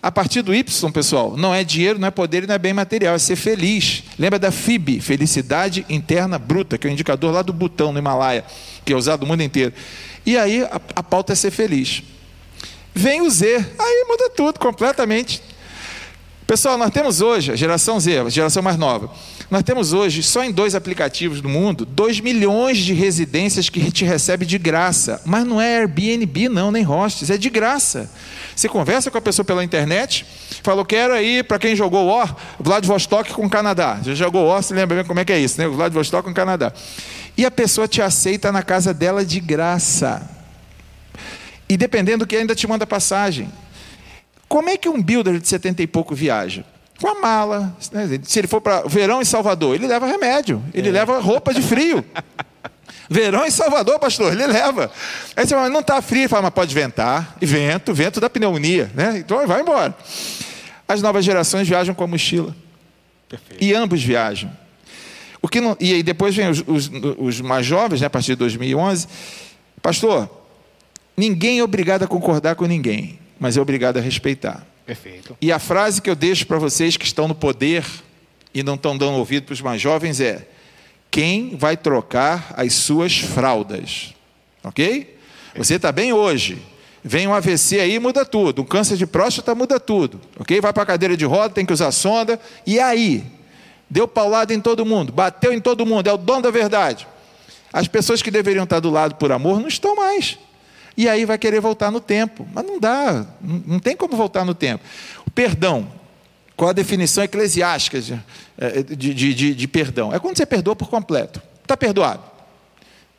A 0.01 0.13
partir 0.13 0.43
do 0.43 0.55
Y, 0.55 0.93
pessoal, 0.93 1.37
não 1.37 1.53
é 1.53 1.65
dinheiro, 1.65 1.99
não 1.99 2.07
é 2.07 2.11
poder, 2.11 2.47
não 2.47 2.55
é 2.55 2.59
bem 2.59 2.73
material, 2.73 3.17
é 3.17 3.19
ser 3.19 3.35
feliz. 3.35 4.05
Lembra 4.17 4.39
da 4.39 4.53
FIB, 4.53 5.01
Felicidade 5.01 5.85
Interna 5.89 6.39
Bruta, 6.39 6.79
que 6.79 6.87
é 6.87 6.89
o 6.89 6.91
um 6.91 6.95
indicador 6.95 7.33
lá 7.33 7.43
do 7.43 7.53
Butão, 7.53 7.93
no 7.93 7.99
Himalaia, 7.99 8.45
que 8.85 8.93
é 8.93 8.97
usado 8.97 9.23
no 9.23 9.27
mundo 9.27 9.43
inteiro. 9.43 9.73
E 10.25 10.39
aí 10.39 10.63
a, 10.63 10.81
a 10.95 11.03
pauta 11.03 11.33
é 11.33 11.37
ser 11.37 11.51
feliz. 11.51 12.05
Vem 12.95 13.23
o 13.23 13.31
Z, 13.31 13.57
aí 13.79 14.05
muda 14.09 14.31
tudo 14.31 14.61
completamente. 14.61 15.43
Pessoal, 16.49 16.79
nós 16.79 16.91
temos 16.91 17.21
hoje, 17.21 17.53
a 17.53 17.57
geração 17.57 18.01
Z, 18.01 18.21
a 18.21 18.29
geração 18.31 18.63
mais 18.63 18.79
nova, 18.79 19.11
nós 19.51 19.63
temos 19.63 19.93
hoje, 19.93 20.23
só 20.23 20.43
em 20.43 20.51
dois 20.51 20.75
aplicativos 20.75 21.43
do 21.43 21.49
mundo, 21.49 21.85
2 21.85 22.21
milhões 22.21 22.79
de 22.79 22.95
residências 22.95 23.69
que 23.69 23.93
te 23.93 24.03
recebe 24.03 24.47
de 24.47 24.57
graça. 24.57 25.21
Mas 25.27 25.45
não 25.45 25.61
é 25.61 25.81
Airbnb, 25.81 26.49
não, 26.49 26.73
nem 26.73 26.83
hostels, 26.83 27.29
é 27.29 27.37
de 27.37 27.51
graça. 27.51 28.11
Você 28.57 28.67
conversa 28.67 29.11
com 29.11 29.19
a 29.19 29.21
pessoa 29.21 29.45
pela 29.45 29.63
internet, 29.63 30.25
falou, 30.63 30.87
quero 30.87 31.13
aí, 31.13 31.43
para 31.43 31.59
quem 31.59 31.77
jogou 31.77 32.07
War, 32.07 32.35
Vladivostok 32.59 33.35
com 33.35 33.45
o 33.45 33.51
Canadá. 33.51 34.01
Já 34.03 34.15
jogou 34.15 34.47
War, 34.47 34.63
você 34.63 34.73
lembra 34.73 34.97
bem 34.97 35.05
como 35.05 35.21
é 35.21 35.27
que 35.27 35.33
é 35.35 35.39
isso, 35.39 35.61
né? 35.61 35.69
Vladivostok 35.69 36.25
com 36.25 36.31
o 36.31 36.35
Canadá. 36.35 36.73
E 37.37 37.45
a 37.45 37.51
pessoa 37.51 37.87
te 37.87 38.01
aceita 38.01 38.51
na 38.51 38.63
casa 38.63 38.95
dela 38.95 39.23
de 39.23 39.39
graça. 39.39 40.27
E 41.69 41.77
dependendo 41.77 42.25
do 42.25 42.27
que 42.27 42.37
ainda 42.37 42.55
te 42.55 42.67
manda 42.67 42.87
passagem. 42.87 43.51
Como 44.49 44.71
é 44.71 44.77
que 44.77 44.89
um 44.89 45.01
builder 45.03 45.39
de 45.39 45.47
70 45.47 45.83
e 45.83 45.87
pouco 45.87 46.15
viaja? 46.15 46.65
Com 47.01 47.09
a 47.09 47.21
mala. 47.21 47.77
Né? 47.93 48.19
Se 48.23 48.39
ele 48.39 48.49
for 48.49 48.61
para 48.61 48.83
verão 48.83 49.21
em 49.21 49.25
Salvador, 49.25 49.75
ele 49.75 49.87
leva 49.87 50.07
remédio, 50.07 50.63
ele 50.73 50.89
é. 50.89 50.93
leva 50.93 51.21
roupa 51.21 51.53
de 51.53 51.63
frio. 51.63 52.05
Verão 53.11 53.47
em 53.47 53.51
Salvador, 53.51 53.99
pastor, 53.99 54.35
ele 54.35 54.47
leva. 54.47 54.91
Aí 55.35 55.47
você 55.47 55.55
fala, 55.55 55.71
não 55.71 55.81
está 55.81 56.03
frio, 56.03 56.23
ele 56.23 56.29
fala, 56.29 56.43
mas 56.43 56.53
pode 56.53 56.75
ventar. 56.75 57.39
E 57.41 57.47
vento, 57.47 57.95
vento 57.95 58.21
da 58.21 58.29
pneumonia, 58.29 58.91
né? 58.95 59.19
Então 59.19 59.47
vai 59.47 59.63
embora. 59.63 59.97
As 60.87 61.01
novas 61.01 61.25
gerações 61.25 61.67
viajam 61.67 61.95
com 61.95 62.05
a 62.05 62.07
mochila. 62.07 62.55
Perfeito. 63.27 63.65
E 63.65 63.75
ambos 63.75 64.03
viajam. 64.03 64.51
O 65.41 65.49
que 65.49 65.59
não, 65.59 65.75
e 65.81 65.95
aí 65.95 66.03
depois 66.03 66.37
vem 66.37 66.51
os, 66.51 66.63
os, 66.67 66.91
os 67.19 67.41
mais 67.41 67.65
jovens, 67.65 68.03
né, 68.03 68.07
a 68.07 68.11
partir 68.11 68.33
de 68.33 68.37
2011. 68.37 69.09
Pastor, 69.81 70.29
ninguém 71.17 71.61
é 71.61 71.65
obrigado 71.65 72.03
a 72.03 72.07
concordar 72.07 72.57
com 72.57 72.67
ninguém 72.67 73.19
mas 73.39 73.57
é 73.57 73.61
obrigado 73.61 73.99
a 73.99 74.01
respeitar. 74.01 74.67
Perfeito. 74.87 75.37
E 75.41 75.53
a 75.53 75.59
frase 75.59 76.01
que 76.01 76.09
eu 76.09 76.17
deixo 76.17 76.47
para 76.47 76.59
vocês 76.59 76.97
que 76.97 77.05
estão 77.05 77.29
no 77.29 77.35
poder 77.35 77.85
e 78.55 78.63
não 78.63 78.75
estão 78.75 78.97
dando 78.97 79.19
ouvido 79.19 79.45
para 79.45 79.53
os 79.53 79.61
mais 79.61 79.81
jovens 79.81 80.21
é: 80.21 80.49
quem 81.11 81.57
vai 81.57 81.77
trocar 81.77 82.55
as 82.57 82.73
suas 82.73 83.19
fraldas? 83.19 84.15
Ok? 84.65 85.19
Você 85.57 85.75
está 85.75 85.93
bem 85.93 86.13
hoje. 86.13 86.59
Vem 87.05 87.27
um 87.27 87.35
AVC 87.35 87.81
aí, 87.81 87.99
muda 87.99 88.25
tudo. 88.25 88.63
Um 88.63 88.65
câncer 88.65 88.97
de 88.97 89.07
próstata 89.07 89.55
muda 89.55 89.79
tudo. 89.79 90.21
Ok? 90.39 90.61
Vai 90.61 90.73
para 90.73 90.83
a 90.83 90.87
cadeira 90.87 91.17
de 91.17 91.25
roda, 91.25 91.55
tem 91.55 91.67
que 91.67 91.73
usar 91.73 91.93
sonda. 91.93 92.41
E 92.67 92.81
aí? 92.81 93.25
Deu 93.91 94.07
paulada 94.07 94.53
em 94.53 94.61
todo 94.61 94.85
mundo, 94.85 95.13
bateu 95.13 95.53
em 95.53 95.61
todo 95.61 95.87
mundo, 95.87 96.09
é 96.09 96.13
o 96.13 96.19
dono 96.19 96.43
da 96.43 96.51
verdade. 96.51 97.07
As 97.73 97.89
pessoas 97.89 98.21
que 98.21 98.31
deveriam 98.31 98.65
estar 98.65 98.81
do 98.81 98.91
lado 98.91 99.15
por 99.15 99.33
amor 99.33 99.61
não 99.61 99.69
estão 99.69 99.95
mais 99.95 100.39
e 100.99 101.09
aí 101.09 101.25
vai 101.25 101.39
querer 101.39 101.61
voltar 101.61 101.93
no 101.93 102.01
tempo. 102.01 102.45
Mas 102.53 102.67
não 102.67 102.81
dá, 102.81 103.25
não 103.41 103.79
tem 103.79 103.97
como 103.97 104.17
voltar 104.17 104.45
no 104.45 104.53
tempo. 104.53 104.85
O 105.25 105.31
perdão, 105.31 105.87
qual 106.57 106.71
a 106.71 106.73
definição 106.73 107.23
eclesiástica 107.23 108.01
de, 108.01 108.21
é, 108.59 108.83
de, 108.83 109.15
de, 109.15 109.55
de 109.55 109.69
perdão? 109.69 110.13
É 110.13 110.19
quando 110.19 110.37
você 110.37 110.45
perdoa 110.45 110.75
por 110.75 110.91
completo. 110.91 111.41
Está 111.63 111.77
perdoado. 111.77 112.25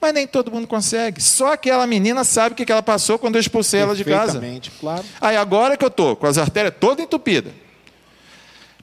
Mas 0.01 0.13
nem 0.13 0.27
todo 0.27 0.51
mundo 0.51 0.67
consegue. 0.67 1.23
Só 1.23 1.53
aquela 1.53 1.87
menina 1.87 2.25
sabe 2.25 2.51
o 2.51 2.55
que 2.65 2.69
ela 2.69 2.83
passou 2.83 3.17
quando 3.17 3.35
eu 3.35 3.41
expulsei 3.41 3.79
ela 3.79 3.95
de 3.95 4.03
casa. 4.03 4.41
claro. 4.81 5.05
Aí 5.21 5.37
agora 5.37 5.77
que 5.77 5.85
eu 5.85 5.89
estou 5.89 6.17
com 6.17 6.27
as 6.27 6.37
artérias 6.37 6.73
todas 6.77 7.05
entupidas. 7.05 7.53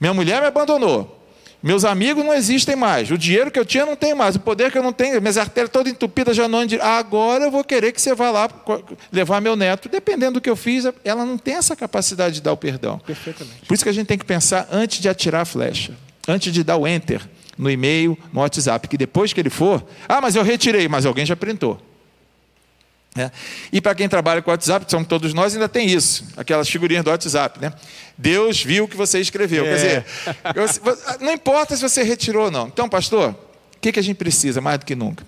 Minha 0.01 0.15
mulher 0.15 0.41
me 0.41 0.47
abandonou. 0.47 1.16
Meus 1.67 1.85
amigos 1.85 2.25
não 2.25 2.33
existem 2.33 2.77
mais. 2.77 3.11
O 3.11 3.19
dinheiro 3.19 3.51
que 3.51 3.59
eu 3.59 3.65
tinha 3.65 3.85
não 3.85 3.97
tem 3.97 4.15
mais. 4.15 4.37
O 4.37 4.39
poder 4.39 4.71
que 4.71 4.79
eu 4.79 4.85
não 4.85 4.93
tenho, 4.93 5.21
minhas 5.21 5.37
artérias 5.37 5.69
todas 5.69 5.93
entupidas 5.93 6.37
já 6.37 6.47
não. 6.47 6.61
Agora 6.81 7.43
eu 7.43 7.51
vou 7.51 7.65
querer 7.65 7.91
que 7.91 8.01
você 8.01 8.15
vá 8.15 8.31
lá 8.31 8.49
levar 9.11 9.41
meu 9.41 9.57
neto. 9.57 9.89
Dependendo 9.89 10.35
do 10.35 10.41
que 10.41 10.49
eu 10.49 10.55
fiz, 10.55 10.85
ela 11.05 11.25
não 11.25 11.37
tem 11.37 11.55
essa 11.55 11.75
capacidade 11.75 12.37
de 12.37 12.41
dar 12.41 12.53
o 12.53 12.57
perdão. 12.57 13.01
Perfeitamente. 13.05 13.63
Por 13.67 13.75
isso 13.75 13.83
que 13.83 13.89
a 13.89 13.93
gente 13.93 14.07
tem 14.07 14.17
que 14.17 14.25
pensar 14.25 14.69
antes 14.71 15.01
de 15.01 15.09
atirar 15.09 15.43
a 15.43 15.45
flecha, 15.45 15.93
antes 16.29 16.53
de 16.53 16.63
dar 16.63 16.77
o 16.77 16.87
enter 16.87 17.21
no 17.59 17.69
e-mail, 17.69 18.17
no 18.33 18.43
WhatsApp, 18.43 18.87
que 18.87 18.97
depois 18.97 19.33
que 19.33 19.41
ele 19.41 19.51
for, 19.51 19.85
ah, 20.09 20.21
mas 20.21 20.37
eu 20.37 20.45
retirei, 20.45 20.87
mas 20.87 21.05
alguém 21.05 21.27
já 21.27 21.35
printou. 21.35 21.81
É. 23.17 23.31
E 23.73 23.81
para 23.81 23.95
quem 23.95 24.09
trabalha 24.09 24.43
com 24.43 24.51
WhatsApp, 24.51 24.85
que 24.85 24.91
somos 24.91 25.09
todos 25.09 25.33
nós, 25.33 25.55
ainda 25.55 25.69
tem 25.69 25.89
isso, 25.89 26.25
aquelas 26.37 26.69
figurinhas 26.69 27.05
do 27.05 27.11
WhatsApp, 27.11 27.61
né? 27.61 27.73
Deus 28.17 28.63
viu 28.63 28.85
o 28.85 28.89
que 28.89 28.97
você 28.97 29.21
escreveu. 29.21 29.65
É. 29.65 29.69
Quer 29.69 29.75
dizer, 29.75 30.05
não 31.21 31.33
importa 31.33 31.77
se 31.77 31.83
você 31.83 32.03
retirou 32.03 32.45
ou 32.45 32.51
não. 32.51 32.69
Então, 32.69 32.89
pastor, 32.89 33.31
o 33.31 33.81
que, 33.81 33.93
que 33.93 33.99
a 33.99 34.03
gente 34.03 34.17
precisa 34.17 34.61
mais 34.61 34.79
do 34.79 34.87
que 34.87 34.95
nunca? 34.95 35.25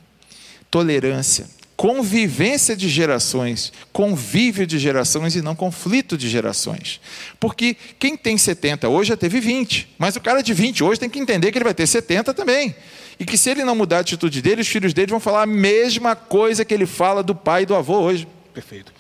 Tolerância, 0.71 1.47
convivência 1.77 2.77
de 2.77 2.89
gerações, 2.89 3.73
convívio 3.93 4.67
de 4.67 4.79
gerações 4.79 5.37
e 5.37 5.41
não 5.41 5.55
conflito 5.55 6.19
de 6.19 6.29
gerações. 6.29 7.01
Porque 7.39 7.77
quem 7.99 8.17
tem 8.17 8.37
70 8.37 8.89
hoje 8.89 9.11
já 9.11 9.17
teve 9.17 9.41
20, 9.41 9.95
mas 9.97 10.17
o 10.17 10.21
cara 10.21 10.43
de 10.43 10.53
20 10.53 10.83
hoje 10.83 11.01
tem 11.01 11.09
que 11.09 11.19
entender 11.19 11.53
que 11.53 11.59
ele 11.59 11.65
vai 11.65 11.75
ter 11.75 11.87
70 11.87 12.35
também. 12.35 12.75
E 13.19 13.25
que 13.25 13.37
se 13.37 13.51
ele 13.51 13.65
não 13.65 13.75
mudar 13.75 13.99
a 13.99 14.01
atitude 14.01 14.41
dele, 14.41 14.61
os 14.61 14.69
filhos 14.69 14.95
dele 14.95 15.11
vão 15.11 15.19
falar 15.19 15.43
a 15.43 15.47
mesma 15.47 16.15
coisa 16.15 16.65
que 16.65 16.73
ele 16.73 16.87
fala 16.87 17.23
do 17.23 17.35
pai 17.35 17.63
e 17.63 17.67
do 17.67 17.75
avô 17.75 18.01
hoje. 18.01 18.29
Perfeito. 18.55 18.93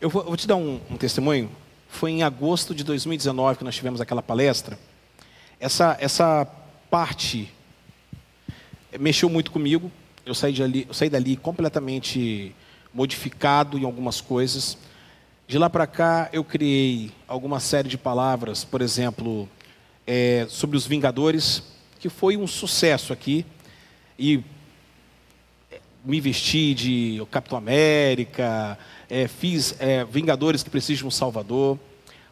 Eu 0.00 0.10
vou, 0.10 0.22
eu 0.22 0.28
vou 0.28 0.36
te 0.36 0.46
dar 0.46 0.56
um, 0.56 0.80
um, 0.90 0.96
testemunho. 0.96 1.48
Foi 1.88 2.10
em 2.10 2.22
agosto 2.22 2.74
de 2.74 2.82
2019 2.82 3.58
que 3.58 3.64
nós 3.64 3.76
tivemos 3.76 4.00
aquela 4.00 4.22
palestra. 4.22 4.76
Essa, 5.60 5.96
essa 6.00 6.48
parte 6.90 7.52
mexeu 8.98 9.28
muito 9.28 9.52
comigo. 9.52 9.90
Eu 10.26 10.34
saí, 10.34 10.52
dali, 10.52 10.84
eu 10.88 10.94
saí 10.94 11.08
dali 11.08 11.36
completamente 11.36 12.54
modificado 12.92 13.78
em 13.78 13.84
algumas 13.84 14.20
coisas. 14.20 14.78
De 15.46 15.58
lá 15.58 15.70
para 15.70 15.86
cá, 15.86 16.28
eu 16.32 16.42
criei 16.42 17.12
alguma 17.26 17.60
série 17.60 17.88
de 17.88 17.98
palavras, 17.98 18.64
por 18.64 18.82
exemplo, 18.82 19.48
é, 20.06 20.46
sobre 20.48 20.76
os 20.76 20.86
Vingadores, 20.86 21.62
que 22.00 22.08
foi 22.08 22.36
um 22.36 22.46
sucesso 22.46 23.12
aqui 23.12 23.46
e 24.20 24.44
me 26.04 26.20
vesti 26.20 26.74
de 26.74 27.26
Capitão 27.30 27.56
América, 27.56 28.78
é, 29.08 29.26
fiz 29.26 29.74
é, 29.80 30.04
Vingadores 30.04 30.62
que 30.62 30.68
Precisam 30.68 31.08
um 31.08 31.10
Salvador. 31.10 31.78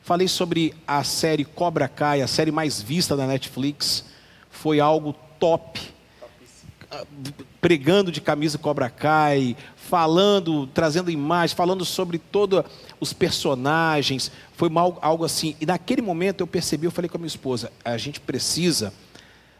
Falei 0.02 0.28
sobre 0.28 0.74
a 0.86 1.02
série 1.02 1.46
Cobra 1.46 1.88
Kai, 1.88 2.20
a 2.20 2.26
série 2.26 2.50
mais 2.50 2.80
vista 2.80 3.16
da 3.16 3.26
Netflix. 3.26 4.04
Foi 4.50 4.80
algo 4.80 5.14
top. 5.40 5.80
pregando 7.58 8.12
de 8.12 8.20
camisa 8.20 8.58
cobra 8.58 8.90
cai, 8.90 9.56
falando, 9.76 10.66
trazendo 10.68 11.10
imagens, 11.10 11.52
falando 11.52 11.86
sobre 11.86 12.18
todos 12.18 12.64
os 13.00 13.14
personagens. 13.14 14.30
Foi 14.52 14.68
algo 15.00 15.24
assim. 15.24 15.56
E 15.58 15.64
naquele 15.64 16.02
momento 16.02 16.40
eu 16.42 16.46
percebi, 16.46 16.86
eu 16.86 16.90
falei 16.90 17.08
com 17.08 17.16
a 17.16 17.20
minha 17.20 17.28
esposa, 17.28 17.72
a 17.82 17.96
gente 17.96 18.20
precisa 18.20 18.92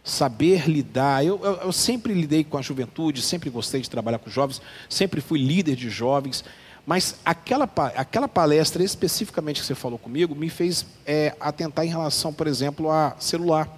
saber 0.04 0.68
lidar. 0.68 1.24
Eu, 1.24 1.40
eu, 1.42 1.54
eu, 1.56 1.72
sempre 1.72 2.14
lidei 2.14 2.44
com 2.44 2.56
a 2.56 2.62
juventude, 2.62 3.22
sempre 3.22 3.50
gostei 3.50 3.80
de 3.80 3.90
trabalhar 3.90 4.18
com 4.18 4.30
jovens, 4.30 4.60
sempre 4.88 5.20
fui 5.20 5.38
líder 5.38 5.76
de 5.76 5.90
jovens. 5.90 6.44
Mas 6.86 7.16
aquela, 7.24 7.70
aquela 7.96 8.26
palestra 8.26 8.82
especificamente 8.82 9.60
que 9.60 9.66
você 9.66 9.74
falou 9.74 9.98
comigo 9.98 10.34
me 10.34 10.48
fez 10.48 10.86
é, 11.04 11.36
atentar 11.38 11.84
em 11.84 11.90
relação, 11.90 12.32
por 12.32 12.46
exemplo, 12.46 12.90
a 12.90 13.14
celular. 13.18 13.68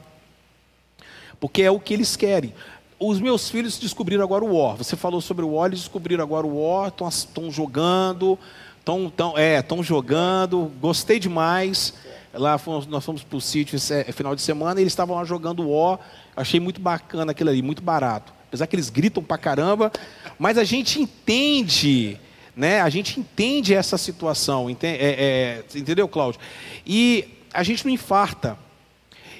Porque 1.40 1.62
é 1.62 1.70
o 1.70 1.80
que 1.80 1.92
eles 1.92 2.14
querem. 2.14 2.54
Os 3.00 3.18
meus 3.18 3.48
filhos 3.48 3.78
descobriram 3.78 4.22
agora 4.22 4.44
o 4.44 4.56
War. 4.56 4.76
Você 4.76 4.94
falou 4.94 5.20
sobre 5.20 5.44
o 5.44 5.54
War, 5.54 5.68
eles 5.68 5.80
descobriram 5.80 6.22
agora 6.22 6.46
o 6.46 6.62
War, 6.62 6.92
estão 7.08 7.50
jogando, 7.50 8.38
estão 8.78 9.10
tão, 9.10 9.36
é, 9.36 9.64
jogando, 9.82 10.70
gostei 10.80 11.18
demais. 11.18 11.94
Lá 12.32 12.58
fomos, 12.58 12.86
nós 12.86 13.04
fomos 13.04 13.22
para 13.22 13.36
o 13.36 13.40
sítio 13.40 13.76
esse, 13.76 13.92
é, 13.92 14.12
final 14.12 14.34
de 14.34 14.42
semana 14.42 14.80
e 14.80 14.82
eles 14.82 14.92
estavam 14.92 15.16
lá 15.16 15.24
jogando 15.24 15.68
War. 15.68 15.98
Achei 16.36 16.60
muito 16.60 16.80
bacana 16.80 17.32
aquilo 17.32 17.50
ali, 17.50 17.62
muito 17.62 17.82
barato. 17.82 18.32
Apesar 18.48 18.66
que 18.66 18.76
eles 18.76 18.90
gritam 18.90 19.22
pra 19.22 19.38
caramba, 19.38 19.92
mas 20.38 20.58
a 20.58 20.64
gente 20.64 21.00
entende 21.00 22.18
né? 22.60 22.82
A 22.82 22.90
gente 22.90 23.18
entende 23.18 23.72
essa 23.72 23.96
situação, 23.96 24.68
entende, 24.68 24.98
é, 24.98 25.62
é, 25.72 25.78
entendeu, 25.78 26.06
Cláudio? 26.06 26.40
E 26.86 27.26
a 27.54 27.62
gente 27.62 27.86
não 27.86 27.92
infarta. 27.92 28.58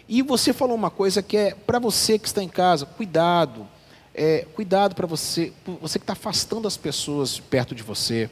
E 0.09 0.23
você 0.23 0.53
falou 0.53 0.75
uma 0.75 0.91
coisa 0.91 1.23
que 1.23 1.37
é 1.37 1.55
para 1.55 1.79
você 1.79 2.19
que 2.19 2.27
está 2.27 2.43
em 2.43 2.49
casa, 2.49 2.87
cuidado. 2.87 3.69
É, 4.15 4.47
cuidado 4.55 4.95
para 4.95 5.07
você, 5.07 5.53
você 5.81 5.99
que 5.99 6.03
está 6.03 6.15
afastando 6.15 6.67
as 6.67 6.77
pessoas 6.77 7.39
perto 7.39 7.75
de 7.75 7.83
você. 7.83 8.29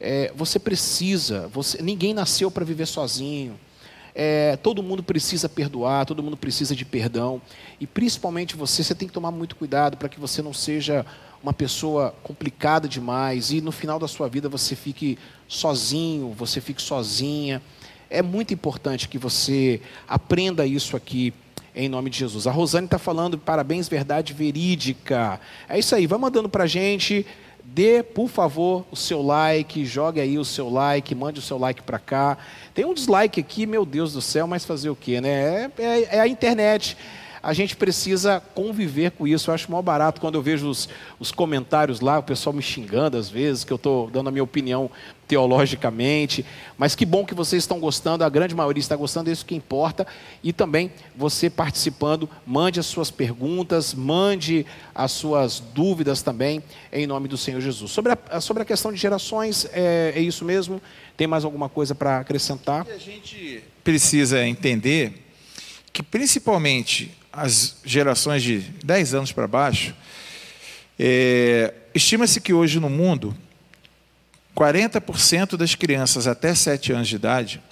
É, 0.00 0.32
você 0.34 0.58
precisa, 0.58 1.48
você, 1.48 1.82
ninguém 1.82 2.14
nasceu 2.14 2.50
para 2.50 2.64
viver 2.64 2.86
sozinho. 2.86 3.58
É, 4.14 4.56
todo 4.56 4.82
mundo 4.82 5.02
precisa 5.02 5.48
perdoar, 5.48 6.06
todo 6.06 6.22
mundo 6.22 6.36
precisa 6.36 6.74
de 6.74 6.84
perdão. 6.84 7.40
E 7.78 7.86
principalmente 7.86 8.56
você, 8.56 8.82
você 8.82 8.94
tem 8.94 9.06
que 9.06 9.14
tomar 9.14 9.30
muito 9.30 9.54
cuidado 9.54 9.96
para 9.96 10.08
que 10.08 10.18
você 10.18 10.42
não 10.42 10.52
seja 10.52 11.04
uma 11.42 11.52
pessoa 11.52 12.14
complicada 12.22 12.88
demais 12.88 13.50
e 13.50 13.60
no 13.60 13.72
final 13.72 13.98
da 13.98 14.08
sua 14.08 14.28
vida 14.28 14.48
você 14.48 14.74
fique 14.74 15.18
sozinho, 15.46 16.32
você 16.32 16.60
fique 16.60 16.82
sozinha. 16.82 17.62
É 18.08 18.22
muito 18.22 18.52
importante 18.52 19.08
que 19.08 19.18
você 19.18 19.80
aprenda 20.08 20.66
isso 20.66 20.96
aqui 20.96 21.32
em 21.74 21.88
nome 21.88 22.10
de 22.10 22.18
Jesus. 22.18 22.46
A 22.46 22.50
Rosane 22.50 22.86
está 22.86 22.98
falando, 22.98 23.38
parabéns, 23.38 23.88
verdade 23.88 24.32
verídica. 24.32 25.40
É 25.68 25.78
isso 25.78 25.94
aí, 25.94 26.06
vai 26.06 26.18
mandando 26.18 26.48
para 26.48 26.64
a 26.64 26.66
gente. 26.66 27.24
Dê, 27.64 28.02
por 28.02 28.28
favor, 28.28 28.84
o 28.90 28.96
seu 28.96 29.22
like, 29.22 29.84
jogue 29.84 30.20
aí 30.20 30.38
o 30.38 30.44
seu 30.44 30.68
like, 30.68 31.14
mande 31.14 31.38
o 31.38 31.42
seu 31.42 31.58
like 31.58 31.82
para 31.82 31.98
cá. 31.98 32.38
Tem 32.74 32.84
um 32.84 32.94
dislike 32.94 33.40
aqui, 33.40 33.66
meu 33.66 33.84
Deus 33.84 34.12
do 34.12 34.22
céu, 34.22 34.46
mas 34.46 34.64
fazer 34.64 34.90
o 34.90 34.96
quê, 34.96 35.20
né? 35.20 35.70
É, 35.78 35.82
é, 35.82 36.16
é 36.16 36.20
a 36.20 36.26
internet 36.28 36.96
a 37.42 37.52
gente 37.52 37.74
precisa 37.76 38.42
conviver 38.54 39.12
com 39.12 39.26
isso. 39.26 39.50
Eu 39.50 39.54
acho 39.54 39.70
mal 39.70 39.82
barato 39.82 40.20
quando 40.20 40.34
eu 40.34 40.42
vejo 40.42 40.68
os, 40.68 40.88
os 41.18 41.32
comentários 41.32 42.00
lá, 42.00 42.18
o 42.18 42.22
pessoal 42.22 42.52
me 42.52 42.62
xingando 42.62 43.16
às 43.16 43.30
vezes, 43.30 43.64
que 43.64 43.72
eu 43.72 43.76
estou 43.76 44.10
dando 44.10 44.28
a 44.28 44.30
minha 44.30 44.44
opinião 44.44 44.90
teologicamente. 45.26 46.44
Mas 46.76 46.94
que 46.94 47.06
bom 47.06 47.24
que 47.24 47.34
vocês 47.34 47.62
estão 47.62 47.80
gostando, 47.80 48.24
a 48.24 48.28
grande 48.28 48.54
maioria 48.54 48.80
está 48.80 48.96
gostando, 48.96 49.30
é 49.30 49.32
isso 49.32 49.46
que 49.46 49.54
importa. 49.54 50.06
E 50.42 50.52
também 50.52 50.92
você 51.16 51.48
participando, 51.48 52.28
mande 52.46 52.78
as 52.78 52.86
suas 52.86 53.10
perguntas, 53.10 53.94
mande 53.94 54.66
as 54.94 55.12
suas 55.12 55.60
dúvidas 55.60 56.20
também, 56.20 56.62
em 56.92 57.06
nome 57.06 57.28
do 57.28 57.38
Senhor 57.38 57.60
Jesus. 57.60 57.90
Sobre 57.90 58.12
a, 58.28 58.40
sobre 58.40 58.62
a 58.62 58.66
questão 58.66 58.92
de 58.92 58.98
gerações, 58.98 59.66
é, 59.72 60.12
é 60.14 60.20
isso 60.20 60.44
mesmo? 60.44 60.82
Tem 61.16 61.26
mais 61.26 61.44
alguma 61.44 61.68
coisa 61.68 61.94
para 61.94 62.18
acrescentar? 62.18 62.86
a 62.90 62.98
gente 62.98 63.62
precisa 63.82 64.44
entender 64.46 65.14
que, 65.92 66.02
principalmente 66.02 67.19
as 67.32 67.76
gerações 67.84 68.42
de 68.42 68.58
10 68.84 69.14
anos 69.14 69.32
para 69.32 69.46
baixo, 69.46 69.94
é, 70.98 71.72
estima-se 71.94 72.40
que 72.40 72.52
hoje 72.52 72.80
no 72.80 72.90
mundo, 72.90 73.34
40% 74.56 75.56
das 75.56 75.74
crianças 75.74 76.26
até 76.26 76.54
7 76.54 76.92
anos 76.92 77.08
de 77.08 77.16
idade 77.16 77.62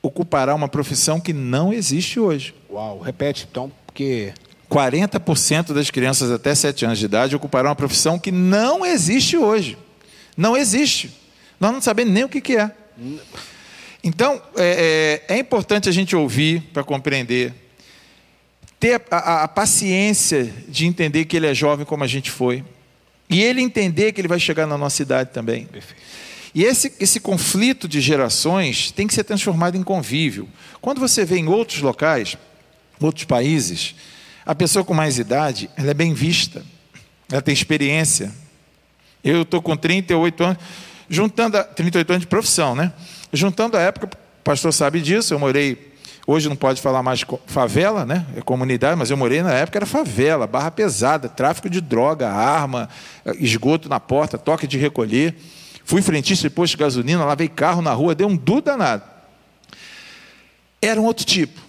ocupará 0.00 0.54
uma 0.54 0.68
profissão 0.68 1.20
que 1.20 1.32
não 1.32 1.72
existe 1.72 2.20
hoje. 2.20 2.54
Uau, 2.70 3.00
repete 3.00 3.46
então, 3.50 3.70
porque 3.84 4.32
40% 4.70 5.72
das 5.72 5.90
crianças 5.90 6.30
até 6.30 6.54
7 6.54 6.84
anos 6.84 6.98
de 6.98 7.04
idade 7.04 7.36
ocuparão 7.36 7.70
uma 7.70 7.76
profissão 7.76 8.18
que 8.18 8.30
não 8.30 8.86
existe 8.86 9.36
hoje. 9.36 9.76
Não 10.36 10.56
existe. 10.56 11.12
Nós 11.58 11.72
não 11.72 11.80
sabemos 11.80 12.12
nem 12.12 12.24
o 12.24 12.28
que, 12.28 12.40
que 12.40 12.56
é. 12.56 12.70
Então, 14.02 14.40
é, 14.56 15.22
é, 15.28 15.34
é 15.34 15.38
importante 15.38 15.88
a 15.88 15.92
gente 15.92 16.14
ouvir 16.14 16.62
para 16.72 16.84
compreender 16.84 17.52
ter 18.86 19.02
a, 19.10 19.16
a, 19.16 19.42
a, 19.42 19.48
paciência 19.48 20.52
de 20.68 20.86
entender 20.86 21.24
que 21.24 21.36
ele 21.36 21.46
é 21.48 21.54
jovem 21.54 21.84
como 21.84 22.04
a 22.04 22.06
gente 22.06 22.30
foi. 22.30 22.64
E 23.28 23.42
ele 23.42 23.60
entender 23.60 24.12
que 24.12 24.20
ele 24.20 24.28
vai 24.28 24.38
chegar 24.38 24.64
na 24.64 24.78
nossa 24.78 25.02
idade 25.02 25.30
também. 25.32 25.66
Perfeito. 25.66 26.00
E 26.54 26.62
esse, 26.62 26.92
esse 27.00 27.18
conflito 27.18 27.88
de 27.88 28.00
gerações 28.00 28.92
tem 28.92 29.08
que 29.08 29.12
ser 29.12 29.24
transformado 29.24 29.76
em 29.76 29.82
convívio. 29.82 30.48
Quando 30.80 31.00
você 31.00 31.24
vê 31.24 31.36
em 31.36 31.48
outros 31.48 31.82
locais, 31.82 32.36
outros 33.00 33.24
países, 33.24 33.96
a 34.44 34.54
pessoa 34.54 34.84
com 34.84 34.94
mais 34.94 35.18
idade, 35.18 35.68
ela 35.76 35.90
é 35.90 35.94
bem 35.94 36.14
vista, 36.14 36.64
ela 37.28 37.42
tem 37.42 37.52
experiência. 37.52 38.32
Eu 39.22 39.42
estou 39.42 39.60
com 39.60 39.76
38 39.76 40.44
anos, 40.44 40.58
juntando 41.10 41.58
a, 41.58 41.64
38 41.64 42.10
anos 42.10 42.20
de 42.20 42.28
profissão, 42.28 42.76
né? 42.76 42.92
Juntando 43.32 43.76
a 43.76 43.80
época, 43.80 44.06
o 44.06 44.42
pastor 44.44 44.72
sabe 44.72 45.00
disso, 45.00 45.34
eu 45.34 45.40
morei 45.40 45.95
Hoje 46.28 46.48
não 46.48 46.56
pode 46.56 46.82
falar 46.82 47.04
mais 47.04 47.24
favela, 47.46 48.04
né? 48.04 48.26
É 48.36 48.40
comunidade, 48.40 48.98
mas 48.98 49.10
eu 49.10 49.16
morei 49.16 49.42
na 49.44 49.52
época, 49.52 49.78
era 49.78 49.86
favela, 49.86 50.44
barra 50.44 50.72
pesada, 50.72 51.28
tráfico 51.28 51.70
de 51.70 51.80
droga, 51.80 52.28
arma, 52.28 52.88
esgoto 53.38 53.88
na 53.88 54.00
porta, 54.00 54.36
toque 54.36 54.66
de 54.66 54.76
recolher. 54.76 55.36
Fui 55.84 56.02
frentista 56.02 56.48
de 56.48 56.52
posto 56.52 56.72
de 56.72 56.78
gasolina, 56.78 57.24
lavei 57.24 57.48
carro 57.48 57.80
na 57.80 57.92
rua, 57.92 58.12
deu 58.12 58.26
um 58.26 58.36
duro 58.36 58.60
danado. 58.60 59.04
Era 60.82 61.00
um 61.00 61.04
outro 61.04 61.24
tipo. 61.24 61.60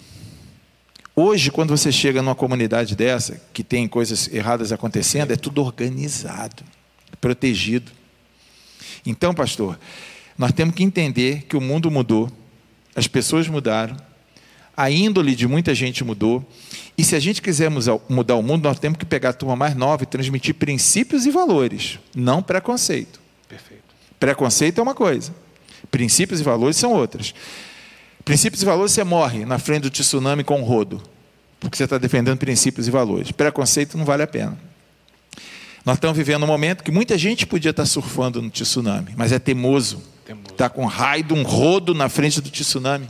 Hoje, 1.16 1.52
quando 1.52 1.70
você 1.70 1.92
chega 1.92 2.24
numa 2.24 2.34
comunidade 2.34 2.96
dessa, 2.96 3.40
que 3.54 3.64
tem 3.64 3.88
coisas 3.88 4.28
erradas 4.34 4.72
acontecendo, 4.72 5.32
é 5.32 5.36
tudo 5.36 5.64
organizado, 5.64 6.64
protegido. 7.22 7.92
Então, 9.06 9.36
pastor, 9.36 9.80
nós 10.36 10.52
temos 10.52 10.74
que 10.74 10.84
entender 10.84 11.44
que 11.44 11.56
o 11.56 11.62
mundo 11.62 11.92
mudou, 11.92 12.32
as 12.96 13.08
pessoas 13.08 13.48
mudaram, 13.48 13.96
a 14.78 14.92
índole 14.92 15.36
de 15.36 15.48
muita 15.48 15.74
gente 15.74 16.04
mudou. 16.04 16.48
E 16.96 17.04
se 17.04 17.16
a 17.16 17.20
gente 17.20 17.42
quiser 17.42 17.72
mudar 18.08 18.36
o 18.36 18.44
mundo, 18.44 18.64
nós 18.66 18.80
temos 18.80 19.00
que 19.00 19.06
pegar 19.06 19.30
a 19.30 19.34
turma 19.34 19.56
mais 19.56 19.76
nova 19.76 20.04
e 20.04 20.06
transmitir 20.06 20.54
princípios 20.54 21.26
e 21.26 21.32
valores, 21.32 21.98
não 22.16 22.44
preconceito. 22.44 23.20
Perfeito. 23.50 23.84
Preconceito 24.20 24.80
é 24.80 24.84
uma 24.84 24.94
coisa, 24.94 25.34
princípios 25.90 26.40
e 26.40 26.44
valores 26.44 26.78
são 26.78 26.94
outras. 26.94 27.34
Princípios 28.24 28.62
e 28.62 28.66
valores 28.66 28.92
você 28.92 29.04
morre 29.04 29.46
na 29.46 29.58
frente 29.58 29.84
do 29.84 29.90
tsunami 29.90 30.44
com 30.44 30.62
o 30.62 30.64
rodo, 30.64 31.02
porque 31.60 31.78
você 31.78 31.86
está 31.86 31.98
defendendo 31.98 32.38
princípios 32.38 32.88
e 32.88 32.92
valores. 32.92 33.32
Preconceito 33.32 33.98
não 33.98 34.06
vale 34.06 34.24
a 34.24 34.28
pena. 34.28 34.58
Nós 35.86 35.96
estamos 35.96 36.18
vivendo 36.18 36.44
um 36.44 36.48
momento 36.48 36.84
que 36.84 36.92
muita 36.92 37.18
gente 37.18 37.48
podia 37.48 37.72
estar 37.72 37.86
surfando 37.86 38.42
no 38.42 38.50
tsunami, 38.50 39.14
mas 39.16 39.32
é 39.32 39.40
teimoso. 39.40 40.04
Está 40.52 40.68
com 40.68 40.86
raio 40.86 41.24
de 41.24 41.34
um 41.34 41.44
rodo 41.44 41.94
na 41.94 42.10
frente 42.10 42.42
do 42.42 42.50
tsunami. 42.50 43.10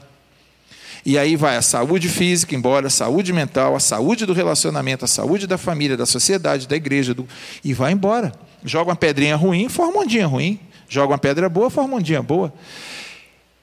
E 1.08 1.18
aí 1.18 1.38
vai 1.38 1.56
a 1.56 1.62
saúde 1.62 2.10
física, 2.10 2.54
embora 2.54 2.88
a 2.88 2.90
saúde 2.90 3.32
mental, 3.32 3.78
a 3.78 3.80
saúde 3.80 4.26
do 4.26 4.34
relacionamento, 4.34 5.06
a 5.06 5.08
saúde 5.08 5.48
da 5.48 5.58
família, 5.58 5.96
da 5.96 6.06
sociedade, 6.06 6.68
da 6.68 6.76
igreja, 6.76 7.14
do... 7.14 7.26
e 7.64 7.74
vai 7.74 7.94
embora. 7.94 8.34
Joga 8.62 8.90
uma 8.90 8.96
pedrinha 8.98 9.38
ruim, 9.38 9.70
forma 9.70 10.02
um 10.02 10.06
dia 10.06 10.28
ruim. 10.28 10.60
Joga 10.90 11.14
uma 11.14 11.18
pedra 11.18 11.48
boa, 11.48 11.70
forma 11.70 11.96
um 11.96 12.02
dia 12.02 12.22
boa. 12.22 12.54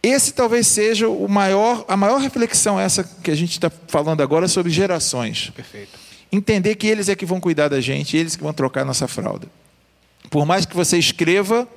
Esse 0.02 0.32
talvez 0.32 0.66
seja 0.68 1.06
o 1.06 1.28
maior, 1.28 1.84
a 1.86 1.98
maior 1.98 2.18
reflexão 2.18 2.80
essa 2.80 3.04
que 3.04 3.30
a 3.30 3.34
gente 3.34 3.50
está 3.50 3.70
falando 3.88 4.22
agora 4.22 4.48
sobre 4.48 4.72
gerações. 4.72 5.50
Perfeito. 5.54 5.98
Entender 6.32 6.74
que 6.76 6.86
eles 6.86 7.10
é 7.10 7.14
que 7.14 7.26
vão 7.26 7.40
cuidar 7.40 7.68
da 7.68 7.78
gente, 7.78 8.16
eles 8.16 8.36
que 8.36 8.42
vão 8.42 8.54
trocar 8.54 8.86
nossa 8.86 9.06
fralda. 9.06 9.46
Por 10.30 10.46
mais 10.46 10.64
que 10.64 10.74
você 10.74 10.96
escreva 10.96 11.68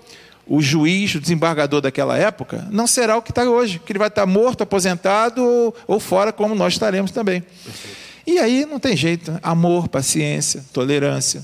o 0.47 0.61
juiz, 0.61 1.13
o 1.15 1.19
desembargador 1.19 1.81
daquela 1.81 2.17
época, 2.17 2.67
não 2.71 2.87
será 2.87 3.17
o 3.17 3.21
que 3.21 3.31
está 3.31 3.43
hoje, 3.43 3.79
que 3.79 3.91
ele 3.91 3.99
vai 3.99 4.07
estar 4.07 4.25
morto, 4.25 4.63
aposentado 4.63 5.43
ou, 5.43 5.75
ou 5.85 5.99
fora, 5.99 6.31
como 6.31 6.55
nós 6.55 6.73
estaremos 6.73 7.11
também. 7.11 7.43
E 8.25 8.39
aí 8.39 8.65
não 8.65 8.79
tem 8.79 8.95
jeito, 8.95 9.37
amor, 9.41 9.87
paciência, 9.87 10.63
tolerância. 10.73 11.43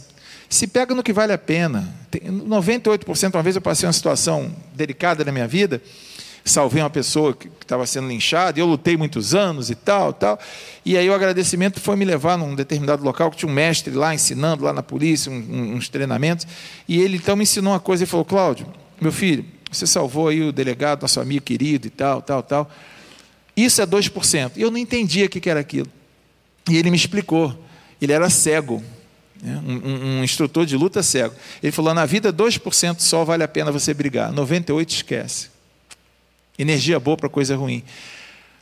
Se 0.49 0.67
pega 0.67 0.93
no 0.93 1.01
que 1.01 1.13
vale 1.13 1.33
a 1.33 1.37
pena. 1.37 1.93
98%, 2.11 3.33
uma 3.33 3.41
vez 3.41 3.55
eu 3.55 3.61
passei 3.61 3.87
uma 3.87 3.93
situação 3.93 4.51
delicada 4.75 5.23
na 5.25 5.31
minha 5.31 5.47
vida, 5.47 5.81
salvei 6.45 6.81
uma 6.83 6.89
pessoa 6.89 7.33
que 7.33 7.49
estava 7.61 7.85
sendo 7.87 8.07
linchada, 8.07 8.59
eu 8.59 8.65
lutei 8.65 8.97
muitos 8.97 9.33
anos 9.33 9.69
e 9.69 9.75
tal, 9.75 10.13
tal. 10.13 10.37
E 10.85 10.97
aí 10.97 11.09
o 11.09 11.13
agradecimento 11.13 11.79
foi 11.79 11.95
me 11.95 12.05
levar 12.05 12.37
num 12.37 12.53
determinado 12.53 13.03
local 13.03 13.31
que 13.31 13.37
tinha 13.37 13.49
um 13.49 13.53
mestre 13.53 13.93
lá 13.93 14.13
ensinando, 14.13 14.63
lá 14.63 14.73
na 14.73 14.83
polícia, 14.83 15.31
um, 15.31 15.75
uns 15.75 15.89
treinamentos. 15.89 16.45
E 16.87 17.01
ele 17.01 17.17
então 17.17 17.35
me 17.35 17.43
ensinou 17.43 17.73
uma 17.73 17.79
coisa 17.79 18.03
e 18.03 18.07
falou: 18.07 18.25
Cláudio, 18.25 18.67
meu 19.01 19.11
filho, 19.11 19.45
você 19.71 19.87
salvou 19.87 20.27
aí 20.27 20.41
o 20.41 20.51
delegado, 20.51 21.01
nosso 21.01 21.19
amigo 21.19 21.43
querido 21.43 21.87
e 21.87 21.89
tal, 21.89 22.21
tal, 22.21 22.43
tal. 22.43 22.71
Isso 23.55 23.81
é 23.81 23.85
2%. 23.85 24.53
E 24.55 24.61
eu 24.61 24.71
não 24.71 24.77
entendia 24.77 25.25
o 25.25 25.29
que 25.29 25.49
era 25.49 25.59
aquilo. 25.59 25.87
E 26.69 26.77
ele 26.77 26.89
me 26.89 26.97
explicou. 26.97 27.57
Ele 28.01 28.11
era 28.11 28.29
cego, 28.29 28.83
né? 29.41 29.61
um, 29.65 30.19
um, 30.19 30.23
instrutor 30.23 30.65
de 30.65 30.75
luta 30.75 31.01
cego. 31.01 31.33
Ele 31.61 31.71
falou: 31.71 31.93
na 31.93 32.05
vida, 32.05 32.33
2% 32.33 32.99
só 32.99 33.23
vale 33.23 33.43
a 33.43 33.47
pena 33.47 33.71
você 33.71 33.93
brigar, 33.93 34.31
98% 34.31 34.89
esquece. 34.89 35.49
Energia 36.57 36.99
boa 36.99 37.17
para 37.17 37.29
coisa 37.29 37.55
ruim. 37.55 37.83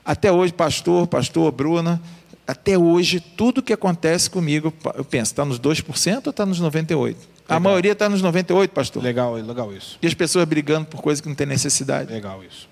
Até 0.06 0.32
hoje, 0.32 0.54
pastor, 0.54 1.08
pastor, 1.08 1.52
Bruna, 1.52 2.02
até 2.48 2.78
hoje, 2.78 3.20
tudo 3.20 3.62
que 3.62 3.74
acontece 3.74 4.30
comigo, 4.30 4.74
eu 4.96 5.06
penso, 5.06 5.32
está 5.32 5.46
nos 5.46 5.60
2% 5.60 6.22
ou 6.26 6.30
está 6.32 6.46
nos 6.46 6.62
98%? 6.62 7.16
Legal. 7.44 7.58
A 7.58 7.60
maioria 7.60 7.92
está 7.92 8.08
nos 8.08 8.22
98%, 8.22 8.70
pastor. 8.70 9.04
Legal, 9.04 9.34
legal 9.34 9.74
isso. 9.74 9.98
E 10.02 10.08
as 10.08 10.14
pessoas 10.14 10.46
brigando 10.46 10.88
por 10.88 11.02
coisas 11.02 11.22
que 11.22 11.28
não 11.28 11.36
tem 11.36 11.48
necessidade. 11.48 12.12
Legal 12.12 12.44
isso. 12.44 12.70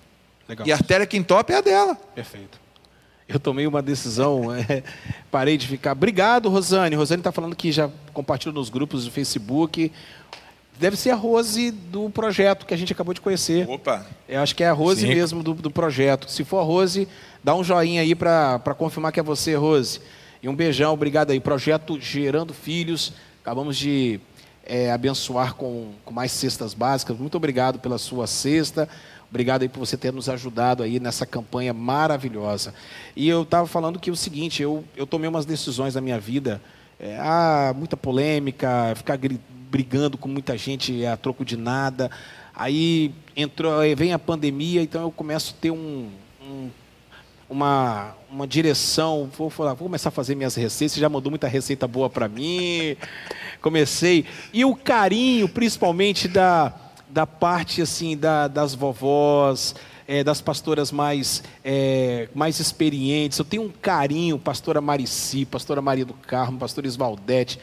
Legal 0.48 0.66
e 0.66 0.72
a 0.72 0.76
artéria 0.76 1.06
que 1.06 1.18
entope 1.18 1.54
é 1.54 1.58
a 1.58 1.62
dela. 1.62 1.96
Perfeito. 2.16 2.60
Eu 3.28 3.40
tomei 3.40 3.68
uma 3.68 3.82
decisão, 3.82 4.52
é, 4.56 4.84
parei 5.30 5.58
de 5.58 5.68
ficar. 5.68 5.92
Obrigado, 5.92 6.50
Rosane. 6.50 6.96
Rosane 6.96 7.20
está 7.20 7.32
falando 7.32 7.56
que 7.56 7.72
já 7.72 7.90
compartilhou 8.14 8.56
nos 8.56 8.70
grupos 8.70 9.06
do 9.06 9.12
Facebook 9.12 9.92
Deve 10.80 10.96
ser 10.96 11.10
a 11.10 11.16
Rose 11.16 11.72
do 11.72 12.10
projeto 12.10 12.66
que 12.66 12.74
a 12.74 12.78
gente 12.78 12.94
acabou 12.94 13.14
de 13.14 13.20
conhecer. 13.20 13.68
Opa! 13.70 14.06
Eu 14.30 14.40
acho 14.40 14.56
que 14.56 14.64
é 14.64 14.70
a 14.70 14.72
Rose 14.72 15.02
Sim. 15.02 15.10
mesmo 15.10 15.44
do, 15.44 15.54
do 15.54 15.70
projeto. 15.70 16.32
Se 16.32 16.46
for 16.46 16.60
a 16.60 16.64
Rose, 16.64 17.06
dá 17.44 17.54
um 17.54 17.66
joinha 17.66 18.02
aí 18.02 18.16
para 18.16 18.74
confirmar 18.78 19.12
que 19.12 19.20
é 19.20 19.24
você, 19.24 19.56
Rose. 19.56 20.00
E 20.42 20.48
um 20.48 20.56
beijão, 20.56 20.94
obrigado 20.94 21.32
aí. 21.32 21.40
Projeto 21.42 22.00
Gerando 22.00 22.54
Filhos. 22.54 23.12
Acabamos 23.44 23.76
de 23.76 24.22
é, 24.70 24.92
abençoar 24.92 25.56
com, 25.56 25.92
com 26.06 26.14
mais 26.14 26.32
cestas 26.32 26.76
básicas. 26.76 27.18
Muito 27.18 27.36
obrigado 27.36 27.80
pela 27.80 27.98
sua 27.98 28.28
cesta. 28.28 28.88
Obrigado 29.28 29.64
aí 29.64 29.70
por 29.70 29.80
você 29.80 29.98
ter 29.98 30.14
nos 30.14 30.30
ajudado 30.30 30.84
aí 30.84 31.00
nessa 31.00 31.26
campanha 31.26 31.74
maravilhosa. 31.74 32.74
E 33.16 33.28
eu 33.28 33.42
estava 33.42 33.66
falando 33.66 34.00
que 34.00 34.12
o 34.12 34.16
seguinte, 34.16 34.62
eu, 34.62 34.84
eu 34.96 35.08
tomei 35.08 35.28
umas 35.28 35.46
decisões 35.46 35.96
na 35.96 36.02
minha 36.02 36.20
vida. 36.20 36.62
É, 37.00 37.18
ah, 37.20 37.74
muita 37.76 37.98
polêmica, 37.98 38.94
ficar 38.96 39.18
brigando 39.72 40.18
com 40.18 40.28
muita 40.28 40.56
gente 40.56 41.04
a 41.06 41.18
troco 41.18 41.44
de 41.44 41.58
nada. 41.58 42.12
Aí 42.56 43.12
entrou, 43.36 43.82
vem 43.96 44.14
a 44.14 44.20
pandemia, 44.20 44.82
então 44.82 45.02
eu 45.02 45.12
começo 45.12 45.56
a 45.58 45.62
ter 45.62 45.72
um 45.72 46.10
uma, 47.50 48.16
uma 48.30 48.48
direção. 48.48 49.30
Vou, 49.38 49.50
falar, 49.50 49.74
vou 49.74 49.88
começar 49.88 50.10
a 50.10 50.12
fazer 50.12 50.36
minhas 50.36 50.56
receitas. 50.56 50.94
Você 50.94 51.00
já 51.00 51.10
mandou 51.10 51.32
muita 51.32 51.48
receita 51.48 51.88
boa 51.88 52.10
para 52.10 52.28
mim. 52.28 52.96
Comecei. 53.62 54.26
E 54.54 54.64
o 54.64 54.76
carinho, 54.76 55.50
principalmente 55.50 56.28
da, 56.28 56.74
da 57.10 57.26
parte 57.26 57.82
assim 57.82 58.16
da, 58.16 58.48
das 58.48 58.76
vovós, 58.76 59.76
é, 60.08 60.24
das 60.24 60.42
pastoras 60.42 60.92
mais, 60.92 61.44
é, 61.64 62.30
mais 62.36 62.60
experientes. 62.60 63.40
Eu 63.40 63.46
tenho 63.46 63.64
um 63.64 63.70
carinho, 63.70 64.38
pastora 64.38 64.80
Marici, 64.80 65.46
pastora 65.46 65.82
Maria 65.82 66.06
do 66.06 66.14
Carmo, 66.14 66.60
pastora 66.60 66.88
Isvaldete 66.88 67.60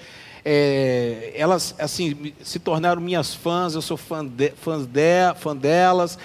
é, 0.49 1.33
elas 1.35 1.75
assim 1.77 2.33
se 2.41 2.61
tornaram 2.61 3.03
minhas 3.03 3.35
fãs, 3.35 3.75
eu 3.75 3.83
sou 3.83 3.97
fã, 3.97 4.25
de, 4.25 4.51
fã, 4.53 4.81
de, 4.81 5.35
fã 5.41 5.57
delas. 5.57 6.17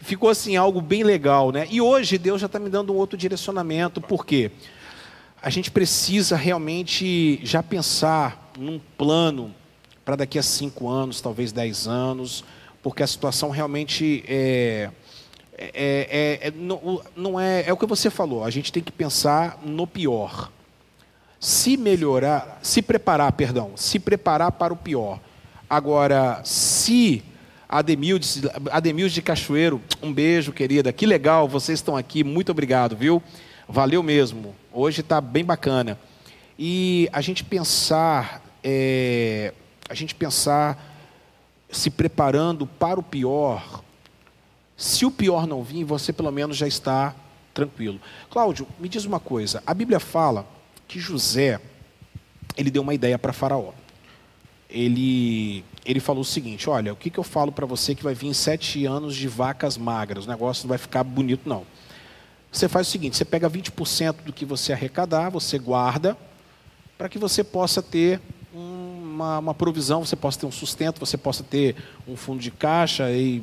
Ficou 0.00 0.30
assim 0.30 0.56
algo 0.56 0.80
bem 0.80 1.02
legal, 1.02 1.52
né? 1.52 1.66
E 1.70 1.78
hoje 1.78 2.16
Deus 2.16 2.40
já 2.40 2.46
está 2.46 2.58
me 2.58 2.70
dando 2.70 2.94
um 2.94 2.96
outro 2.96 3.18
direcionamento, 3.18 4.00
por 4.00 4.24
quê? 4.24 4.50
A 5.42 5.50
gente 5.50 5.70
precisa 5.70 6.34
realmente 6.34 7.40
já 7.44 7.62
pensar 7.62 8.52
num 8.58 8.80
plano 8.96 9.54
para 10.02 10.16
daqui 10.16 10.38
a 10.38 10.42
cinco 10.42 10.88
anos, 10.88 11.20
talvez 11.20 11.52
dez 11.52 11.86
anos, 11.86 12.42
porque 12.82 13.02
a 13.02 13.06
situação 13.06 13.50
realmente 13.50 14.24
é, 14.26 14.90
é, 15.58 16.38
é, 16.42 16.48
é 16.48 16.50
não, 16.52 17.02
não 17.14 17.38
é, 17.38 17.64
é 17.66 17.72
o 17.72 17.76
que 17.76 17.84
você 17.84 18.08
falou. 18.08 18.44
A 18.44 18.50
gente 18.50 18.72
tem 18.72 18.82
que 18.82 18.90
pensar 18.90 19.60
no 19.62 19.86
pior 19.86 20.50
se 21.40 21.76
melhorar, 21.76 22.58
se 22.62 22.82
preparar, 22.82 23.32
perdão, 23.32 23.72
se 23.76 23.98
preparar 23.98 24.52
para 24.52 24.72
o 24.72 24.76
pior. 24.76 25.20
Agora, 25.68 26.40
se 26.44 27.22
Ademildes, 27.68 28.42
Ademildes 28.70 29.14
de 29.14 29.22
Cachoeiro, 29.22 29.80
um 30.02 30.12
beijo, 30.12 30.52
querida, 30.52 30.92
que 30.92 31.06
legal, 31.06 31.46
vocês 31.46 31.78
estão 31.78 31.96
aqui, 31.96 32.24
muito 32.24 32.50
obrigado, 32.50 32.96
viu? 32.96 33.22
Valeu 33.68 34.02
mesmo, 34.02 34.54
hoje 34.72 35.02
está 35.02 35.20
bem 35.20 35.44
bacana. 35.44 35.98
E 36.58 37.08
a 37.12 37.20
gente 37.20 37.44
pensar, 37.44 38.42
é, 38.64 39.52
a 39.88 39.94
gente 39.94 40.14
pensar 40.14 40.96
se 41.70 41.90
preparando 41.90 42.66
para 42.66 42.98
o 42.98 43.02
pior. 43.02 43.82
Se 44.76 45.04
o 45.04 45.10
pior 45.10 45.46
não 45.46 45.62
vir, 45.62 45.84
você 45.84 46.12
pelo 46.12 46.32
menos 46.32 46.56
já 46.56 46.66
está 46.66 47.14
tranquilo. 47.52 48.00
Cláudio, 48.30 48.66
me 48.80 48.88
diz 48.88 49.04
uma 49.04 49.20
coisa, 49.20 49.62
a 49.66 49.74
Bíblia 49.74 50.00
fala 50.00 50.46
que 50.88 50.98
José 50.98 51.60
ele 52.56 52.70
deu 52.70 52.82
uma 52.82 52.94
ideia 52.94 53.18
para 53.18 53.32
Faraó. 53.32 53.72
Ele, 54.68 55.64
ele 55.84 56.00
falou 56.00 56.22
o 56.22 56.24
seguinte: 56.24 56.68
Olha, 56.68 56.92
o 56.92 56.96
que, 56.96 57.10
que 57.10 57.18
eu 57.18 57.24
falo 57.24 57.52
para 57.52 57.64
você 57.66 57.94
que 57.94 58.02
vai 58.02 58.14
vir 58.14 58.34
sete 58.34 58.84
anos 58.84 59.14
de 59.14 59.28
vacas 59.28 59.76
magras? 59.76 60.26
O 60.26 60.28
negócio 60.28 60.64
não 60.64 60.70
vai 60.70 60.78
ficar 60.78 61.04
bonito, 61.04 61.48
não. 61.48 61.64
Você 62.50 62.68
faz 62.68 62.88
o 62.88 62.90
seguinte: 62.90 63.16
você 63.16 63.24
pega 63.24 63.48
20% 63.48 64.16
do 64.24 64.32
que 64.32 64.44
você 64.44 64.72
arrecadar, 64.72 65.30
você 65.30 65.58
guarda, 65.58 66.16
para 66.96 67.08
que 67.08 67.18
você 67.18 67.44
possa 67.44 67.80
ter 67.80 68.20
uma, 68.52 69.38
uma, 69.38 69.54
provisão, 69.54 70.04
você 70.04 70.16
possa 70.16 70.40
ter 70.40 70.46
um 70.46 70.52
sustento, 70.52 70.98
você 70.98 71.16
possa 71.16 71.44
ter 71.44 71.76
um 72.06 72.16
fundo 72.16 72.40
de 72.40 72.50
caixa 72.50 73.10
e 73.12 73.42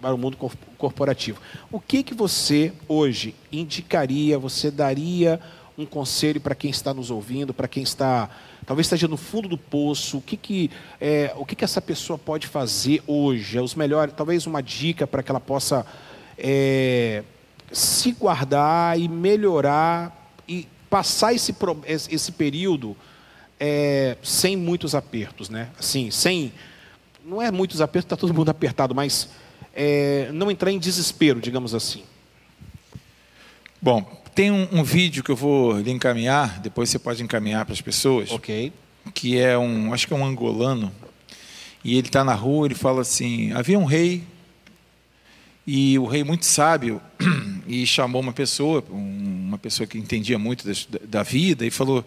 para 0.00 0.14
o 0.14 0.18
mundo 0.18 0.36
corporativo. 0.76 1.40
O 1.72 1.80
que, 1.80 2.02
que 2.02 2.12
você 2.12 2.72
hoje 2.86 3.34
indicaria, 3.50 4.38
você 4.38 4.70
daria 4.70 5.40
um 5.76 5.84
conselho 5.84 6.40
para 6.40 6.54
quem 6.54 6.70
está 6.70 6.94
nos 6.94 7.10
ouvindo, 7.10 7.52
para 7.52 7.66
quem 7.66 7.82
está 7.82 8.30
talvez 8.64 8.86
esteja 8.86 9.06
no 9.06 9.16
fundo 9.16 9.48
do 9.48 9.58
poço, 9.58 10.18
o 10.18 10.22
que 10.22 10.36
que 10.36 10.70
é, 11.00 11.32
o 11.36 11.44
que 11.44 11.54
que 11.54 11.64
essa 11.64 11.80
pessoa 11.80 12.18
pode 12.18 12.46
fazer 12.46 13.02
hoje? 13.06 13.58
É 13.58 13.62
os 13.62 13.74
melhores, 13.74 14.14
talvez 14.16 14.46
uma 14.46 14.62
dica 14.62 15.06
para 15.06 15.22
que 15.22 15.30
ela 15.30 15.40
possa 15.40 15.84
é, 16.38 17.22
se 17.72 18.12
guardar 18.12 18.98
e 18.98 19.08
melhorar 19.08 20.32
e 20.48 20.66
passar 20.88 21.34
esse 21.34 21.54
esse 21.86 22.32
período 22.32 22.96
é, 23.58 24.16
sem 24.22 24.56
muitos 24.56 24.94
apertos, 24.94 25.50
né? 25.50 25.70
Assim, 25.78 26.10
sem 26.10 26.52
não 27.24 27.40
é 27.40 27.50
muitos 27.50 27.80
apertos, 27.80 28.06
está 28.06 28.16
todo 28.16 28.34
mundo 28.34 28.50
apertado, 28.50 28.94
mas 28.94 29.30
é, 29.74 30.30
não 30.32 30.50
entrar 30.50 30.70
em 30.70 30.78
desespero, 30.78 31.40
digamos 31.40 31.74
assim. 31.74 32.04
Bom, 33.80 34.23
tem 34.34 34.50
um, 34.50 34.68
um, 34.72 34.82
vídeo 34.82 35.22
que 35.22 35.30
eu 35.30 35.36
vou 35.36 35.78
lhe 35.78 35.90
encaminhar, 35.90 36.58
depois 36.60 36.90
você 36.90 36.98
pode 36.98 37.22
encaminhar 37.22 37.64
para 37.64 37.72
as 37.72 37.80
pessoas. 37.80 38.30
Ok. 38.30 38.72
Que 39.14 39.38
é 39.38 39.56
um, 39.56 39.92
acho 39.94 40.06
que 40.08 40.12
é 40.12 40.16
um 40.16 40.24
angolano, 40.24 40.92
e 41.84 41.96
ele 41.96 42.08
está 42.08 42.24
na 42.24 42.34
rua, 42.34 42.66
ele 42.66 42.74
fala 42.74 43.02
assim: 43.02 43.52
havia 43.52 43.78
um 43.78 43.84
rei, 43.84 44.24
e 45.66 45.98
o 45.98 46.06
rei 46.06 46.24
muito 46.24 46.46
sábio, 46.46 47.00
e 47.68 47.86
chamou 47.86 48.20
uma 48.20 48.32
pessoa, 48.32 48.82
uma 48.90 49.58
pessoa 49.58 49.86
que 49.86 49.98
entendia 49.98 50.38
muito 50.38 50.66
da, 50.66 50.72
da 51.04 51.22
vida, 51.22 51.64
e 51.64 51.70
falou: 51.70 52.04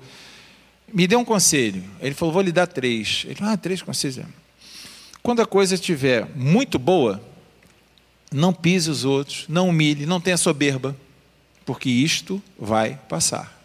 me 0.92 1.08
dê 1.08 1.16
um 1.16 1.26
conselho. 1.26 1.84
Ele 2.02 2.14
falou: 2.16 2.34
vou 2.34 2.42
lhe 2.42 2.52
dar 2.52 2.68
três. 2.68 3.24
Ele 3.26 3.36
falou: 3.36 3.54
ah, 3.54 3.58
três 3.58 3.82
conselhos. 3.82 4.26
Quando 5.24 5.42
a 5.42 5.46
coisa 5.46 5.76
estiver 5.76 6.28
muito 6.36 6.78
boa, 6.78 7.22
não 8.32 8.52
pise 8.52 8.90
os 8.90 9.06
outros, 9.06 9.46
não 9.48 9.70
humilhe, 9.70 10.06
não 10.06 10.20
tenha 10.20 10.38
soberba 10.38 10.96
porque 11.68 11.90
isto 11.90 12.42
vai 12.58 12.98
passar. 13.10 13.62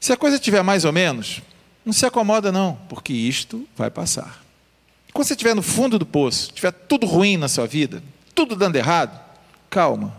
Se 0.00 0.10
a 0.10 0.16
coisa 0.16 0.36
estiver 0.36 0.62
mais 0.62 0.86
ou 0.86 0.92
menos, 0.92 1.42
não 1.84 1.92
se 1.92 2.06
acomoda 2.06 2.50
não, 2.50 2.76
porque 2.88 3.12
isto 3.12 3.68
vai 3.76 3.90
passar. 3.90 4.42
Quando 5.12 5.26
você 5.26 5.34
estiver 5.34 5.54
no 5.54 5.60
fundo 5.60 5.98
do 5.98 6.06
poço, 6.06 6.46
estiver 6.46 6.72
tudo 6.72 7.06
ruim 7.06 7.36
na 7.36 7.46
sua 7.46 7.66
vida, 7.66 8.02
tudo 8.34 8.56
dando 8.56 8.76
errado, 8.76 9.20
calma, 9.68 10.16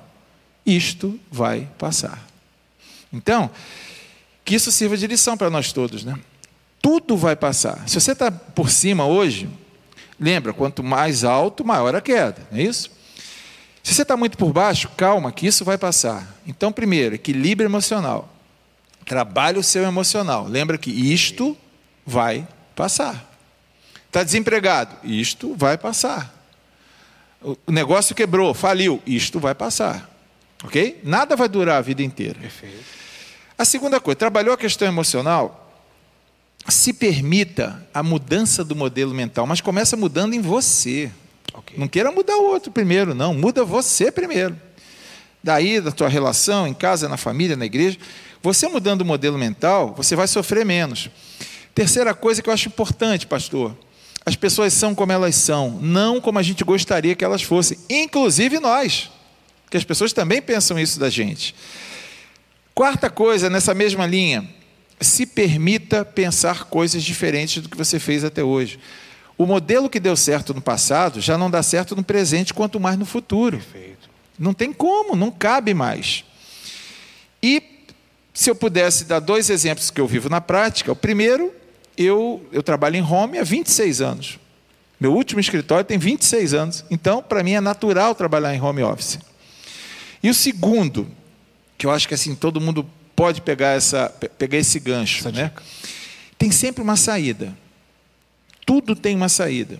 isto 0.63 1.19
vai 1.31 1.67
passar. 1.79 2.23
Então, 3.11 3.49
que 4.45 4.53
isso 4.53 4.71
sirva 4.71 4.95
de 4.95 5.07
lição 5.07 5.35
para 5.35 5.49
nós 5.49 5.73
todos, 5.73 6.03
né? 6.03 6.19
Tudo 6.79 7.17
vai 7.17 7.35
passar. 7.35 7.89
Se 7.89 7.99
você 7.99 8.11
está 8.11 8.29
por 8.29 8.69
cima 8.69 9.07
hoje, 9.07 9.49
lembra, 10.19 10.53
quanto 10.53 10.83
mais 10.83 11.23
alto, 11.23 11.65
maior 11.65 11.95
a 11.95 12.01
queda, 12.01 12.47
não 12.51 12.59
é 12.59 12.61
isso? 12.61 13.00
Se 13.83 13.93
você 13.93 14.03
está 14.03 14.15
muito 14.15 14.37
por 14.37 14.53
baixo, 14.53 14.89
calma, 14.95 15.31
que 15.31 15.47
isso 15.47 15.65
vai 15.65 15.77
passar. 15.77 16.27
Então, 16.45 16.71
primeiro, 16.71 17.15
equilíbrio 17.15 17.67
emocional. 17.67 18.29
Trabalhe 19.05 19.57
o 19.57 19.63
seu 19.63 19.83
emocional. 19.83 20.47
Lembra 20.47 20.77
que 20.77 20.91
isto 20.91 21.57
vai 22.05 22.47
passar. 22.75 23.27
Está 24.07 24.23
desempregado? 24.23 24.95
Isto 25.03 25.55
vai 25.55 25.77
passar. 25.77 26.33
o 27.41 27.71
negócio 27.71 28.13
quebrou, 28.13 28.53
faliu. 28.53 29.01
Isto 29.05 29.39
vai 29.39 29.55
passar. 29.55 30.09
Ok? 30.63 31.01
Nada 31.03 31.35
vai 31.35 31.49
durar 31.49 31.77
a 31.77 31.81
vida 31.81 32.03
inteira. 32.03 32.39
Perfeito. 32.39 32.83
A 33.57 33.65
segunda 33.65 33.99
coisa, 33.99 34.15
trabalhou 34.15 34.53
a 34.53 34.57
questão 34.57 34.87
emocional, 34.87 35.71
se 36.67 36.93
permita 36.93 37.87
a 37.93 38.01
mudança 38.03 38.63
do 38.63 38.75
modelo 38.75 39.13
mental, 39.13 39.45
mas 39.45 39.61
começa 39.61 39.95
mudando 39.95 40.33
em 40.33 40.41
você. 40.41 41.11
Okay. 41.53 41.77
Não 41.77 41.87
queira 41.87 42.11
mudar 42.11 42.37
o 42.37 42.43
outro 42.43 42.71
primeiro, 42.71 43.13
não. 43.13 43.33
Muda 43.33 43.63
você 43.63 44.11
primeiro. 44.11 44.59
Daí, 45.43 45.81
da 45.81 45.91
tua 45.91 46.07
relação, 46.07 46.67
em 46.67 46.73
casa, 46.73 47.09
na 47.09 47.17
família, 47.17 47.55
na 47.55 47.65
igreja. 47.65 47.97
Você 48.43 48.67
mudando 48.67 49.01
o 49.01 49.05
modelo 49.05 49.37
mental, 49.37 49.93
você 49.95 50.15
vai 50.15 50.27
sofrer 50.27 50.65
menos. 50.65 51.09
Terceira 51.73 52.13
coisa 52.13 52.41
que 52.41 52.49
eu 52.49 52.53
acho 52.53 52.67
importante, 52.67 53.27
pastor. 53.27 53.75
As 54.25 54.35
pessoas 54.35 54.73
são 54.73 54.93
como 54.93 55.11
elas 55.11 55.35
são, 55.35 55.79
não 55.81 56.21
como 56.21 56.37
a 56.37 56.43
gente 56.43 56.63
gostaria 56.63 57.15
que 57.15 57.25
elas 57.25 57.41
fossem, 57.41 57.77
inclusive 57.89 58.59
nós, 58.59 59.09
que 59.69 59.77
as 59.77 59.83
pessoas 59.83 60.13
também 60.13 60.41
pensam 60.41 60.77
isso 60.77 60.99
da 60.99 61.09
gente. 61.09 61.55
Quarta 62.75 63.09
coisa, 63.09 63.49
nessa 63.49 63.73
mesma 63.73 64.05
linha, 64.05 64.47
se 64.99 65.25
permita 65.25 66.05
pensar 66.05 66.65
coisas 66.65 67.03
diferentes 67.03 67.63
do 67.63 67.69
que 67.69 67.77
você 67.77 67.99
fez 67.99 68.23
até 68.23 68.43
hoje. 68.43 68.79
O 69.41 69.45
modelo 69.47 69.89
que 69.89 69.99
deu 69.99 70.15
certo 70.15 70.53
no 70.53 70.61
passado 70.61 71.19
já 71.19 71.35
não 71.35 71.49
dá 71.49 71.63
certo 71.63 71.95
no 71.95 72.03
presente, 72.03 72.53
quanto 72.53 72.79
mais 72.79 72.95
no 72.95 73.07
futuro. 73.07 73.57
Perfeito. 73.57 74.07
Não 74.37 74.53
tem 74.53 74.71
como, 74.71 75.15
não 75.15 75.31
cabe 75.31 75.73
mais. 75.73 76.23
E 77.41 77.87
se 78.35 78.51
eu 78.51 78.55
pudesse 78.55 79.03
dar 79.03 79.19
dois 79.19 79.49
exemplos 79.49 79.89
que 79.89 79.99
eu 79.99 80.05
vivo 80.05 80.29
na 80.29 80.39
prática, 80.39 80.91
o 80.91 80.95
primeiro, 80.95 81.51
eu, 81.97 82.47
eu 82.51 82.61
trabalho 82.61 82.97
em 82.97 83.01
home 83.01 83.39
há 83.39 83.43
26 83.43 83.99
anos. 83.99 84.39
Meu 84.99 85.11
último 85.11 85.39
escritório 85.39 85.85
tem 85.85 85.97
26 85.97 86.53
anos. 86.53 86.85
Então, 86.91 87.23
para 87.23 87.41
mim 87.41 87.53
é 87.53 87.61
natural 87.61 88.13
trabalhar 88.13 88.53
em 88.53 88.61
home 88.61 88.83
office. 88.83 89.17
E 90.21 90.29
o 90.29 90.35
segundo, 90.35 91.07
que 91.79 91.87
eu 91.87 91.89
acho 91.89 92.07
que 92.07 92.13
assim 92.13 92.35
todo 92.35 92.61
mundo 92.61 92.87
pode 93.15 93.41
pegar, 93.41 93.69
essa, 93.69 94.07
pegar 94.37 94.59
esse 94.59 94.79
gancho. 94.79 95.27
Essa 95.27 95.31
né? 95.31 95.51
Tem 96.37 96.51
sempre 96.51 96.83
uma 96.83 96.95
saída. 96.95 97.59
Tudo 98.65 98.95
tem 98.95 99.15
uma 99.15 99.29
saída, 99.29 99.79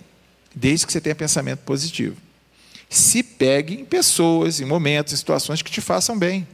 desde 0.54 0.86
que 0.86 0.92
você 0.92 1.00
tenha 1.00 1.14
pensamento 1.14 1.60
positivo. 1.60 2.16
Se 2.88 3.22
pegue 3.22 3.74
em 3.74 3.84
pessoas, 3.84 4.60
em 4.60 4.64
momentos, 4.64 5.12
em 5.12 5.16
situações 5.16 5.62
que 5.62 5.70
te 5.70 5.80
façam 5.80 6.18
bem. 6.18 6.46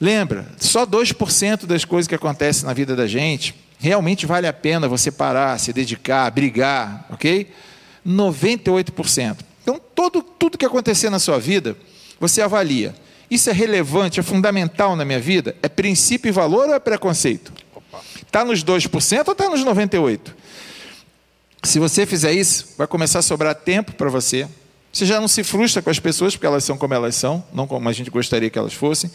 Lembra, 0.00 0.46
só 0.58 0.86
2% 0.86 1.66
das 1.66 1.84
coisas 1.84 2.06
que 2.06 2.14
acontecem 2.14 2.64
na 2.66 2.72
vida 2.72 2.94
da 2.94 3.06
gente 3.06 3.54
realmente 3.80 4.26
vale 4.26 4.46
a 4.46 4.52
pena 4.52 4.88
você 4.88 5.10
parar, 5.10 5.58
se 5.58 5.72
dedicar, 5.72 6.30
brigar, 6.30 7.06
ok? 7.10 7.52
98%. 8.06 9.38
Então, 9.62 9.80
todo, 9.94 10.22
tudo 10.22 10.58
que 10.58 10.64
acontecer 10.64 11.10
na 11.10 11.18
sua 11.18 11.38
vida, 11.38 11.76
você 12.18 12.40
avalia 12.40 12.94
isso 13.30 13.50
é 13.50 13.52
relevante, 13.52 14.20
é 14.20 14.22
fundamental 14.22 14.96
na 14.96 15.04
minha 15.04 15.20
vida? 15.20 15.54
É 15.62 15.68
princípio 15.68 16.28
e 16.28 16.32
valor 16.32 16.68
ou 16.68 16.74
é 16.74 16.78
preconceito? 16.78 17.52
Está 18.22 18.44
nos 18.44 18.64
2% 18.64 19.26
ou 19.26 19.32
está 19.32 19.48
nos 19.50 19.64
98%? 19.64 20.20
Se 21.62 21.78
você 21.78 22.06
fizer 22.06 22.32
isso, 22.32 22.74
vai 22.78 22.86
começar 22.86 23.18
a 23.18 23.22
sobrar 23.22 23.54
tempo 23.54 23.92
para 23.92 24.08
você. 24.08 24.46
Você 24.92 25.04
já 25.04 25.20
não 25.20 25.28
se 25.28 25.44
frustra 25.44 25.82
com 25.82 25.90
as 25.90 25.98
pessoas, 25.98 26.34
porque 26.34 26.46
elas 26.46 26.64
são 26.64 26.78
como 26.78 26.94
elas 26.94 27.14
são, 27.14 27.44
não 27.52 27.66
como 27.66 27.88
a 27.88 27.92
gente 27.92 28.10
gostaria 28.10 28.48
que 28.48 28.58
elas 28.58 28.72
fossem. 28.72 29.10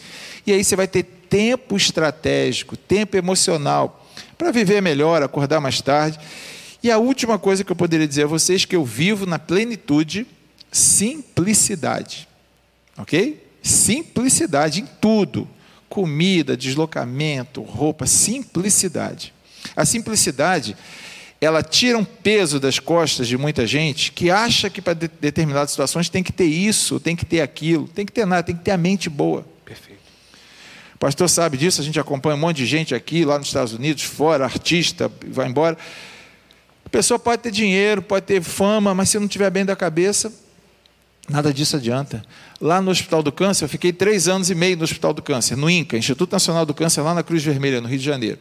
E 0.46 0.52
aí 0.52 0.62
você 0.62 0.76
vai 0.76 0.86
ter 0.86 1.02
tempo 1.02 1.76
estratégico, 1.76 2.76
tempo 2.76 3.16
emocional, 3.16 4.06
para 4.38 4.50
viver 4.52 4.80
melhor, 4.80 5.22
acordar 5.22 5.60
mais 5.60 5.80
tarde. 5.80 6.18
E 6.82 6.90
a 6.90 6.98
última 6.98 7.38
coisa 7.38 7.64
que 7.64 7.72
eu 7.72 7.76
poderia 7.76 8.06
dizer 8.06 8.24
a 8.24 8.28
vocês 8.28 8.62
é 8.62 8.66
que 8.66 8.76
eu 8.76 8.84
vivo 8.84 9.26
na 9.26 9.38
plenitude, 9.38 10.26
simplicidade. 10.70 12.28
Ok? 12.96 13.42
Simplicidade 13.62 14.80
em 14.82 14.86
tudo: 15.00 15.48
comida, 15.88 16.56
deslocamento, 16.56 17.62
roupa, 17.62 18.06
simplicidade. 18.06 19.32
A 19.74 19.84
simplicidade, 19.84 20.76
ela 21.44 21.62
tira 21.62 21.98
um 21.98 22.04
peso 22.04 22.58
das 22.58 22.78
costas 22.78 23.28
de 23.28 23.36
muita 23.36 23.66
gente 23.66 24.12
que 24.12 24.30
acha 24.30 24.70
que 24.70 24.80
para 24.80 24.94
de 24.94 25.08
determinadas 25.08 25.70
situações 25.70 26.08
tem 26.08 26.22
que 26.22 26.32
ter 26.32 26.44
isso, 26.44 26.98
tem 26.98 27.14
que 27.14 27.24
ter 27.24 27.40
aquilo, 27.40 27.88
tem 27.88 28.06
que 28.06 28.12
ter 28.12 28.26
nada, 28.26 28.42
tem 28.42 28.56
que 28.56 28.62
ter 28.62 28.70
a 28.70 28.78
mente 28.78 29.10
boa. 29.10 29.46
Perfeito. 29.64 30.00
O 30.94 30.98
pastor 30.98 31.28
sabe 31.28 31.56
disso, 31.56 31.80
a 31.80 31.84
gente 31.84 32.00
acompanha 32.00 32.36
um 32.36 32.38
monte 32.38 32.58
de 32.58 32.66
gente 32.66 32.94
aqui, 32.94 33.24
lá 33.24 33.38
nos 33.38 33.48
Estados 33.48 33.72
Unidos, 33.72 34.02
fora, 34.02 34.44
artista, 34.44 35.10
vai 35.28 35.48
embora. 35.48 35.76
A 36.84 36.88
pessoa 36.88 37.18
pode 37.18 37.42
ter 37.42 37.50
dinheiro, 37.50 38.00
pode 38.00 38.26
ter 38.26 38.42
fama, 38.42 38.94
mas 38.94 39.10
se 39.10 39.18
não 39.18 39.26
estiver 39.26 39.50
bem 39.50 39.64
da 39.64 39.76
cabeça, 39.76 40.32
Nada 41.28 41.54
disso 41.54 41.76
adianta. 41.76 42.22
Lá 42.60 42.82
no 42.82 42.90
Hospital 42.90 43.22
do 43.22 43.32
Câncer, 43.32 43.64
eu 43.64 43.68
fiquei 43.68 43.92
três 43.92 44.28
anos 44.28 44.50
e 44.50 44.54
meio 44.54 44.76
no 44.76 44.84
Hospital 44.84 45.14
do 45.14 45.22
Câncer, 45.22 45.56
no 45.56 45.70
INCA, 45.70 45.96
Instituto 45.96 46.32
Nacional 46.32 46.66
do 46.66 46.74
Câncer, 46.74 47.00
lá 47.00 47.14
na 47.14 47.22
Cruz 47.22 47.42
Vermelha, 47.42 47.80
no 47.80 47.88
Rio 47.88 47.98
de 47.98 48.04
Janeiro. 48.04 48.38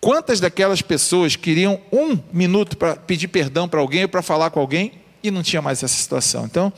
Quantas 0.00 0.40
daquelas 0.40 0.82
pessoas 0.82 1.36
queriam 1.36 1.80
um 1.90 2.18
minuto 2.32 2.76
para 2.76 2.96
pedir 2.96 3.28
perdão 3.28 3.68
para 3.68 3.80
alguém 3.80 4.02
ou 4.02 4.08
para 4.08 4.22
falar 4.22 4.50
com 4.50 4.60
alguém 4.60 4.92
e 5.22 5.30
não 5.30 5.42
tinha 5.42 5.62
mais 5.62 5.82
essa 5.82 5.96
situação? 5.96 6.44
Então, 6.44 6.72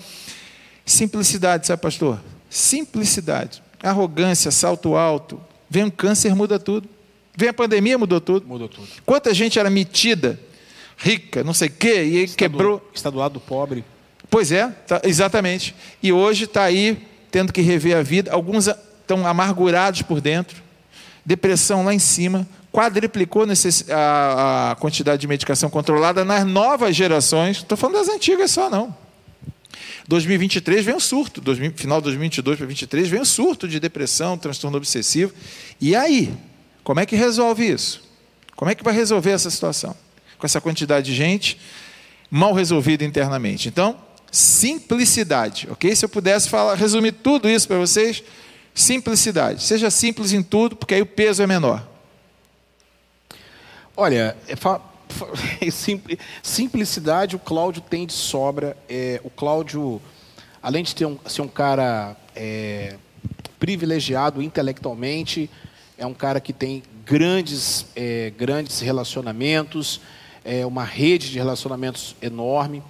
simplicidade, 0.85 1.67
sabe, 1.67 1.83
pastor? 1.83 2.21
Simplicidade. 2.49 3.63
Arrogância, 3.83 4.51
salto 4.51 4.97
alto. 4.97 5.41
Vem 5.69 5.85
um 5.85 5.91
câncer, 5.91 6.35
muda 6.35 6.59
tudo. 6.59 6.89
Vem 7.37 7.51
a 7.51 7.55
pandemia, 7.55 7.99
mudou 7.99 8.21
tudo. 8.21 8.47
Mudou 8.47 8.69
tudo. 8.69 8.89
Quanta 9.05 9.33
gente 9.35 9.59
era 9.59 9.71
metida, 9.71 10.41
rica, 10.97 11.45
não 11.45 11.55
sei 11.55 11.69
o 11.69 11.73
quê, 11.73 12.03
e 12.03 12.25
está 12.25 12.37
quebrou. 12.37 12.79
Do, 12.79 12.85
está 12.95 13.11
do 13.11 13.19
lado 13.19 13.35
do 13.35 13.41
pobre. 13.41 13.85
Pois 14.31 14.51
é, 14.51 14.69
tá, 14.87 15.01
exatamente. 15.05 15.75
E 16.03 16.13
hoje 16.13 16.45
está 16.45 16.65
aí 16.65 17.07
tendo 17.31 17.53
que 17.53 17.61
rever 17.61 17.97
a 17.97 18.03
vida. 18.03 18.33
Alguns 18.33 18.67
estão 18.67 19.27
amargurados 19.27 20.03
por 20.03 20.21
dentro, 20.21 20.63
depressão 21.25 21.85
lá 21.85 21.95
em 21.95 21.99
cima, 21.99 22.47
quadriplicou 22.73 23.45
a, 23.91 24.77
quantidade 24.79 25.21
de 25.21 25.27
medicação 25.27 25.71
controlada 25.71 26.25
nas 26.25 26.47
novas 26.47 26.95
gerações. 26.95 27.59
Estou 27.59 27.77
falando 27.77 27.97
das 27.97 28.09
antigas 28.09 28.51
só, 28.51 28.69
não. 28.69 28.95
2023 30.07 30.85
vem 30.85 30.95
o 30.95 31.01
surto, 31.01 31.41
2000, 31.41 31.73
final 31.77 31.99
de 32.01 32.05
2022 32.05 32.57
para 32.57 32.67
2023 32.67 33.09
vem 33.09 33.21
o 33.21 33.27
surto 33.27 33.69
de 33.69 33.79
depressão, 33.79 34.39
transtorno 34.39 34.77
obsessivo. 34.77 35.33
E 35.81 35.95
aí, 35.95 36.35
como 36.83 37.01
é 37.01 37.07
que 37.07 37.15
resolve 37.15 37.71
isso? 37.71 38.03
Como 38.57 38.71
é 38.71 38.75
que 38.75 38.83
vai 38.83 38.95
resolver 38.95 39.31
essa 39.31 39.51
situação? 39.51 39.95
Com 40.39 40.47
essa 40.47 40.61
quantidade 40.61 41.07
de 41.07 41.15
gente 41.15 41.59
mal 42.31 42.53
resolvida 42.53 43.05
internamente. 43.05 43.69
Então, 43.69 43.97
simplicidade, 44.31 45.69
ok? 45.71 45.95
Se 45.95 46.05
eu 46.05 46.09
pudesse 46.09 46.49
falar, 46.49 46.75
resumir 46.75 47.13
tudo 47.13 47.49
isso 47.49 47.67
para 47.67 47.79
vocês, 47.79 48.23
simplicidade. 48.75 49.63
Seja 49.63 49.91
simples 49.91 50.33
em 50.33 50.43
tudo, 50.43 50.77
porque 50.77 50.95
aí 50.95 51.03
o 51.03 51.07
peso 51.07 51.43
é 51.43 51.47
menor. 51.47 51.87
Olha, 54.01 54.37
é, 54.47 54.55
é 55.67 56.19
simplicidade 56.41 57.35
o 57.35 57.39
Cláudio 57.41 57.83
tem 57.83 58.07
de 58.07 58.13
sobra. 58.13 58.77
É, 58.89 59.21
o 59.25 59.31
Cláudio, 59.31 60.01
além 60.63 60.85
de 60.85 60.95
ter 60.95 61.05
um, 61.05 61.19
ser 61.27 61.43
um 61.43 61.49
cara 61.49 62.17
é, 62.37 62.95
privilegiado 63.59 64.41
intelectualmente, 64.41 65.51
é 65.99 66.07
um 66.07 66.15
cara 66.15 66.41
que 66.41 66.53
tem 66.53 66.81
grandes, 67.05 67.87
é, 67.97 68.33
grandes 68.39 68.79
relacionamentos, 68.79 70.01
é, 70.45 70.65
uma 70.65 70.85
rede 70.85 71.33
de 71.33 71.39
relacionamentos 71.39 72.15
enorme 72.23 72.85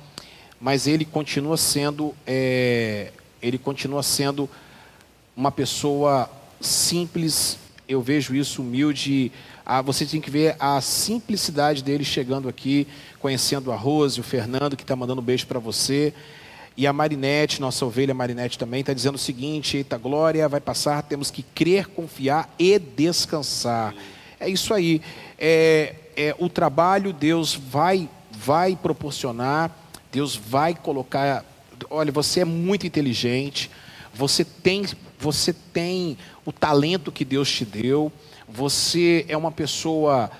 mas 0.60 0.86
ele 0.86 1.04
continua 1.04 1.56
sendo, 1.56 2.14
é, 2.26 3.12
ele 3.40 3.58
continua 3.58 4.02
sendo 4.02 4.50
uma 5.36 5.52
pessoa 5.52 6.28
simples. 6.60 7.58
Eu 7.88 8.02
vejo 8.02 8.34
isso 8.34 8.60
humilde. 8.60 9.30
Você 9.84 10.06
tem 10.06 10.20
que 10.20 10.30
ver 10.30 10.56
a 10.58 10.80
simplicidade 10.80 11.82
dele 11.82 12.04
chegando 12.04 12.48
aqui, 12.48 12.86
conhecendo 13.20 13.70
a 13.70 13.76
Rose, 13.76 14.20
o 14.20 14.22
Fernando 14.22 14.76
que 14.76 14.82
está 14.82 14.96
mandando 14.96 15.20
um 15.20 15.24
beijo 15.24 15.46
para 15.46 15.58
você. 15.58 16.14
E 16.76 16.86
a 16.86 16.92
Marinette, 16.92 17.60
nossa 17.60 17.84
ovelha 17.84 18.14
Marinette 18.14 18.58
também, 18.58 18.80
está 18.80 18.92
dizendo 18.92 19.16
o 19.16 19.18
seguinte: 19.18 19.76
Eita 19.76 19.98
glória, 19.98 20.48
vai 20.48 20.60
passar, 20.60 21.02
temos 21.02 21.30
que 21.30 21.42
crer, 21.42 21.86
confiar 21.88 22.52
e 22.58 22.78
descansar. 22.78 23.94
É 24.40 24.48
isso 24.48 24.72
aí. 24.72 25.02
É, 25.38 25.94
é, 26.16 26.34
o 26.38 26.48
trabalho 26.48 27.12
Deus 27.12 27.54
vai, 27.54 28.08
vai 28.32 28.76
proporcionar 28.76 29.74
Deus 30.10 30.34
vai 30.36 30.74
colocar. 30.74 31.44
Olha, 31.90 32.10
você 32.10 32.40
é 32.40 32.44
muito 32.44 32.86
inteligente, 32.86 33.70
você 34.12 34.44
tem, 34.44 34.84
você 35.18 35.52
tem 35.52 36.16
o 36.44 36.52
talento 36.52 37.12
que 37.12 37.24
Deus 37.24 37.50
te 37.50 37.64
deu, 37.64 38.10
você 38.48 39.24
é 39.28 39.36
uma 39.36 39.52
pessoa 39.52 40.30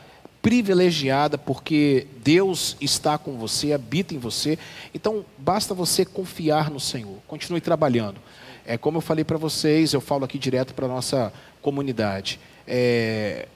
privilegiada 0.41 1.37
porque 1.37 2.07
Deus 2.23 2.77
está 2.81 3.19
com 3.19 3.37
você, 3.37 3.73
habita 3.73 4.15
em 4.15 4.19
você. 4.19 4.59
Então, 4.95 5.25
basta 5.37 5.75
você 5.75 6.05
confiar 6.05 6.71
no 6.71 6.81
Senhor. 6.81 7.19
Continue 7.27 7.61
trabalhando. 7.61 8.21
É 8.65 8.79
como 8.79 8.99
eu 8.99 9.03
falei 9.03 9.25
para 9.25 9.39
vocês, 9.39 9.93
eu 9.93 10.01
falo 10.01 10.25
aqui 10.25 10.39
direto 10.39 10.75
para 10.75 10.87
a 10.87 10.89
nossa 10.89 11.33
comunidade. 11.61 12.39
É, 12.67 13.49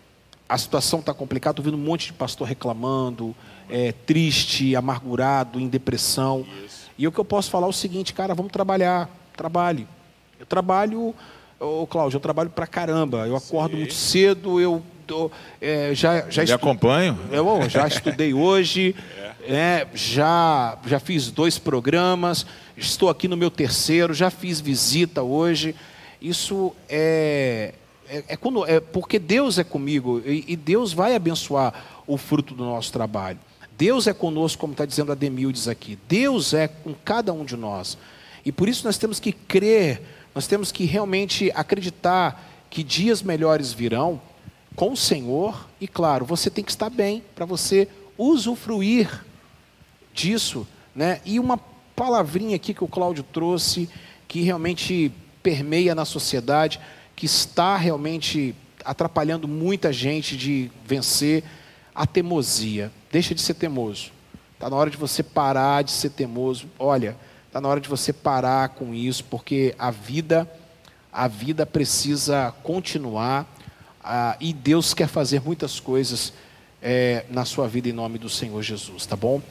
a 0.48 0.58
situação 0.58 1.00
está 1.00 1.14
complicada, 1.14 1.52
estou 1.52 1.64
vendo 1.64 1.80
um 1.80 1.84
monte 1.84 2.06
de 2.06 2.12
pastor 2.12 2.46
reclamando, 2.46 3.34
é, 3.70 3.92
triste, 3.92 4.74
amargurado, 4.74 5.60
em 5.60 5.68
depressão. 5.68 6.46
Isso. 6.64 6.90
E 6.98 7.06
o 7.06 7.12
que 7.12 7.18
eu 7.18 7.24
posso 7.24 7.50
falar 7.50 7.66
é 7.66 7.70
o 7.70 7.72
seguinte, 7.72 8.12
cara, 8.12 8.34
vamos 8.34 8.52
trabalhar, 8.52 9.08
trabalhe. 9.36 9.86
Eu 10.38 10.46
trabalho, 10.46 11.14
ô 11.62 11.86
Cláudio, 11.86 12.16
eu 12.16 12.20
trabalho 12.20 12.50
pra 12.50 12.66
caramba. 12.66 13.26
Eu 13.26 13.36
acordo 13.36 13.72
Sim. 13.72 13.78
muito 13.78 13.94
cedo, 13.94 14.60
eu 14.60 14.82
é, 15.60 15.94
já 15.94 16.28
já 16.30 16.42
estu... 16.42 16.54
acompanho. 16.54 17.18
Eu 17.30 17.68
já 17.68 17.86
estudei 17.86 18.32
hoje, 18.32 18.94
é. 19.46 19.54
É, 19.54 19.86
já 19.94 20.78
já 20.86 21.00
fiz 21.00 21.30
dois 21.30 21.58
programas, 21.58 22.46
estou 22.76 23.10
aqui 23.10 23.28
no 23.28 23.36
meu 23.36 23.50
terceiro, 23.50 24.14
já 24.14 24.30
fiz 24.30 24.60
visita 24.60 25.22
hoje. 25.22 25.74
Isso 26.20 26.72
é 26.88 27.74
é, 28.12 28.24
é, 28.28 28.36
quando, 28.36 28.66
é 28.66 28.78
porque 28.78 29.18
Deus 29.18 29.58
é 29.58 29.64
comigo 29.64 30.20
e, 30.26 30.44
e, 30.48 30.54
Deus 30.54 30.92
vai 30.92 31.14
abençoar 31.14 32.02
o 32.06 32.18
fruto 32.18 32.54
do 32.54 32.62
nosso 32.62 32.92
trabalho. 32.92 33.38
Deus 33.78 34.06
é 34.06 34.12
conosco, 34.12 34.60
como 34.60 34.72
está 34.72 34.84
dizendo 34.84 35.12
a 35.12 35.14
Demildes 35.14 35.66
aqui. 35.66 35.98
Deus 36.06 36.52
é 36.52 36.68
com 36.68 36.94
cada 37.04 37.32
um 37.32 37.42
de 37.42 37.56
nós. 37.56 37.96
E 38.44 38.52
por 38.52 38.68
isso 38.68 38.84
nós 38.84 38.98
temos 38.98 39.18
que 39.18 39.32
crer, 39.32 40.02
nós 40.34 40.46
temos 40.46 40.72
que 40.72 40.84
realmente 40.84 41.50
acreditar 41.54 42.50
que 42.70 42.82
dias 42.82 43.22
melhores 43.22 43.72
virão 43.72 44.20
com 44.74 44.92
o 44.92 44.96
Senhor. 44.96 45.68
E 45.80 45.86
claro, 45.86 46.24
você 46.24 46.48
tem 46.48 46.64
que 46.64 46.70
estar 46.70 46.88
bem 46.88 47.22
para 47.34 47.44
você 47.44 47.88
usufruir 48.16 49.24
disso. 50.14 50.66
Né? 50.94 51.20
E 51.24 51.38
uma 51.38 51.58
palavrinha 51.94 52.56
aqui 52.56 52.72
que 52.72 52.84
o 52.84 52.88
Cláudio 52.88 53.24
trouxe, 53.24 53.88
que 54.26 54.40
realmente 54.40 55.12
permeia 55.42 55.94
na 55.94 56.04
sociedade 56.04 56.80
que 57.14 57.26
está 57.26 57.76
realmente 57.76 58.54
atrapalhando 58.84 59.46
muita 59.46 59.92
gente 59.92 60.36
de 60.36 60.70
vencer 60.84 61.44
a 61.94 62.06
teimosia. 62.06 62.90
Deixa 63.10 63.34
de 63.34 63.40
ser 63.40 63.54
teimoso. 63.54 64.10
Está 64.54 64.70
na 64.70 64.76
hora 64.76 64.90
de 64.90 64.96
você 64.96 65.22
parar 65.22 65.82
de 65.82 65.90
ser 65.90 66.10
teimoso. 66.10 66.66
Olha, 66.78 67.16
está 67.52 67.60
na 67.60 67.68
hora 67.68 67.82
de 67.82 67.88
você 67.88 68.14
parar 68.14 68.70
com 68.70 68.94
isso, 68.94 69.22
porque 69.24 69.74
a 69.78 69.90
vida, 69.90 70.50
a 71.12 71.28
vida 71.28 71.66
precisa 71.66 72.50
continuar 72.62 73.46
ah, 74.02 74.38
e 74.40 74.54
Deus 74.54 74.94
quer 74.94 75.06
fazer 75.06 75.42
muitas 75.42 75.78
coisas 75.78 76.32
é, 76.80 77.26
na 77.28 77.44
sua 77.44 77.68
vida 77.68 77.90
em 77.90 77.92
nome 77.92 78.18
do 78.18 78.30
Senhor 78.30 78.62
Jesus, 78.62 79.04
tá 79.04 79.16
bom? 79.16 79.42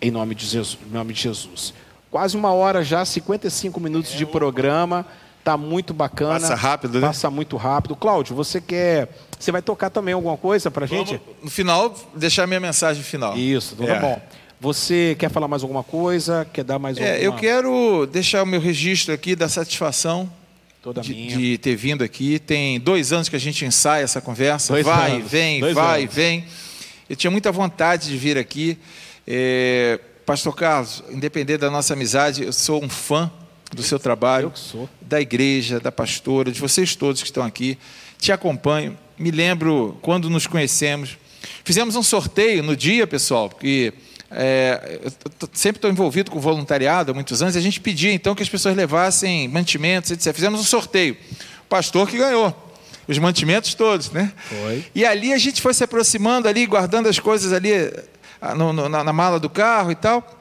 Em 0.00 0.10
nome 0.10 0.34
de 0.34 0.46
Jesus. 0.46 0.78
Em 0.88 0.90
nome 0.90 1.12
de 1.12 1.20
Jesus. 1.20 1.74
Quase 2.10 2.34
uma 2.34 2.50
hora 2.50 2.82
já, 2.82 3.04
55 3.04 3.78
minutos 3.78 4.14
é, 4.14 4.16
de 4.16 4.24
programa. 4.24 5.04
Tá 5.44 5.54
muito 5.54 5.92
bacana. 5.92 6.40
Passa 6.40 6.54
rápido, 6.54 6.98
né? 6.98 7.06
Passa 7.08 7.30
muito 7.30 7.58
rápido. 7.58 7.94
Cláudio, 7.94 8.34
você 8.34 8.58
quer. 8.58 9.14
Você 9.38 9.52
vai 9.52 9.60
tocar 9.60 9.90
também 9.90 10.14
alguma 10.14 10.36
coisa 10.38 10.70
pra 10.70 10.86
gente? 10.86 11.18
Vamos, 11.18 11.44
no 11.44 11.50
final, 11.50 11.94
deixar 12.14 12.46
minha 12.46 12.60
mensagem 12.60 13.02
final. 13.02 13.36
Isso, 13.36 13.76
tudo 13.76 13.90
é. 13.90 14.00
bom. 14.00 14.18
Você 14.60 15.14
quer 15.18 15.30
falar 15.30 15.46
mais 15.46 15.62
alguma 15.62 15.84
coisa? 15.84 16.46
Quer 16.52 16.64
dar 16.64 16.78
mais 16.78 16.98
é, 16.98 17.12
alguma... 17.12 17.24
Eu 17.24 17.32
quero 17.34 18.06
deixar 18.06 18.42
o 18.42 18.46
meu 18.46 18.60
registro 18.60 19.14
aqui 19.14 19.36
da 19.36 19.48
satisfação 19.48 20.30
Toda 20.82 21.00
de, 21.00 21.14
minha. 21.14 21.36
de 21.36 21.58
ter 21.58 21.76
vindo 21.76 22.02
aqui. 22.02 22.38
Tem 22.40 22.80
dois 22.80 23.12
anos 23.12 23.28
que 23.28 23.36
a 23.36 23.38
gente 23.38 23.64
ensaia 23.64 24.02
essa 24.02 24.20
conversa. 24.20 24.72
Dois 24.72 24.84
vai, 24.84 25.12
anos. 25.12 25.30
vem, 25.30 25.60
dois 25.60 25.74
vai, 25.74 26.02
anos. 26.02 26.14
vem. 26.14 26.44
Eu 27.08 27.14
tinha 27.14 27.30
muita 27.30 27.52
vontade 27.52 28.08
de 28.08 28.16
vir 28.16 28.36
aqui. 28.36 28.76
É, 29.26 30.00
Pastor 30.26 30.54
Carlos, 30.54 31.04
independente 31.10 31.60
da 31.60 31.70
nossa 31.70 31.94
amizade, 31.94 32.42
eu 32.42 32.52
sou 32.52 32.82
um 32.82 32.88
fã 32.88 33.30
do 33.72 33.82
seu 33.82 33.98
trabalho, 33.98 34.52
da 35.00 35.20
igreja, 35.20 35.78
da 35.78 35.92
pastora, 35.92 36.50
de 36.50 36.60
vocês 36.60 36.96
todos 36.96 37.22
que 37.22 37.28
estão 37.28 37.44
aqui. 37.44 37.78
Te 38.18 38.32
acompanho. 38.32 38.98
Me 39.16 39.30
lembro 39.30 39.96
quando 40.02 40.28
nos 40.28 40.46
conhecemos. 40.46 41.16
Fizemos 41.64 41.96
um 41.96 42.02
sorteio 42.02 42.62
no 42.62 42.76
dia, 42.76 43.06
pessoal, 43.06 43.48
porque 43.48 43.92
é, 44.30 45.00
eu 45.02 45.48
sempre 45.52 45.78
estou 45.78 45.90
envolvido 45.90 46.30
com 46.30 46.38
voluntariado 46.38 47.10
há 47.10 47.14
muitos 47.14 47.40
anos. 47.42 47.54
E 47.54 47.58
a 47.58 47.62
gente 47.62 47.80
pedia 47.80 48.12
então 48.12 48.34
que 48.34 48.42
as 48.42 48.48
pessoas 48.48 48.76
levassem 48.76 49.48
mantimentos, 49.48 50.10
etc. 50.10 50.34
Fizemos 50.34 50.60
um 50.60 50.64
sorteio. 50.64 51.16
O 51.64 51.68
pastor 51.68 52.08
que 52.08 52.18
ganhou 52.18 52.54
os 53.06 53.18
mantimentos 53.18 53.72
todos, 53.74 54.10
né? 54.10 54.32
Foi. 54.48 54.84
E 54.94 55.04
ali 55.04 55.32
a 55.32 55.38
gente 55.38 55.62
foi 55.62 55.72
se 55.72 55.82
aproximando 55.82 56.46
ali, 56.46 56.66
guardando 56.66 57.08
as 57.08 57.18
coisas 57.18 57.54
ali 57.54 57.72
ah, 58.40 58.54
no, 58.54 58.72
no, 58.72 58.88
na, 58.88 59.02
na 59.02 59.12
mala 59.12 59.40
do 59.40 59.48
carro 59.48 59.90
e 59.90 59.94
tal. 59.94 60.36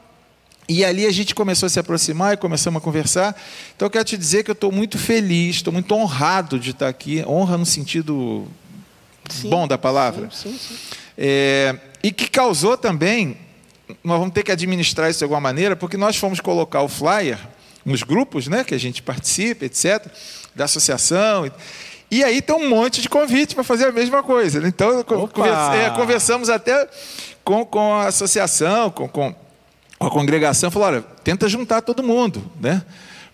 E 0.69 0.83
ali 0.83 1.05
a 1.05 1.11
gente 1.11 1.33
começou 1.33 1.67
a 1.67 1.69
se 1.69 1.79
aproximar 1.79 2.33
e 2.33 2.37
começamos 2.37 2.81
a 2.81 2.83
conversar. 2.83 3.41
Então 3.73 3.85
eu 3.85 3.89
quero 3.89 4.03
te 4.03 4.17
dizer 4.17 4.43
que 4.43 4.51
eu 4.51 4.53
estou 4.53 4.69
muito 4.69 4.97
feliz, 4.97 5.57
estou 5.57 5.71
muito 5.71 5.95
honrado 5.95 6.59
de 6.59 6.71
estar 6.71 6.89
aqui. 6.89 7.23
Honra 7.25 7.57
no 7.57 7.65
sentido 7.65 8.45
sim, 9.29 9.49
bom 9.49 9.65
da 9.65 9.77
palavra. 9.77 10.29
Sim, 10.29 10.57
sim, 10.57 10.75
é, 11.17 11.73
e 12.03 12.11
que 12.11 12.29
causou 12.29 12.77
também, 12.77 13.37
nós 14.03 14.19
vamos 14.19 14.33
ter 14.33 14.43
que 14.43 14.51
administrar 14.51 15.09
isso 15.09 15.19
de 15.19 15.23
alguma 15.25 15.41
maneira, 15.41 15.75
porque 15.75 15.97
nós 15.97 16.15
fomos 16.17 16.39
colocar 16.39 16.81
o 16.81 16.87
flyer 16.87 17.37
nos 17.85 18.03
grupos 18.03 18.47
né, 18.47 18.63
que 18.63 18.75
a 18.75 18.79
gente 18.79 19.01
participa, 19.01 19.65
etc., 19.65 20.05
da 20.53 20.65
associação. 20.65 21.49
E 22.09 22.23
aí 22.23 22.41
tem 22.41 22.55
um 22.55 22.69
monte 22.69 23.01
de 23.01 23.09
convite 23.09 23.55
para 23.55 23.63
fazer 23.63 23.85
a 23.85 23.91
mesma 23.91 24.23
coisa. 24.23 24.65
Então, 24.67 24.99
é, 24.99 25.89
conversamos 25.91 26.49
até 26.49 26.87
com, 27.43 27.65
com 27.65 27.93
a 27.93 28.07
associação, 28.07 28.89
com, 28.89 29.07
com 29.07 29.35
a 29.99 30.09
congregação 30.09 30.69
falou: 30.69 30.87
olha, 30.87 31.01
tenta 31.23 31.47
juntar 31.47 31.81
todo 31.81 32.03
mundo, 32.03 32.43
né? 32.59 32.83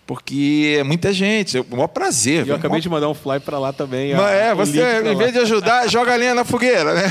Porque 0.06 0.76
é 0.78 0.84
muita 0.84 1.12
gente, 1.14 1.56
é 1.56 1.60
um 1.60 1.64
maior 1.70 1.88
prazer. 1.88 2.46
E 2.46 2.50
eu 2.50 2.54
acabei 2.54 2.72
maior... 2.72 2.80
de 2.80 2.88
mandar 2.90 3.08
um 3.08 3.14
fly 3.14 3.40
para 3.40 3.58
lá 3.58 3.72
também. 3.72 4.12
É, 4.12 4.54
você, 4.54 5.00
em 5.00 5.16
vez 5.16 5.32
de 5.32 5.38
ajudar, 5.38 5.88
joga 5.88 6.12
a 6.12 6.16
lenha 6.16 6.34
na 6.34 6.44
fogueira, 6.44 6.94
né? 6.94 7.04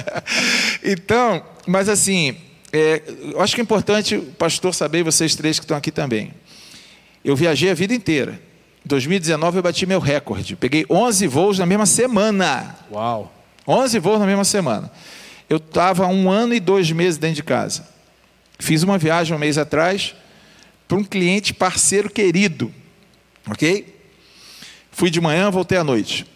então, 0.84 1.42
mas 1.66 1.88
assim, 1.88 2.36
é, 2.72 3.02
eu 3.32 3.40
acho 3.40 3.54
que 3.54 3.60
é 3.60 3.64
importante 3.64 4.16
o 4.16 4.22
pastor 4.22 4.74
saber, 4.74 5.02
vocês 5.02 5.34
três 5.34 5.58
que 5.58 5.64
estão 5.64 5.76
aqui 5.76 5.90
também. 5.90 6.32
Eu 7.24 7.36
viajei 7.36 7.70
a 7.70 7.74
vida 7.74 7.92
inteira. 7.94 8.40
Em 8.84 8.88
2019 8.88 9.58
eu 9.58 9.62
bati 9.62 9.86
meu 9.86 10.00
recorde. 10.00 10.56
Peguei 10.56 10.86
11 10.88 11.26
voos 11.26 11.58
na 11.58 11.66
mesma 11.66 11.86
semana. 11.86 12.76
Uau! 12.90 13.32
11 13.68 13.98
voos 13.98 14.18
na 14.18 14.26
mesma 14.26 14.44
semana. 14.44 14.90
Eu 15.48 15.58
estava 15.58 16.06
um 16.06 16.30
ano 16.30 16.54
e 16.54 16.60
dois 16.60 16.90
meses 16.90 17.18
dentro 17.18 17.36
de 17.36 17.42
casa. 17.42 17.86
Fiz 18.58 18.82
uma 18.82 18.96
viagem 18.96 19.36
um 19.36 19.38
mês 19.38 19.58
atrás 19.58 20.14
para 20.88 20.96
um 20.96 21.04
cliente 21.04 21.52
parceiro 21.52 22.10
querido, 22.10 22.72
ok? 23.46 23.98
Fui 24.90 25.10
de 25.10 25.20
manhã, 25.20 25.50
voltei 25.50 25.78
à 25.78 25.84
noite. 25.84 26.26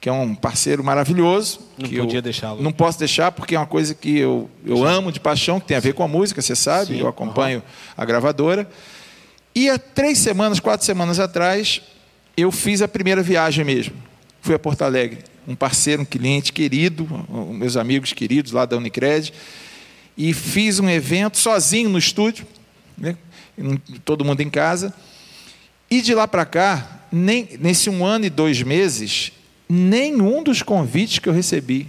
Que 0.00 0.08
é 0.08 0.12
um 0.12 0.34
parceiro 0.34 0.82
maravilhoso. 0.82 1.60
Não 1.76 1.88
podia 1.88 2.22
deixá-lo. 2.22 2.62
Não 2.62 2.72
posso 2.72 2.98
deixar, 2.98 3.32
porque 3.32 3.54
é 3.54 3.58
uma 3.58 3.66
coisa 3.66 3.94
que 3.94 4.18
eu, 4.18 4.50
eu 4.64 4.84
amo 4.84 5.12
de 5.12 5.20
paixão, 5.20 5.60
que 5.60 5.66
tem 5.66 5.76
a 5.76 5.80
ver 5.80 5.92
com 5.92 6.02
a 6.02 6.08
música, 6.08 6.40
você 6.40 6.56
sabe. 6.56 6.94
Sim, 6.94 7.00
eu 7.00 7.08
acompanho 7.08 7.58
uhum. 7.58 7.94
a 7.96 8.04
gravadora. 8.04 8.68
E 9.54 9.68
há 9.68 9.78
três 9.78 10.18
semanas, 10.18 10.58
quatro 10.58 10.86
semanas 10.86 11.20
atrás, 11.20 11.82
eu 12.36 12.50
fiz 12.50 12.80
a 12.80 12.88
primeira 12.88 13.22
viagem 13.22 13.64
mesmo. 13.64 13.94
Fui 14.40 14.54
a 14.54 14.58
Porto 14.58 14.82
Alegre. 14.82 15.18
Um 15.46 15.54
parceiro, 15.54 16.02
um 16.02 16.04
cliente 16.04 16.52
querido, 16.52 17.06
meus 17.52 17.76
amigos 17.76 18.12
queridos 18.12 18.52
lá 18.52 18.64
da 18.64 18.76
Unicred 18.76 19.32
e 20.16 20.34
fiz 20.34 20.78
um 20.78 20.88
evento 20.90 21.38
sozinho 21.38 21.88
no 21.88 21.98
estúdio, 21.98 22.46
né? 22.96 23.16
todo 24.04 24.22
mundo 24.22 24.42
em 24.42 24.50
casa. 24.50 24.94
E 25.90 26.02
de 26.02 26.14
lá 26.14 26.28
para 26.28 26.44
cá, 26.44 27.06
nem, 27.10 27.48
nesse 27.58 27.88
um 27.88 28.04
ano 28.04 28.26
e 28.26 28.30
dois 28.30 28.62
meses, 28.62 29.32
nenhum 29.70 30.42
dos 30.42 30.62
convites 30.62 31.18
que 31.18 31.28
eu 31.28 31.32
recebi 31.32 31.86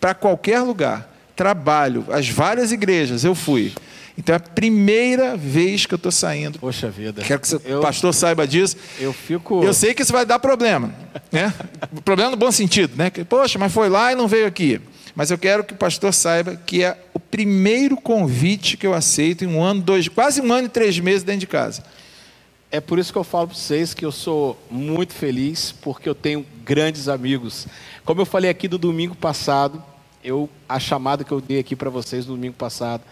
para 0.00 0.14
qualquer 0.14 0.60
lugar, 0.60 1.10
trabalho, 1.34 2.04
as 2.10 2.28
várias 2.28 2.72
igrejas, 2.72 3.24
eu 3.24 3.34
fui. 3.34 3.72
Então 4.16 4.34
é 4.34 4.36
a 4.36 4.40
primeira 4.40 5.36
vez 5.36 5.86
que 5.86 5.94
eu 5.94 5.96
estou 5.96 6.12
saindo. 6.12 6.58
Poxa 6.58 6.88
vida. 6.90 7.22
Quero 7.22 7.40
que 7.40 7.54
o 7.54 7.80
pastor 7.80 8.14
saiba 8.14 8.46
disso. 8.46 8.76
Eu 9.00 9.12
fico. 9.12 9.64
Eu 9.64 9.74
sei 9.74 9.92
que 9.92 10.02
isso 10.02 10.12
vai 10.12 10.24
dar 10.24 10.38
problema. 10.38 10.94
Né? 11.32 11.52
problema 12.04 12.30
no 12.30 12.36
bom 12.36 12.52
sentido, 12.52 12.92
né? 12.96 13.10
Poxa, 13.28 13.58
mas 13.58 13.72
foi 13.72 13.88
lá 13.88 14.12
e 14.12 14.14
não 14.14 14.28
veio 14.28 14.46
aqui. 14.46 14.80
Mas 15.16 15.30
eu 15.30 15.38
quero 15.38 15.64
que 15.64 15.72
o 15.72 15.76
pastor 15.76 16.12
saiba 16.12 16.54
que 16.54 16.84
é 16.84 16.96
o 17.12 17.18
primeiro 17.18 17.96
convite 17.96 18.76
que 18.76 18.86
eu 18.86 18.94
aceito 18.94 19.44
em 19.44 19.48
um 19.48 19.62
ano, 19.62 19.80
dois, 19.80 20.06
quase 20.08 20.40
um 20.40 20.52
ano 20.52 20.66
e 20.66 20.68
três 20.68 20.98
meses 21.00 21.22
dentro 21.22 21.40
de 21.40 21.46
casa. 21.46 21.82
É 22.74 22.80
por 22.80 22.98
isso 22.98 23.12
que 23.12 23.18
eu 23.20 23.22
falo 23.22 23.46
para 23.46 23.56
vocês 23.56 23.94
que 23.94 24.04
eu 24.04 24.10
sou 24.10 24.58
muito 24.68 25.12
feliz, 25.12 25.70
porque 25.70 26.08
eu 26.08 26.14
tenho 26.14 26.44
grandes 26.64 27.06
amigos. 27.06 27.68
Como 28.04 28.20
eu 28.20 28.26
falei 28.26 28.50
aqui 28.50 28.66
do 28.66 28.76
domingo 28.76 29.14
passado, 29.14 29.80
eu 30.24 30.50
a 30.68 30.80
chamada 30.80 31.22
que 31.22 31.30
eu 31.30 31.40
dei 31.40 31.60
aqui 31.60 31.76
para 31.76 31.88
vocês 31.88 32.26
no 32.26 32.34
domingo 32.34 32.56
passado, 32.56 33.04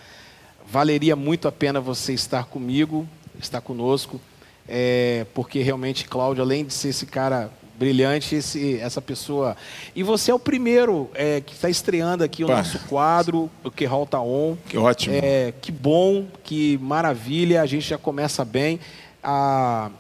valeria 0.66 1.14
muito 1.14 1.46
a 1.46 1.52
pena 1.52 1.80
você 1.80 2.12
estar 2.12 2.46
comigo, 2.46 3.06
estar 3.38 3.60
conosco, 3.60 4.20
é, 4.68 5.26
porque 5.32 5.62
realmente 5.62 6.08
Cláudio, 6.08 6.42
além 6.42 6.64
de 6.64 6.74
ser 6.74 6.88
esse 6.88 7.06
cara 7.06 7.48
brilhante 7.82 8.36
esse, 8.36 8.78
essa 8.78 9.02
pessoa. 9.02 9.56
E 9.94 10.02
você 10.02 10.30
é 10.30 10.34
o 10.34 10.38
primeiro 10.38 11.10
é, 11.14 11.40
que 11.40 11.52
está 11.52 11.68
estreando 11.68 12.22
aqui 12.22 12.44
o 12.44 12.46
Pá. 12.46 12.58
nosso 12.58 12.78
quadro, 12.80 13.50
o 13.64 13.70
Que 13.70 13.84
Hall 13.84 14.06
Tá 14.06 14.20
On. 14.20 14.56
Que 14.68 14.78
ótimo. 14.78 15.16
É, 15.16 15.52
que 15.60 15.72
bom, 15.72 16.26
que 16.44 16.78
maravilha, 16.78 17.62
a 17.62 17.66
gente 17.66 17.88
já 17.88 17.98
começa 17.98 18.44
bem. 18.44 18.78
A, 19.22 19.90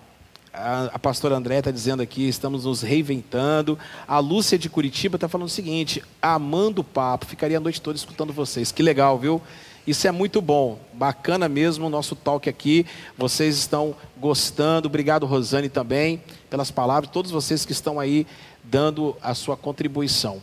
a, 0.52 0.84
a 0.94 0.98
pastora 0.98 1.36
André 1.36 1.58
está 1.58 1.70
dizendo 1.70 2.02
aqui, 2.02 2.28
estamos 2.28 2.64
nos 2.64 2.82
reinventando. 2.82 3.78
A 4.06 4.18
Lúcia 4.18 4.58
de 4.58 4.68
Curitiba 4.68 5.16
está 5.16 5.28
falando 5.28 5.46
o 5.46 5.50
seguinte, 5.50 6.02
amando 6.20 6.80
o 6.80 6.84
papo, 6.84 7.26
ficaria 7.26 7.56
a 7.56 7.60
noite 7.60 7.80
toda 7.80 7.96
escutando 7.96 8.32
vocês. 8.32 8.72
Que 8.72 8.82
legal, 8.82 9.18
viu? 9.18 9.40
Isso 9.86 10.06
é 10.06 10.12
muito 10.12 10.40
bom, 10.40 10.78
bacana 10.92 11.48
mesmo 11.48 11.86
o 11.86 11.90
nosso 11.90 12.14
talk 12.14 12.48
aqui. 12.48 12.86
Vocês 13.18 13.56
estão 13.56 13.96
gostando. 14.16 14.86
Obrigado, 14.86 15.26
Rosane, 15.26 15.68
também, 15.68 16.22
pelas 16.48 16.70
palavras. 16.70 17.10
Todos 17.10 17.32
vocês 17.32 17.64
que 17.64 17.72
estão 17.72 17.98
aí 17.98 18.26
dando 18.62 19.16
a 19.20 19.34
sua 19.34 19.56
contribuição. 19.56 20.40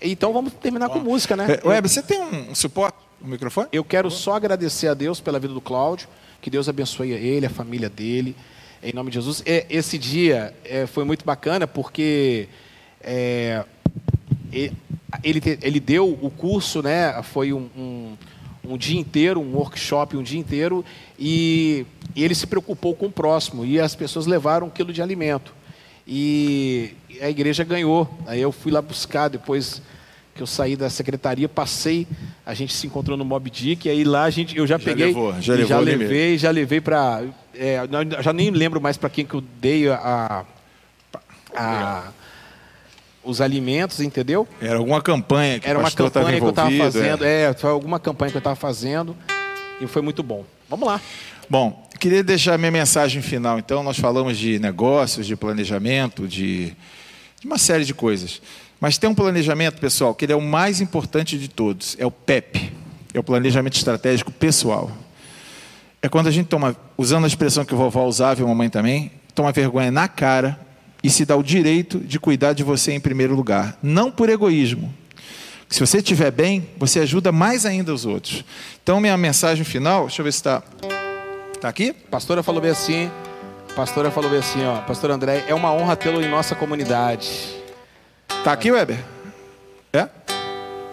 Então 0.00 0.32
vamos 0.32 0.52
terminar 0.54 0.88
bom. 0.88 0.94
com 0.94 1.00
música, 1.00 1.36
né? 1.36 1.60
É, 1.62 1.68
Web, 1.68 1.88
você 1.88 2.02
tem 2.02 2.20
um 2.20 2.54
suporte 2.54 2.96
no 3.20 3.28
microfone? 3.28 3.68
Eu 3.70 3.84
quero 3.84 4.10
só 4.10 4.34
agradecer 4.34 4.88
a 4.88 4.94
Deus 4.94 5.20
pela 5.20 5.38
vida 5.38 5.52
do 5.52 5.60
Cláudio. 5.60 6.08
Que 6.44 6.50
Deus 6.50 6.68
abençoe 6.68 7.10
ele, 7.10 7.46
a 7.46 7.48
família 7.48 7.88
dele. 7.88 8.36
Em 8.82 8.92
nome 8.92 9.08
de 9.08 9.14
Jesus. 9.14 9.42
Esse 9.46 9.96
dia 9.96 10.54
é, 10.62 10.86
foi 10.86 11.02
muito 11.02 11.24
bacana 11.24 11.66
porque 11.66 12.48
é, 13.00 13.64
ele, 15.22 15.40
ele 15.62 15.80
deu 15.80 16.06
o 16.06 16.30
curso, 16.30 16.82
né? 16.82 17.22
Foi 17.22 17.54
um, 17.54 17.66
um, 17.74 18.16
um, 18.62 18.76
dia 18.76 19.00
inteiro, 19.00 19.40
um 19.40 19.54
workshop 19.54 20.18
um 20.18 20.22
dia 20.22 20.38
inteiro, 20.38 20.84
e, 21.18 21.86
e, 22.14 22.22
ele 22.22 22.34
se 22.34 22.46
preocupou 22.46 22.94
com 22.94 23.06
o 23.06 23.10
próximo. 23.10 23.64
E 23.64 23.80
as 23.80 23.94
pessoas 23.94 24.26
levaram 24.26 24.66
um 24.66 24.70
quilo 24.70 24.92
de 24.92 25.00
alimento. 25.00 25.54
E 26.06 26.92
a 27.22 27.30
igreja 27.30 27.64
ganhou. 27.64 28.06
Aí 28.26 28.42
eu 28.42 28.52
fui 28.52 28.70
lá 28.70 28.82
buscar 28.82 29.28
depois 29.28 29.80
que 30.34 30.42
eu 30.42 30.46
saí 30.46 30.74
da 30.74 30.90
secretaria, 30.90 31.48
passei, 31.48 32.06
a 32.44 32.52
gente 32.54 32.72
se 32.74 32.86
encontrou 32.86 33.16
no 33.16 33.24
Mob 33.24 33.48
Dick, 33.48 33.86
e 33.86 33.90
aí 33.90 34.04
lá 34.04 34.24
a 34.24 34.30
gente, 34.30 34.56
eu 34.56 34.66
já, 34.66 34.76
já 34.76 34.84
peguei, 34.84 35.06
levou, 35.06 35.40
já, 35.40 35.54
levou 35.54 35.68
já 35.68 35.78
levei, 35.78 36.38
já 36.38 36.50
levei 36.50 36.80
para, 36.80 37.22
é, 37.54 37.80
já 38.20 38.32
nem 38.32 38.50
lembro 38.50 38.80
mais 38.80 38.96
para 38.96 39.08
quem 39.08 39.24
que 39.24 39.34
eu 39.34 39.40
dei 39.40 39.88
a, 39.88 40.44
a, 41.54 42.08
os 43.22 43.40
alimentos, 43.40 44.00
entendeu? 44.00 44.46
Era 44.60 44.76
alguma 44.76 45.00
campanha 45.00 45.60
que 45.60 45.68
Era 45.68 45.78
uma 45.78 45.90
campanha 45.90 46.38
que 46.38 46.44
eu 46.44 46.50
estava 46.50 46.70
fazendo, 46.70 47.24
é. 47.24 47.42
é, 47.44 47.52
foi 47.52 47.70
alguma 47.70 48.00
campanha 48.00 48.30
que 48.32 48.36
eu 48.36 48.40
estava 48.40 48.56
fazendo 48.56 49.16
e 49.80 49.86
foi 49.86 50.02
muito 50.02 50.22
bom. 50.22 50.44
Vamos 50.68 50.88
lá. 50.88 51.00
Bom, 51.48 51.88
queria 52.00 52.24
deixar 52.24 52.58
minha 52.58 52.70
mensagem 52.70 53.22
final. 53.22 53.58
Então, 53.58 53.82
nós 53.82 53.98
falamos 53.98 54.36
de 54.36 54.58
negócios, 54.58 55.26
de 55.26 55.36
planejamento, 55.36 56.26
de, 56.26 56.74
de 57.40 57.46
uma 57.46 57.58
série 57.58 57.84
de 57.84 57.94
coisas. 57.94 58.40
Mas 58.80 58.98
tem 58.98 59.08
um 59.08 59.14
planejamento, 59.14 59.80
pessoal, 59.80 60.14
que 60.14 60.24
ele 60.24 60.32
é 60.32 60.36
o 60.36 60.42
mais 60.42 60.80
importante 60.80 61.38
de 61.38 61.48
todos, 61.48 61.96
é 61.98 62.04
o 62.04 62.10
PEP, 62.10 62.72
é 63.14 63.18
o 63.18 63.22
planejamento 63.22 63.76
estratégico 63.76 64.30
pessoal. 64.30 64.90
É 66.02 66.08
quando 66.08 66.26
a 66.26 66.30
gente 66.30 66.48
toma, 66.48 66.76
usando 66.98 67.24
a 67.24 67.26
expressão 67.26 67.64
que 67.64 67.72
o 67.72 67.76
vovó 67.76 68.04
usava 68.04 68.40
e 68.40 68.44
a 68.44 68.46
mamãe 68.46 68.68
também, 68.68 69.10
toma 69.34 69.52
vergonha 69.52 69.90
na 69.90 70.06
cara 70.06 70.60
e 71.02 71.08
se 71.08 71.24
dá 71.24 71.36
o 71.36 71.42
direito 71.42 71.98
de 71.98 72.18
cuidar 72.18 72.52
de 72.52 72.62
você 72.62 72.92
em 72.92 73.00
primeiro 73.00 73.34
lugar, 73.34 73.78
não 73.82 74.10
por 74.10 74.28
egoísmo. 74.28 74.92
Se 75.68 75.80
você 75.80 75.98
estiver 75.98 76.30
bem, 76.30 76.68
você 76.76 77.00
ajuda 77.00 77.32
mais 77.32 77.66
ainda 77.66 77.92
os 77.92 78.04
outros. 78.04 78.44
Então, 78.82 79.00
minha 79.00 79.16
mensagem 79.16 79.64
final, 79.64 80.02
deixa 80.02 80.20
eu 80.20 80.24
ver 80.24 80.32
se 80.32 80.38
está. 80.38 80.62
Está 81.54 81.68
aqui? 81.68 81.92
Pastora 81.92 82.42
falou 82.42 82.60
bem 82.60 82.70
assim. 82.70 83.10
Pastora 83.74 84.10
falou 84.10 84.30
bem 84.30 84.38
assim, 84.38 84.64
ó. 84.64 84.82
Pastor 84.82 85.10
André, 85.10 85.44
é 85.48 85.54
uma 85.54 85.72
honra 85.72 85.96
tê-lo 85.96 86.22
em 86.22 86.28
nossa 86.28 86.54
comunidade. 86.54 87.63
Tá 88.44 88.52
aqui, 88.52 88.70
Weber? 88.70 89.02
É? 89.90 90.06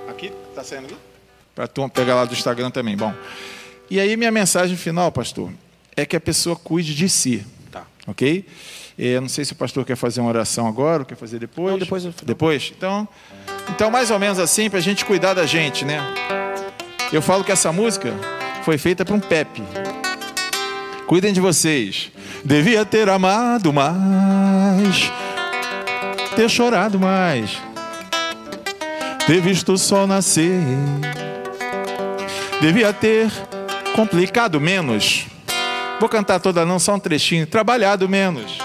Aqui? 0.10 0.32
Tá 0.56 0.64
saindo 0.64 0.86
aqui? 0.86 0.95
Para 1.54 1.68
tu 1.68 1.89
pegar 1.89 2.16
lá 2.16 2.24
do 2.24 2.32
Instagram 2.32 2.72
também. 2.72 2.95
Bom. 2.95 3.14
E 3.89 3.99
aí 3.99 4.16
minha 4.16 4.32
mensagem 4.32 4.78
final, 4.78 5.12
pastor, 5.12 5.52
é 5.93 6.06
que 6.06 6.16
a 6.16 6.20
pessoa 6.22 6.56
cuide 6.56 6.95
de 6.95 7.10
si. 7.10 7.45
Tá. 7.70 7.84
Ok? 8.08 8.45
Eu 8.97 9.20
não 9.20 9.28
sei 9.28 9.43
se 9.43 9.52
o 9.52 9.56
pastor 9.58 9.84
quer 9.84 9.97
fazer 9.97 10.22
uma 10.22 10.30
oração 10.30 10.66
agora 10.66 11.02
ou 11.02 11.06
quer 11.06 11.16
fazer 11.16 11.39
depois. 11.39 11.74
Não, 11.74 11.78
depois. 11.78 12.06
Depois? 12.24 12.74
Então, 12.78 13.06
então 13.70 13.91
mais 13.91 14.12
ou 14.12 14.18
menos 14.18 14.39
assim, 14.39 14.70
para 14.70 14.80
a 14.80 14.82
gente 14.82 15.04
cuidar 15.04 15.34
da 15.34 15.45
gente, 15.45 15.84
né? 15.84 15.99
Eu 17.12 17.22
falo 17.22 17.43
que 17.43 17.52
essa 17.52 17.70
música 17.74 18.14
foi 18.64 18.78
feita 18.78 19.04
para 19.04 19.14
um 19.14 19.20
Pepe. 19.20 19.62
Cuidem 21.06 21.34
de 21.34 21.41
vocês. 21.41 22.14
Devia 22.45 22.86
ter 22.86 23.10
amado 23.10 23.74
mais 23.74 25.12
ter 26.36 26.50
chorado 26.50 27.00
mais, 27.00 27.58
ter 29.28 29.42
visto 29.42 29.74
o 29.74 29.78
sol 29.78 30.08
nascer. 30.08 30.62
Devia 32.60 32.94
ter 32.94 33.32
complicado 33.96 34.60
menos. 34.60 35.26
Vou 36.00 36.10
cantar 36.10 36.40
toda 36.40 36.66
não, 36.66 36.80
só 36.80 36.96
um 36.96 37.00
trechinho. 37.00 37.46
Trabalhado 37.46 38.08
menos. 38.10 38.58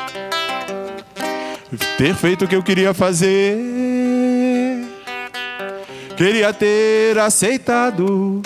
Ter 1.99 2.15
feito 2.15 2.45
o 2.45 2.49
que 2.49 2.57
eu 2.57 2.63
queria 2.63 2.95
fazer. 2.95 3.59
Queria 6.17 6.53
ter 6.53 7.19
aceitado 7.19 8.41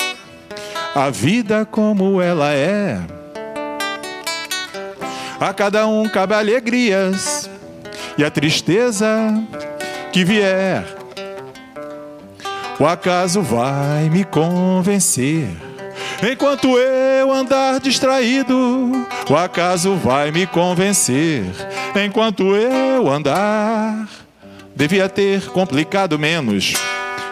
a 0.95 1.09
vida 1.09 1.65
como 1.65 2.21
ela 2.21 2.53
é. 2.53 3.01
A 5.41 5.55
cada 5.55 5.87
um 5.87 6.09
cabe 6.09 6.35
alegrias 6.35 7.40
e 8.21 8.25
a 8.25 8.31
tristeza 8.31 9.09
que 10.13 10.27
vier, 10.27 10.85
o 12.79 12.87
acaso 12.87 13.41
vai 13.41 14.11
me 14.11 14.25
convencer. 14.25 15.49
Enquanto 16.31 16.77
eu 16.77 17.33
andar 17.33 17.81
distraído, 17.81 18.55
o 19.27 19.35
acaso 19.35 19.95
vai 19.95 20.31
me 20.31 20.47
convencer. 20.47 21.45
Enquanto 22.05 22.55
eu 22.55 23.11
andar, 23.11 24.07
devia 24.77 25.09
ter 25.09 25.47
complicado 25.47 26.19
menos, 26.19 26.75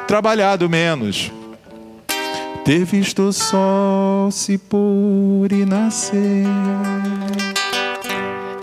trabalhado 0.06 0.70
menos, 0.70 1.30
ter 2.64 2.86
visto 2.86 3.24
o 3.24 3.32
sol 3.34 4.30
se 4.30 4.56
pôr 4.56 5.52
e 5.52 5.66
nascer. 5.66 6.46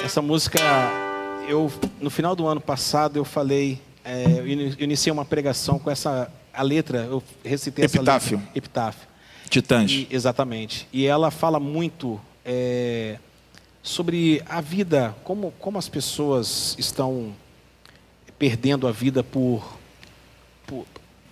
Essa 0.03 0.23
música 0.23 1.04
eu 1.47 1.71
no 1.99 2.09
final 2.09 2.35
do 2.35 2.47
ano 2.47 2.61
passado 2.61 3.17
eu 3.17 3.25
falei, 3.25 3.81
é, 4.03 4.25
eu 4.39 4.47
iniciei 4.79 5.11
uma 5.11 5.25
pregação 5.25 5.79
com 5.79 5.89
essa 5.89 6.31
a 6.53 6.61
letra, 6.61 6.99
eu 6.99 7.21
recitei 7.43 7.85
Epitáfio. 7.85 8.37
essa 8.37 8.45
letra, 8.45 8.57
Epitáfio. 8.57 9.07
Titãs. 9.49 9.91
E, 9.91 10.07
exatamente. 10.09 10.87
E 10.91 11.05
ela 11.05 11.29
fala 11.29 11.59
muito 11.59 12.19
é, 12.43 13.19
sobre 13.83 14.41
a 14.47 14.61
vida, 14.61 15.15
como, 15.23 15.51
como 15.59 15.77
as 15.77 15.89
pessoas 15.89 16.75
estão 16.79 17.33
perdendo 18.39 18.87
a 18.87 18.91
vida 18.91 19.23
por, 19.23 19.77
por, 20.65 20.85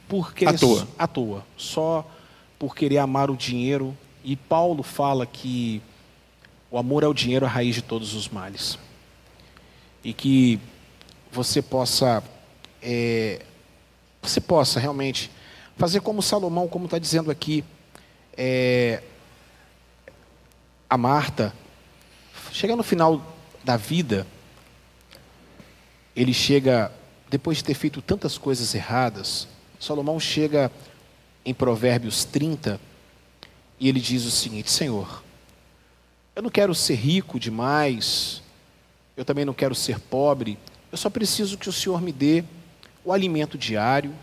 por 0.07 0.33
querer, 0.33 0.55
à 0.55 0.57
toa. 0.57 0.87
à 0.99 1.07
toa, 1.07 1.45
só 1.57 2.05
por 2.59 2.75
querer 2.75 2.97
amar 2.97 3.31
o 3.31 3.37
dinheiro. 3.37 3.97
E 4.23 4.35
Paulo 4.35 4.83
fala 4.83 5.25
que 5.25 5.81
o 6.69 6.77
amor 6.77 7.03
é 7.03 7.07
o 7.07 7.13
dinheiro, 7.13 7.45
a 7.45 7.49
raiz 7.49 7.75
de 7.75 7.81
todos 7.81 8.13
os 8.13 8.27
males 8.27 8.77
e 10.03 10.13
que 10.13 10.59
você 11.31 11.61
possa 11.61 12.23
é, 12.81 13.41
você 14.21 14.41
possa 14.41 14.79
realmente 14.79 15.31
fazer 15.77 16.01
como 16.01 16.21
Salomão, 16.21 16.67
como 16.67 16.85
está 16.85 16.99
dizendo 16.99 17.31
aqui, 17.31 17.63
é, 18.37 19.01
a 20.89 20.97
Marta, 20.97 21.53
chega 22.51 22.75
no 22.75 22.83
final 22.83 23.21
da 23.63 23.75
vida, 23.77 24.27
ele 26.15 26.33
chega, 26.33 26.91
depois 27.29 27.57
de 27.57 27.63
ter 27.63 27.73
feito 27.73 28.01
tantas 28.01 28.37
coisas 28.37 28.75
erradas, 28.75 29.47
Salomão 29.79 30.19
chega 30.19 30.71
em 31.43 31.53
Provérbios 31.53 32.23
30 32.25 32.79
e 33.79 33.89
ele 33.89 33.99
diz 33.99 34.23
o 34.25 34.31
seguinte: 34.31 34.69
Senhor, 34.69 35.23
eu 36.35 36.43
não 36.43 36.49
quero 36.49 36.75
ser 36.75 36.95
rico 36.95 37.39
demais, 37.39 38.42
eu 39.15 39.23
também 39.23 39.45
não 39.45 39.53
quero 39.53 39.75
ser 39.75 39.99
pobre, 39.99 40.57
eu 40.91 40.97
só 40.97 41.09
preciso 41.09 41.57
que 41.57 41.69
o 41.69 41.73
Senhor 41.73 42.01
me 42.01 42.11
dê 42.11 42.43
o 43.03 43.11
alimento 43.11 43.57
diário, 43.57 44.13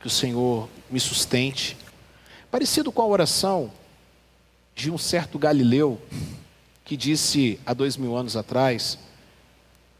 que 0.00 0.06
o 0.06 0.10
Senhor 0.10 0.68
me 0.90 1.00
sustente. 1.00 1.76
Parecido 2.50 2.92
com 2.92 3.02
a 3.02 3.06
oração 3.06 3.72
de 4.74 4.90
um 4.90 4.98
certo 4.98 5.38
Galileu, 5.38 6.00
que 6.84 6.96
disse 6.96 7.58
há 7.64 7.72
dois 7.72 7.96
mil 7.96 8.16
anos 8.16 8.36
atrás, 8.36 8.98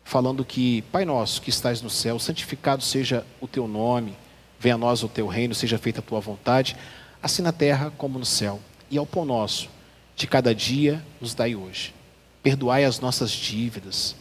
falando 0.05 0.45
que, 0.45 0.83
Pai 0.93 1.05
nosso 1.05 1.41
que 1.41 1.51
estás 1.51 1.81
no 1.81 1.91
céu, 1.91 2.19
santificado 2.19 2.83
seja 2.83 3.25
o 3.41 3.49
teu 3.49 3.67
nome, 3.69 4.17
venha 4.59 4.75
a 4.75 4.79
nós 4.79 5.03
o 5.03 5.09
teu 5.09 5.27
reino, 5.27 5.55
seja 5.55 5.79
feita 5.79 6.01
a 6.01 6.03
tua 6.03 6.21
vontade, 6.21 6.77
assim 7.23 7.43
na 7.43 7.53
terra 7.53 7.93
como 7.97 8.19
no 8.19 8.27
céu. 8.27 8.61
E 8.91 8.99
ao 8.99 9.07
pão 9.07 9.25
nosso, 9.25 9.71
de 10.15 10.27
cada 10.27 10.55
dia, 10.55 11.03
nos 11.21 11.35
dai 11.35 11.55
hoje. 11.55 11.95
Perdoai 12.43 12.85
as 12.85 13.01
nossas 13.01 13.31
dívidas, 13.31 14.17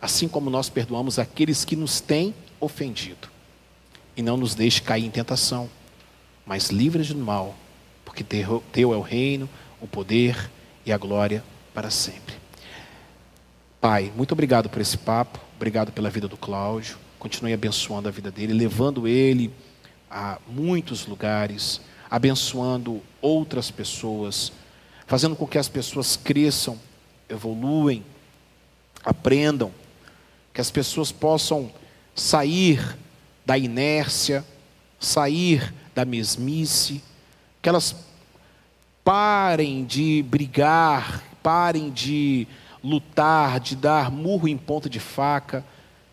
assim 0.00 0.28
como 0.28 0.48
nós 0.48 0.68
perdoamos 0.68 1.18
aqueles 1.18 1.64
que 1.64 1.74
nos 1.74 2.00
têm 2.00 2.34
ofendido. 2.60 3.28
E 4.16 4.22
não 4.22 4.36
nos 4.36 4.54
deixe 4.54 4.80
cair 4.82 5.04
em 5.04 5.10
tentação, 5.10 5.68
mas 6.46 6.70
livres 6.70 7.08
do 7.08 7.18
mal, 7.18 7.54
porque 8.04 8.24
teu 8.24 8.92
é 8.92 8.96
o 8.96 9.00
reino, 9.00 9.48
o 9.80 9.86
poder 9.86 10.50
e 10.84 10.92
a 10.92 10.98
glória 10.98 11.44
para 11.74 11.90
sempre. 11.90 12.34
Pai, 13.80 14.12
muito 14.16 14.32
obrigado 14.32 14.68
por 14.68 14.80
esse 14.80 14.96
papo, 14.96 15.38
obrigado 15.54 15.92
pela 15.92 16.10
vida 16.10 16.26
do 16.26 16.36
Cláudio. 16.36 16.98
Continue 17.18 17.52
abençoando 17.52 18.08
a 18.08 18.12
vida 18.12 18.30
dele, 18.30 18.52
levando 18.52 19.06
ele 19.06 19.52
a 20.10 20.38
muitos 20.48 21.06
lugares, 21.06 21.80
abençoando 22.10 23.02
outras 23.20 23.70
pessoas, 23.70 24.52
fazendo 25.06 25.36
com 25.36 25.46
que 25.46 25.58
as 25.58 25.68
pessoas 25.68 26.16
cresçam, 26.16 26.78
evoluem, 27.28 28.04
aprendam, 29.04 29.72
que 30.52 30.60
as 30.60 30.70
pessoas 30.70 31.12
possam 31.12 31.70
sair 32.14 32.96
da 33.46 33.56
inércia, 33.56 34.44
sair 34.98 35.72
da 35.94 36.04
mesmice, 36.04 37.02
que 37.62 37.68
elas 37.68 37.94
parem 39.04 39.84
de 39.84 40.24
brigar, 40.28 41.22
parem 41.42 41.90
de 41.90 42.46
lutar, 42.82 43.60
de 43.60 43.76
dar 43.76 44.10
murro 44.10 44.48
em 44.48 44.56
ponta 44.56 44.88
de 44.88 45.00
faca, 45.00 45.64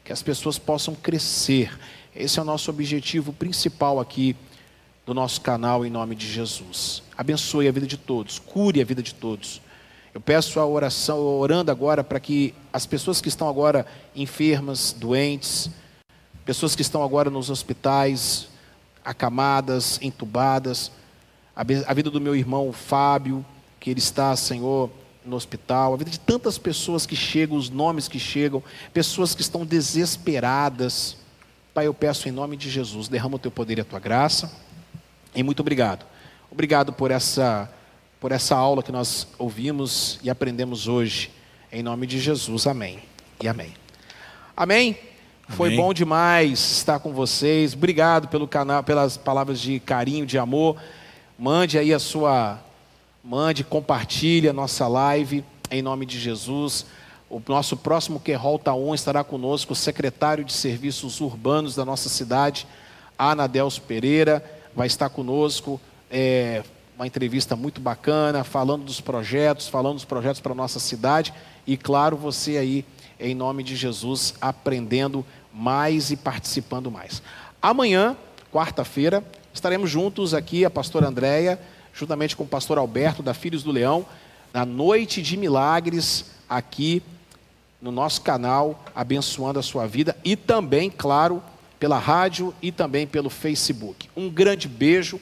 que 0.03 0.13
as 0.13 0.21
pessoas 0.21 0.57
possam 0.57 0.95
crescer. 0.95 1.77
Esse 2.15 2.39
é 2.39 2.41
o 2.41 2.45
nosso 2.45 2.69
objetivo 2.69 3.33
principal 3.33 3.99
aqui 3.99 4.35
do 5.05 5.13
nosso 5.13 5.41
canal 5.41 5.85
em 5.85 5.89
nome 5.89 6.15
de 6.15 6.31
Jesus. 6.31 7.03
Abençoe 7.17 7.67
a 7.67 7.71
vida 7.71 7.85
de 7.85 7.97
todos, 7.97 8.39
cure 8.39 8.81
a 8.81 8.85
vida 8.85 9.03
de 9.03 9.13
todos. 9.13 9.61
Eu 10.15 10.21
peço 10.21 10.61
a 10.61 10.65
oração, 10.65 11.19
orando 11.19 11.69
agora 11.69 12.01
para 12.01 12.21
que 12.21 12.55
as 12.71 12.85
pessoas 12.85 13.19
que 13.19 13.27
estão 13.27 13.49
agora 13.49 13.85
enfermas, 14.15 14.95
doentes, 14.97 15.69
pessoas 16.45 16.73
que 16.73 16.81
estão 16.81 17.03
agora 17.03 17.29
nos 17.29 17.49
hospitais, 17.49 18.47
acamadas, 19.03 19.99
entubadas, 20.01 20.89
a 21.53 21.93
vida 21.93 22.09
do 22.09 22.21
meu 22.21 22.33
irmão 22.33 22.71
Fábio, 22.71 23.45
que 23.77 23.89
ele 23.89 23.99
está, 23.99 24.33
Senhor, 24.37 24.89
no 25.25 25.35
hospital, 25.35 25.93
a 25.93 25.97
vida 25.97 26.11
de 26.11 26.19
tantas 26.21 26.57
pessoas 26.57 27.05
que 27.05 27.13
chegam, 27.13 27.57
os 27.57 27.69
nomes 27.69 28.07
que 28.07 28.17
chegam, 28.17 28.63
pessoas 28.93 29.35
que 29.35 29.41
estão 29.41 29.65
desesperadas. 29.65 31.17
Pai, 31.73 31.87
eu 31.87 31.93
peço 31.93 32.29
em 32.29 32.31
nome 32.31 32.55
de 32.55 32.69
Jesus, 32.69 33.09
derrama 33.09 33.35
o 33.35 33.39
teu 33.39 33.51
poder 33.51 33.79
e 33.79 33.81
a 33.81 33.85
tua 33.85 33.99
graça. 33.99 34.49
E 35.35 35.43
muito 35.43 35.59
obrigado. 35.59 36.05
Obrigado 36.49 36.93
por 36.93 37.11
essa 37.11 37.69
por 38.25 38.31
essa 38.31 38.55
aula 38.55 38.81
que 38.81 38.91
nós 38.91 39.27
ouvimos 39.37 40.17
e 40.23 40.31
aprendemos 40.31 40.87
hoje. 40.87 41.29
Em 41.71 41.83
nome 41.83 42.07
de 42.07 42.19
Jesus. 42.19 42.65
Amém. 42.65 42.97
E 43.39 43.47
amém. 43.47 43.71
Amém. 44.57 44.97
Foi 45.49 45.67
Amém. 45.67 45.79
bom 45.79 45.93
demais 45.93 46.59
estar 46.71 46.97
com 46.97 47.13
vocês. 47.13 47.75
Obrigado 47.75 48.27
pelo 48.27 48.47
canal, 48.47 48.83
pelas 48.83 49.15
palavras 49.15 49.59
de 49.59 49.79
carinho, 49.79 50.25
de 50.25 50.39
amor. 50.39 50.75
Mande 51.37 51.77
aí 51.77 51.93
a 51.93 51.99
sua, 51.99 52.59
mande, 53.23 53.63
compartilhe 53.63 54.49
a 54.49 54.53
nossa 54.53 54.87
live 54.87 55.45
em 55.69 55.83
nome 55.83 56.03
de 56.07 56.19
Jesus. 56.19 56.87
O 57.29 57.39
nosso 57.47 57.77
próximo 57.77 58.19
Querol 58.19 58.57
Taon 58.57 58.95
estará 58.95 59.23
conosco 59.23 59.73
o 59.73 59.75
secretário 59.75 60.43
de 60.43 60.53
Serviços 60.53 61.21
Urbanos 61.21 61.75
da 61.75 61.85
nossa 61.85 62.09
cidade, 62.09 62.65
Ana 63.19 63.45
Delso 63.45 63.83
Pereira, 63.83 64.43
vai 64.75 64.87
estar 64.87 65.09
conosco. 65.09 65.79
É, 66.09 66.63
uma 66.95 67.05
entrevista 67.05 67.55
muito 67.55 67.81
bacana, 67.81 68.43
falando 68.43 68.85
dos 68.85 69.01
projetos, 69.01 69.67
falando 69.67 69.95
dos 69.95 70.05
projetos 70.05 70.39
para 70.39 70.53
a 70.53 70.55
nossa 70.55 70.79
cidade. 70.79 71.33
E 71.67 71.75
claro, 71.75 72.15
você 72.15 72.57
aí 72.57 72.85
em 73.19 73.35
nome 73.35 73.63
de 73.63 73.75
Jesus, 73.75 74.33
aprendendo 74.41 75.25
mais 75.53 76.11
e 76.11 76.17
participando 76.17 76.91
mais. 76.91 77.21
Amanhã, 77.61 78.15
quarta-feira, 78.51 79.23
estaremos 79.53 79.89
juntos 79.89 80.33
aqui, 80.33 80.65
a 80.65 80.69
pastora 80.69 81.07
Andréia, 81.07 81.59
juntamente 81.93 82.35
com 82.35 82.43
o 82.43 82.47
pastor 82.47 82.77
Alberto, 82.77 83.23
da 83.23 83.33
Filhos 83.33 83.63
do 83.63 83.71
Leão, 83.71 84.05
na 84.53 84.65
noite 84.65 85.21
de 85.21 85.37
milagres, 85.37 86.25
aqui 86.47 87.01
no 87.81 87.91
nosso 87.91 88.21
canal, 88.21 88.83
abençoando 88.93 89.59
a 89.59 89.63
sua 89.63 89.87
vida 89.87 90.15
e 90.23 90.35
também, 90.35 90.89
claro, 90.89 91.41
pela 91.79 91.99
rádio 91.99 92.53
e 92.61 92.71
também 92.71 93.05
pelo 93.05 93.29
Facebook. 93.29 94.09
Um 94.15 94.29
grande 94.29 94.67
beijo, 94.67 95.19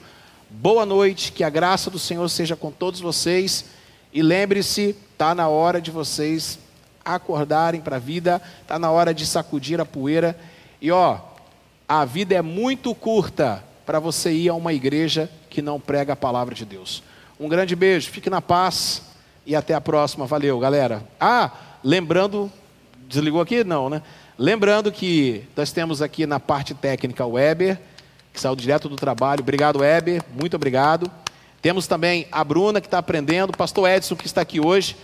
boa 0.54 0.86
noite, 0.86 1.32
que 1.32 1.44
a 1.44 1.50
graça 1.50 1.90
do 1.90 1.98
Senhor 1.98 2.30
seja 2.30 2.56
com 2.56 2.72
todos 2.72 3.02
vocês 3.02 3.66
e 4.14 4.22
lembre-se, 4.22 4.96
está 5.12 5.34
na 5.34 5.48
hora 5.48 5.82
de 5.82 5.90
vocês 5.90 6.60
acordarem 7.04 7.82
para 7.82 7.96
a 7.96 8.00
vida, 8.00 8.40
está 8.62 8.78
na 8.78 8.92
hora 8.92 9.14
de 9.14 9.26
sacudir 9.26 9.82
a 9.82 9.86
poeira. 9.86 10.40
E 10.80 10.92
ó, 10.92 11.18
a 11.88 12.06
vida 12.06 12.36
é 12.36 12.42
muito 12.42 12.94
curta 12.94 13.64
para 13.84 14.00
você 14.00 14.32
ir 14.32 14.50
a 14.50 14.54
uma 14.54 14.72
igreja 14.74 15.30
que 15.50 15.62
não 15.62 15.80
prega 15.80 16.14
a 16.14 16.16
palavra 16.16 16.54
de 16.54 16.66
Deus. 16.66 17.02
Um 17.40 17.50
grande 17.50 17.76
beijo, 17.76 18.12
fique 18.12 18.30
na 18.30 18.40
paz 18.40 19.02
e 19.48 19.56
até 19.56 19.74
a 19.74 19.82
próxima. 19.82 20.28
Valeu, 20.28 20.60
galera. 20.60 21.04
Ah, 21.20 21.52
lembrando, 21.84 22.50
desligou 23.10 23.42
aqui? 23.42 23.64
Não, 23.64 23.90
né? 23.90 24.04
Lembrando 24.38 24.92
que 24.92 25.44
nós 25.58 25.72
temos 25.72 26.00
aqui 26.00 26.28
na 26.28 26.40
parte 26.40 26.76
técnica 26.76 27.26
o 27.26 27.32
Weber, 27.32 27.80
que 28.34 28.42
saiu 28.42 28.56
direto 28.56 28.90
do 28.90 28.96
trabalho. 28.96 29.42
Obrigado, 29.42 29.80
Weber, 29.80 30.24
muito 30.34 30.56
obrigado. 30.56 31.10
Temos 31.62 31.88
também 31.88 32.28
a 32.32 32.44
Bruna, 32.44 32.82
que 32.82 32.88
está 32.88 32.98
aprendendo, 32.98 33.56
pastor 33.56 33.88
Edson, 33.88 34.16
que 34.16 34.26
está 34.26 34.42
aqui 34.42 34.60
hoje 34.60 34.98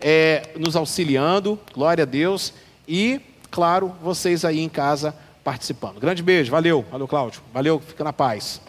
é, 0.00 0.50
nos 0.56 0.76
auxiliando, 0.76 1.58
glória 1.74 2.02
a 2.02 2.06
Deus, 2.06 2.52
e, 2.88 3.20
claro, 3.50 3.92
vocês 4.02 4.44
aí 4.44 4.60
em 4.60 4.68
casa 4.68 5.14
participando. 5.42 6.00
Grande 6.00 6.22
beijo, 6.22 6.50
valeu, 6.50 6.84
valeu, 6.90 7.08
Cláudio, 7.08 7.42
valeu, 7.52 7.80
fica 7.80 8.04
na 8.04 8.12
paz. 8.12 8.60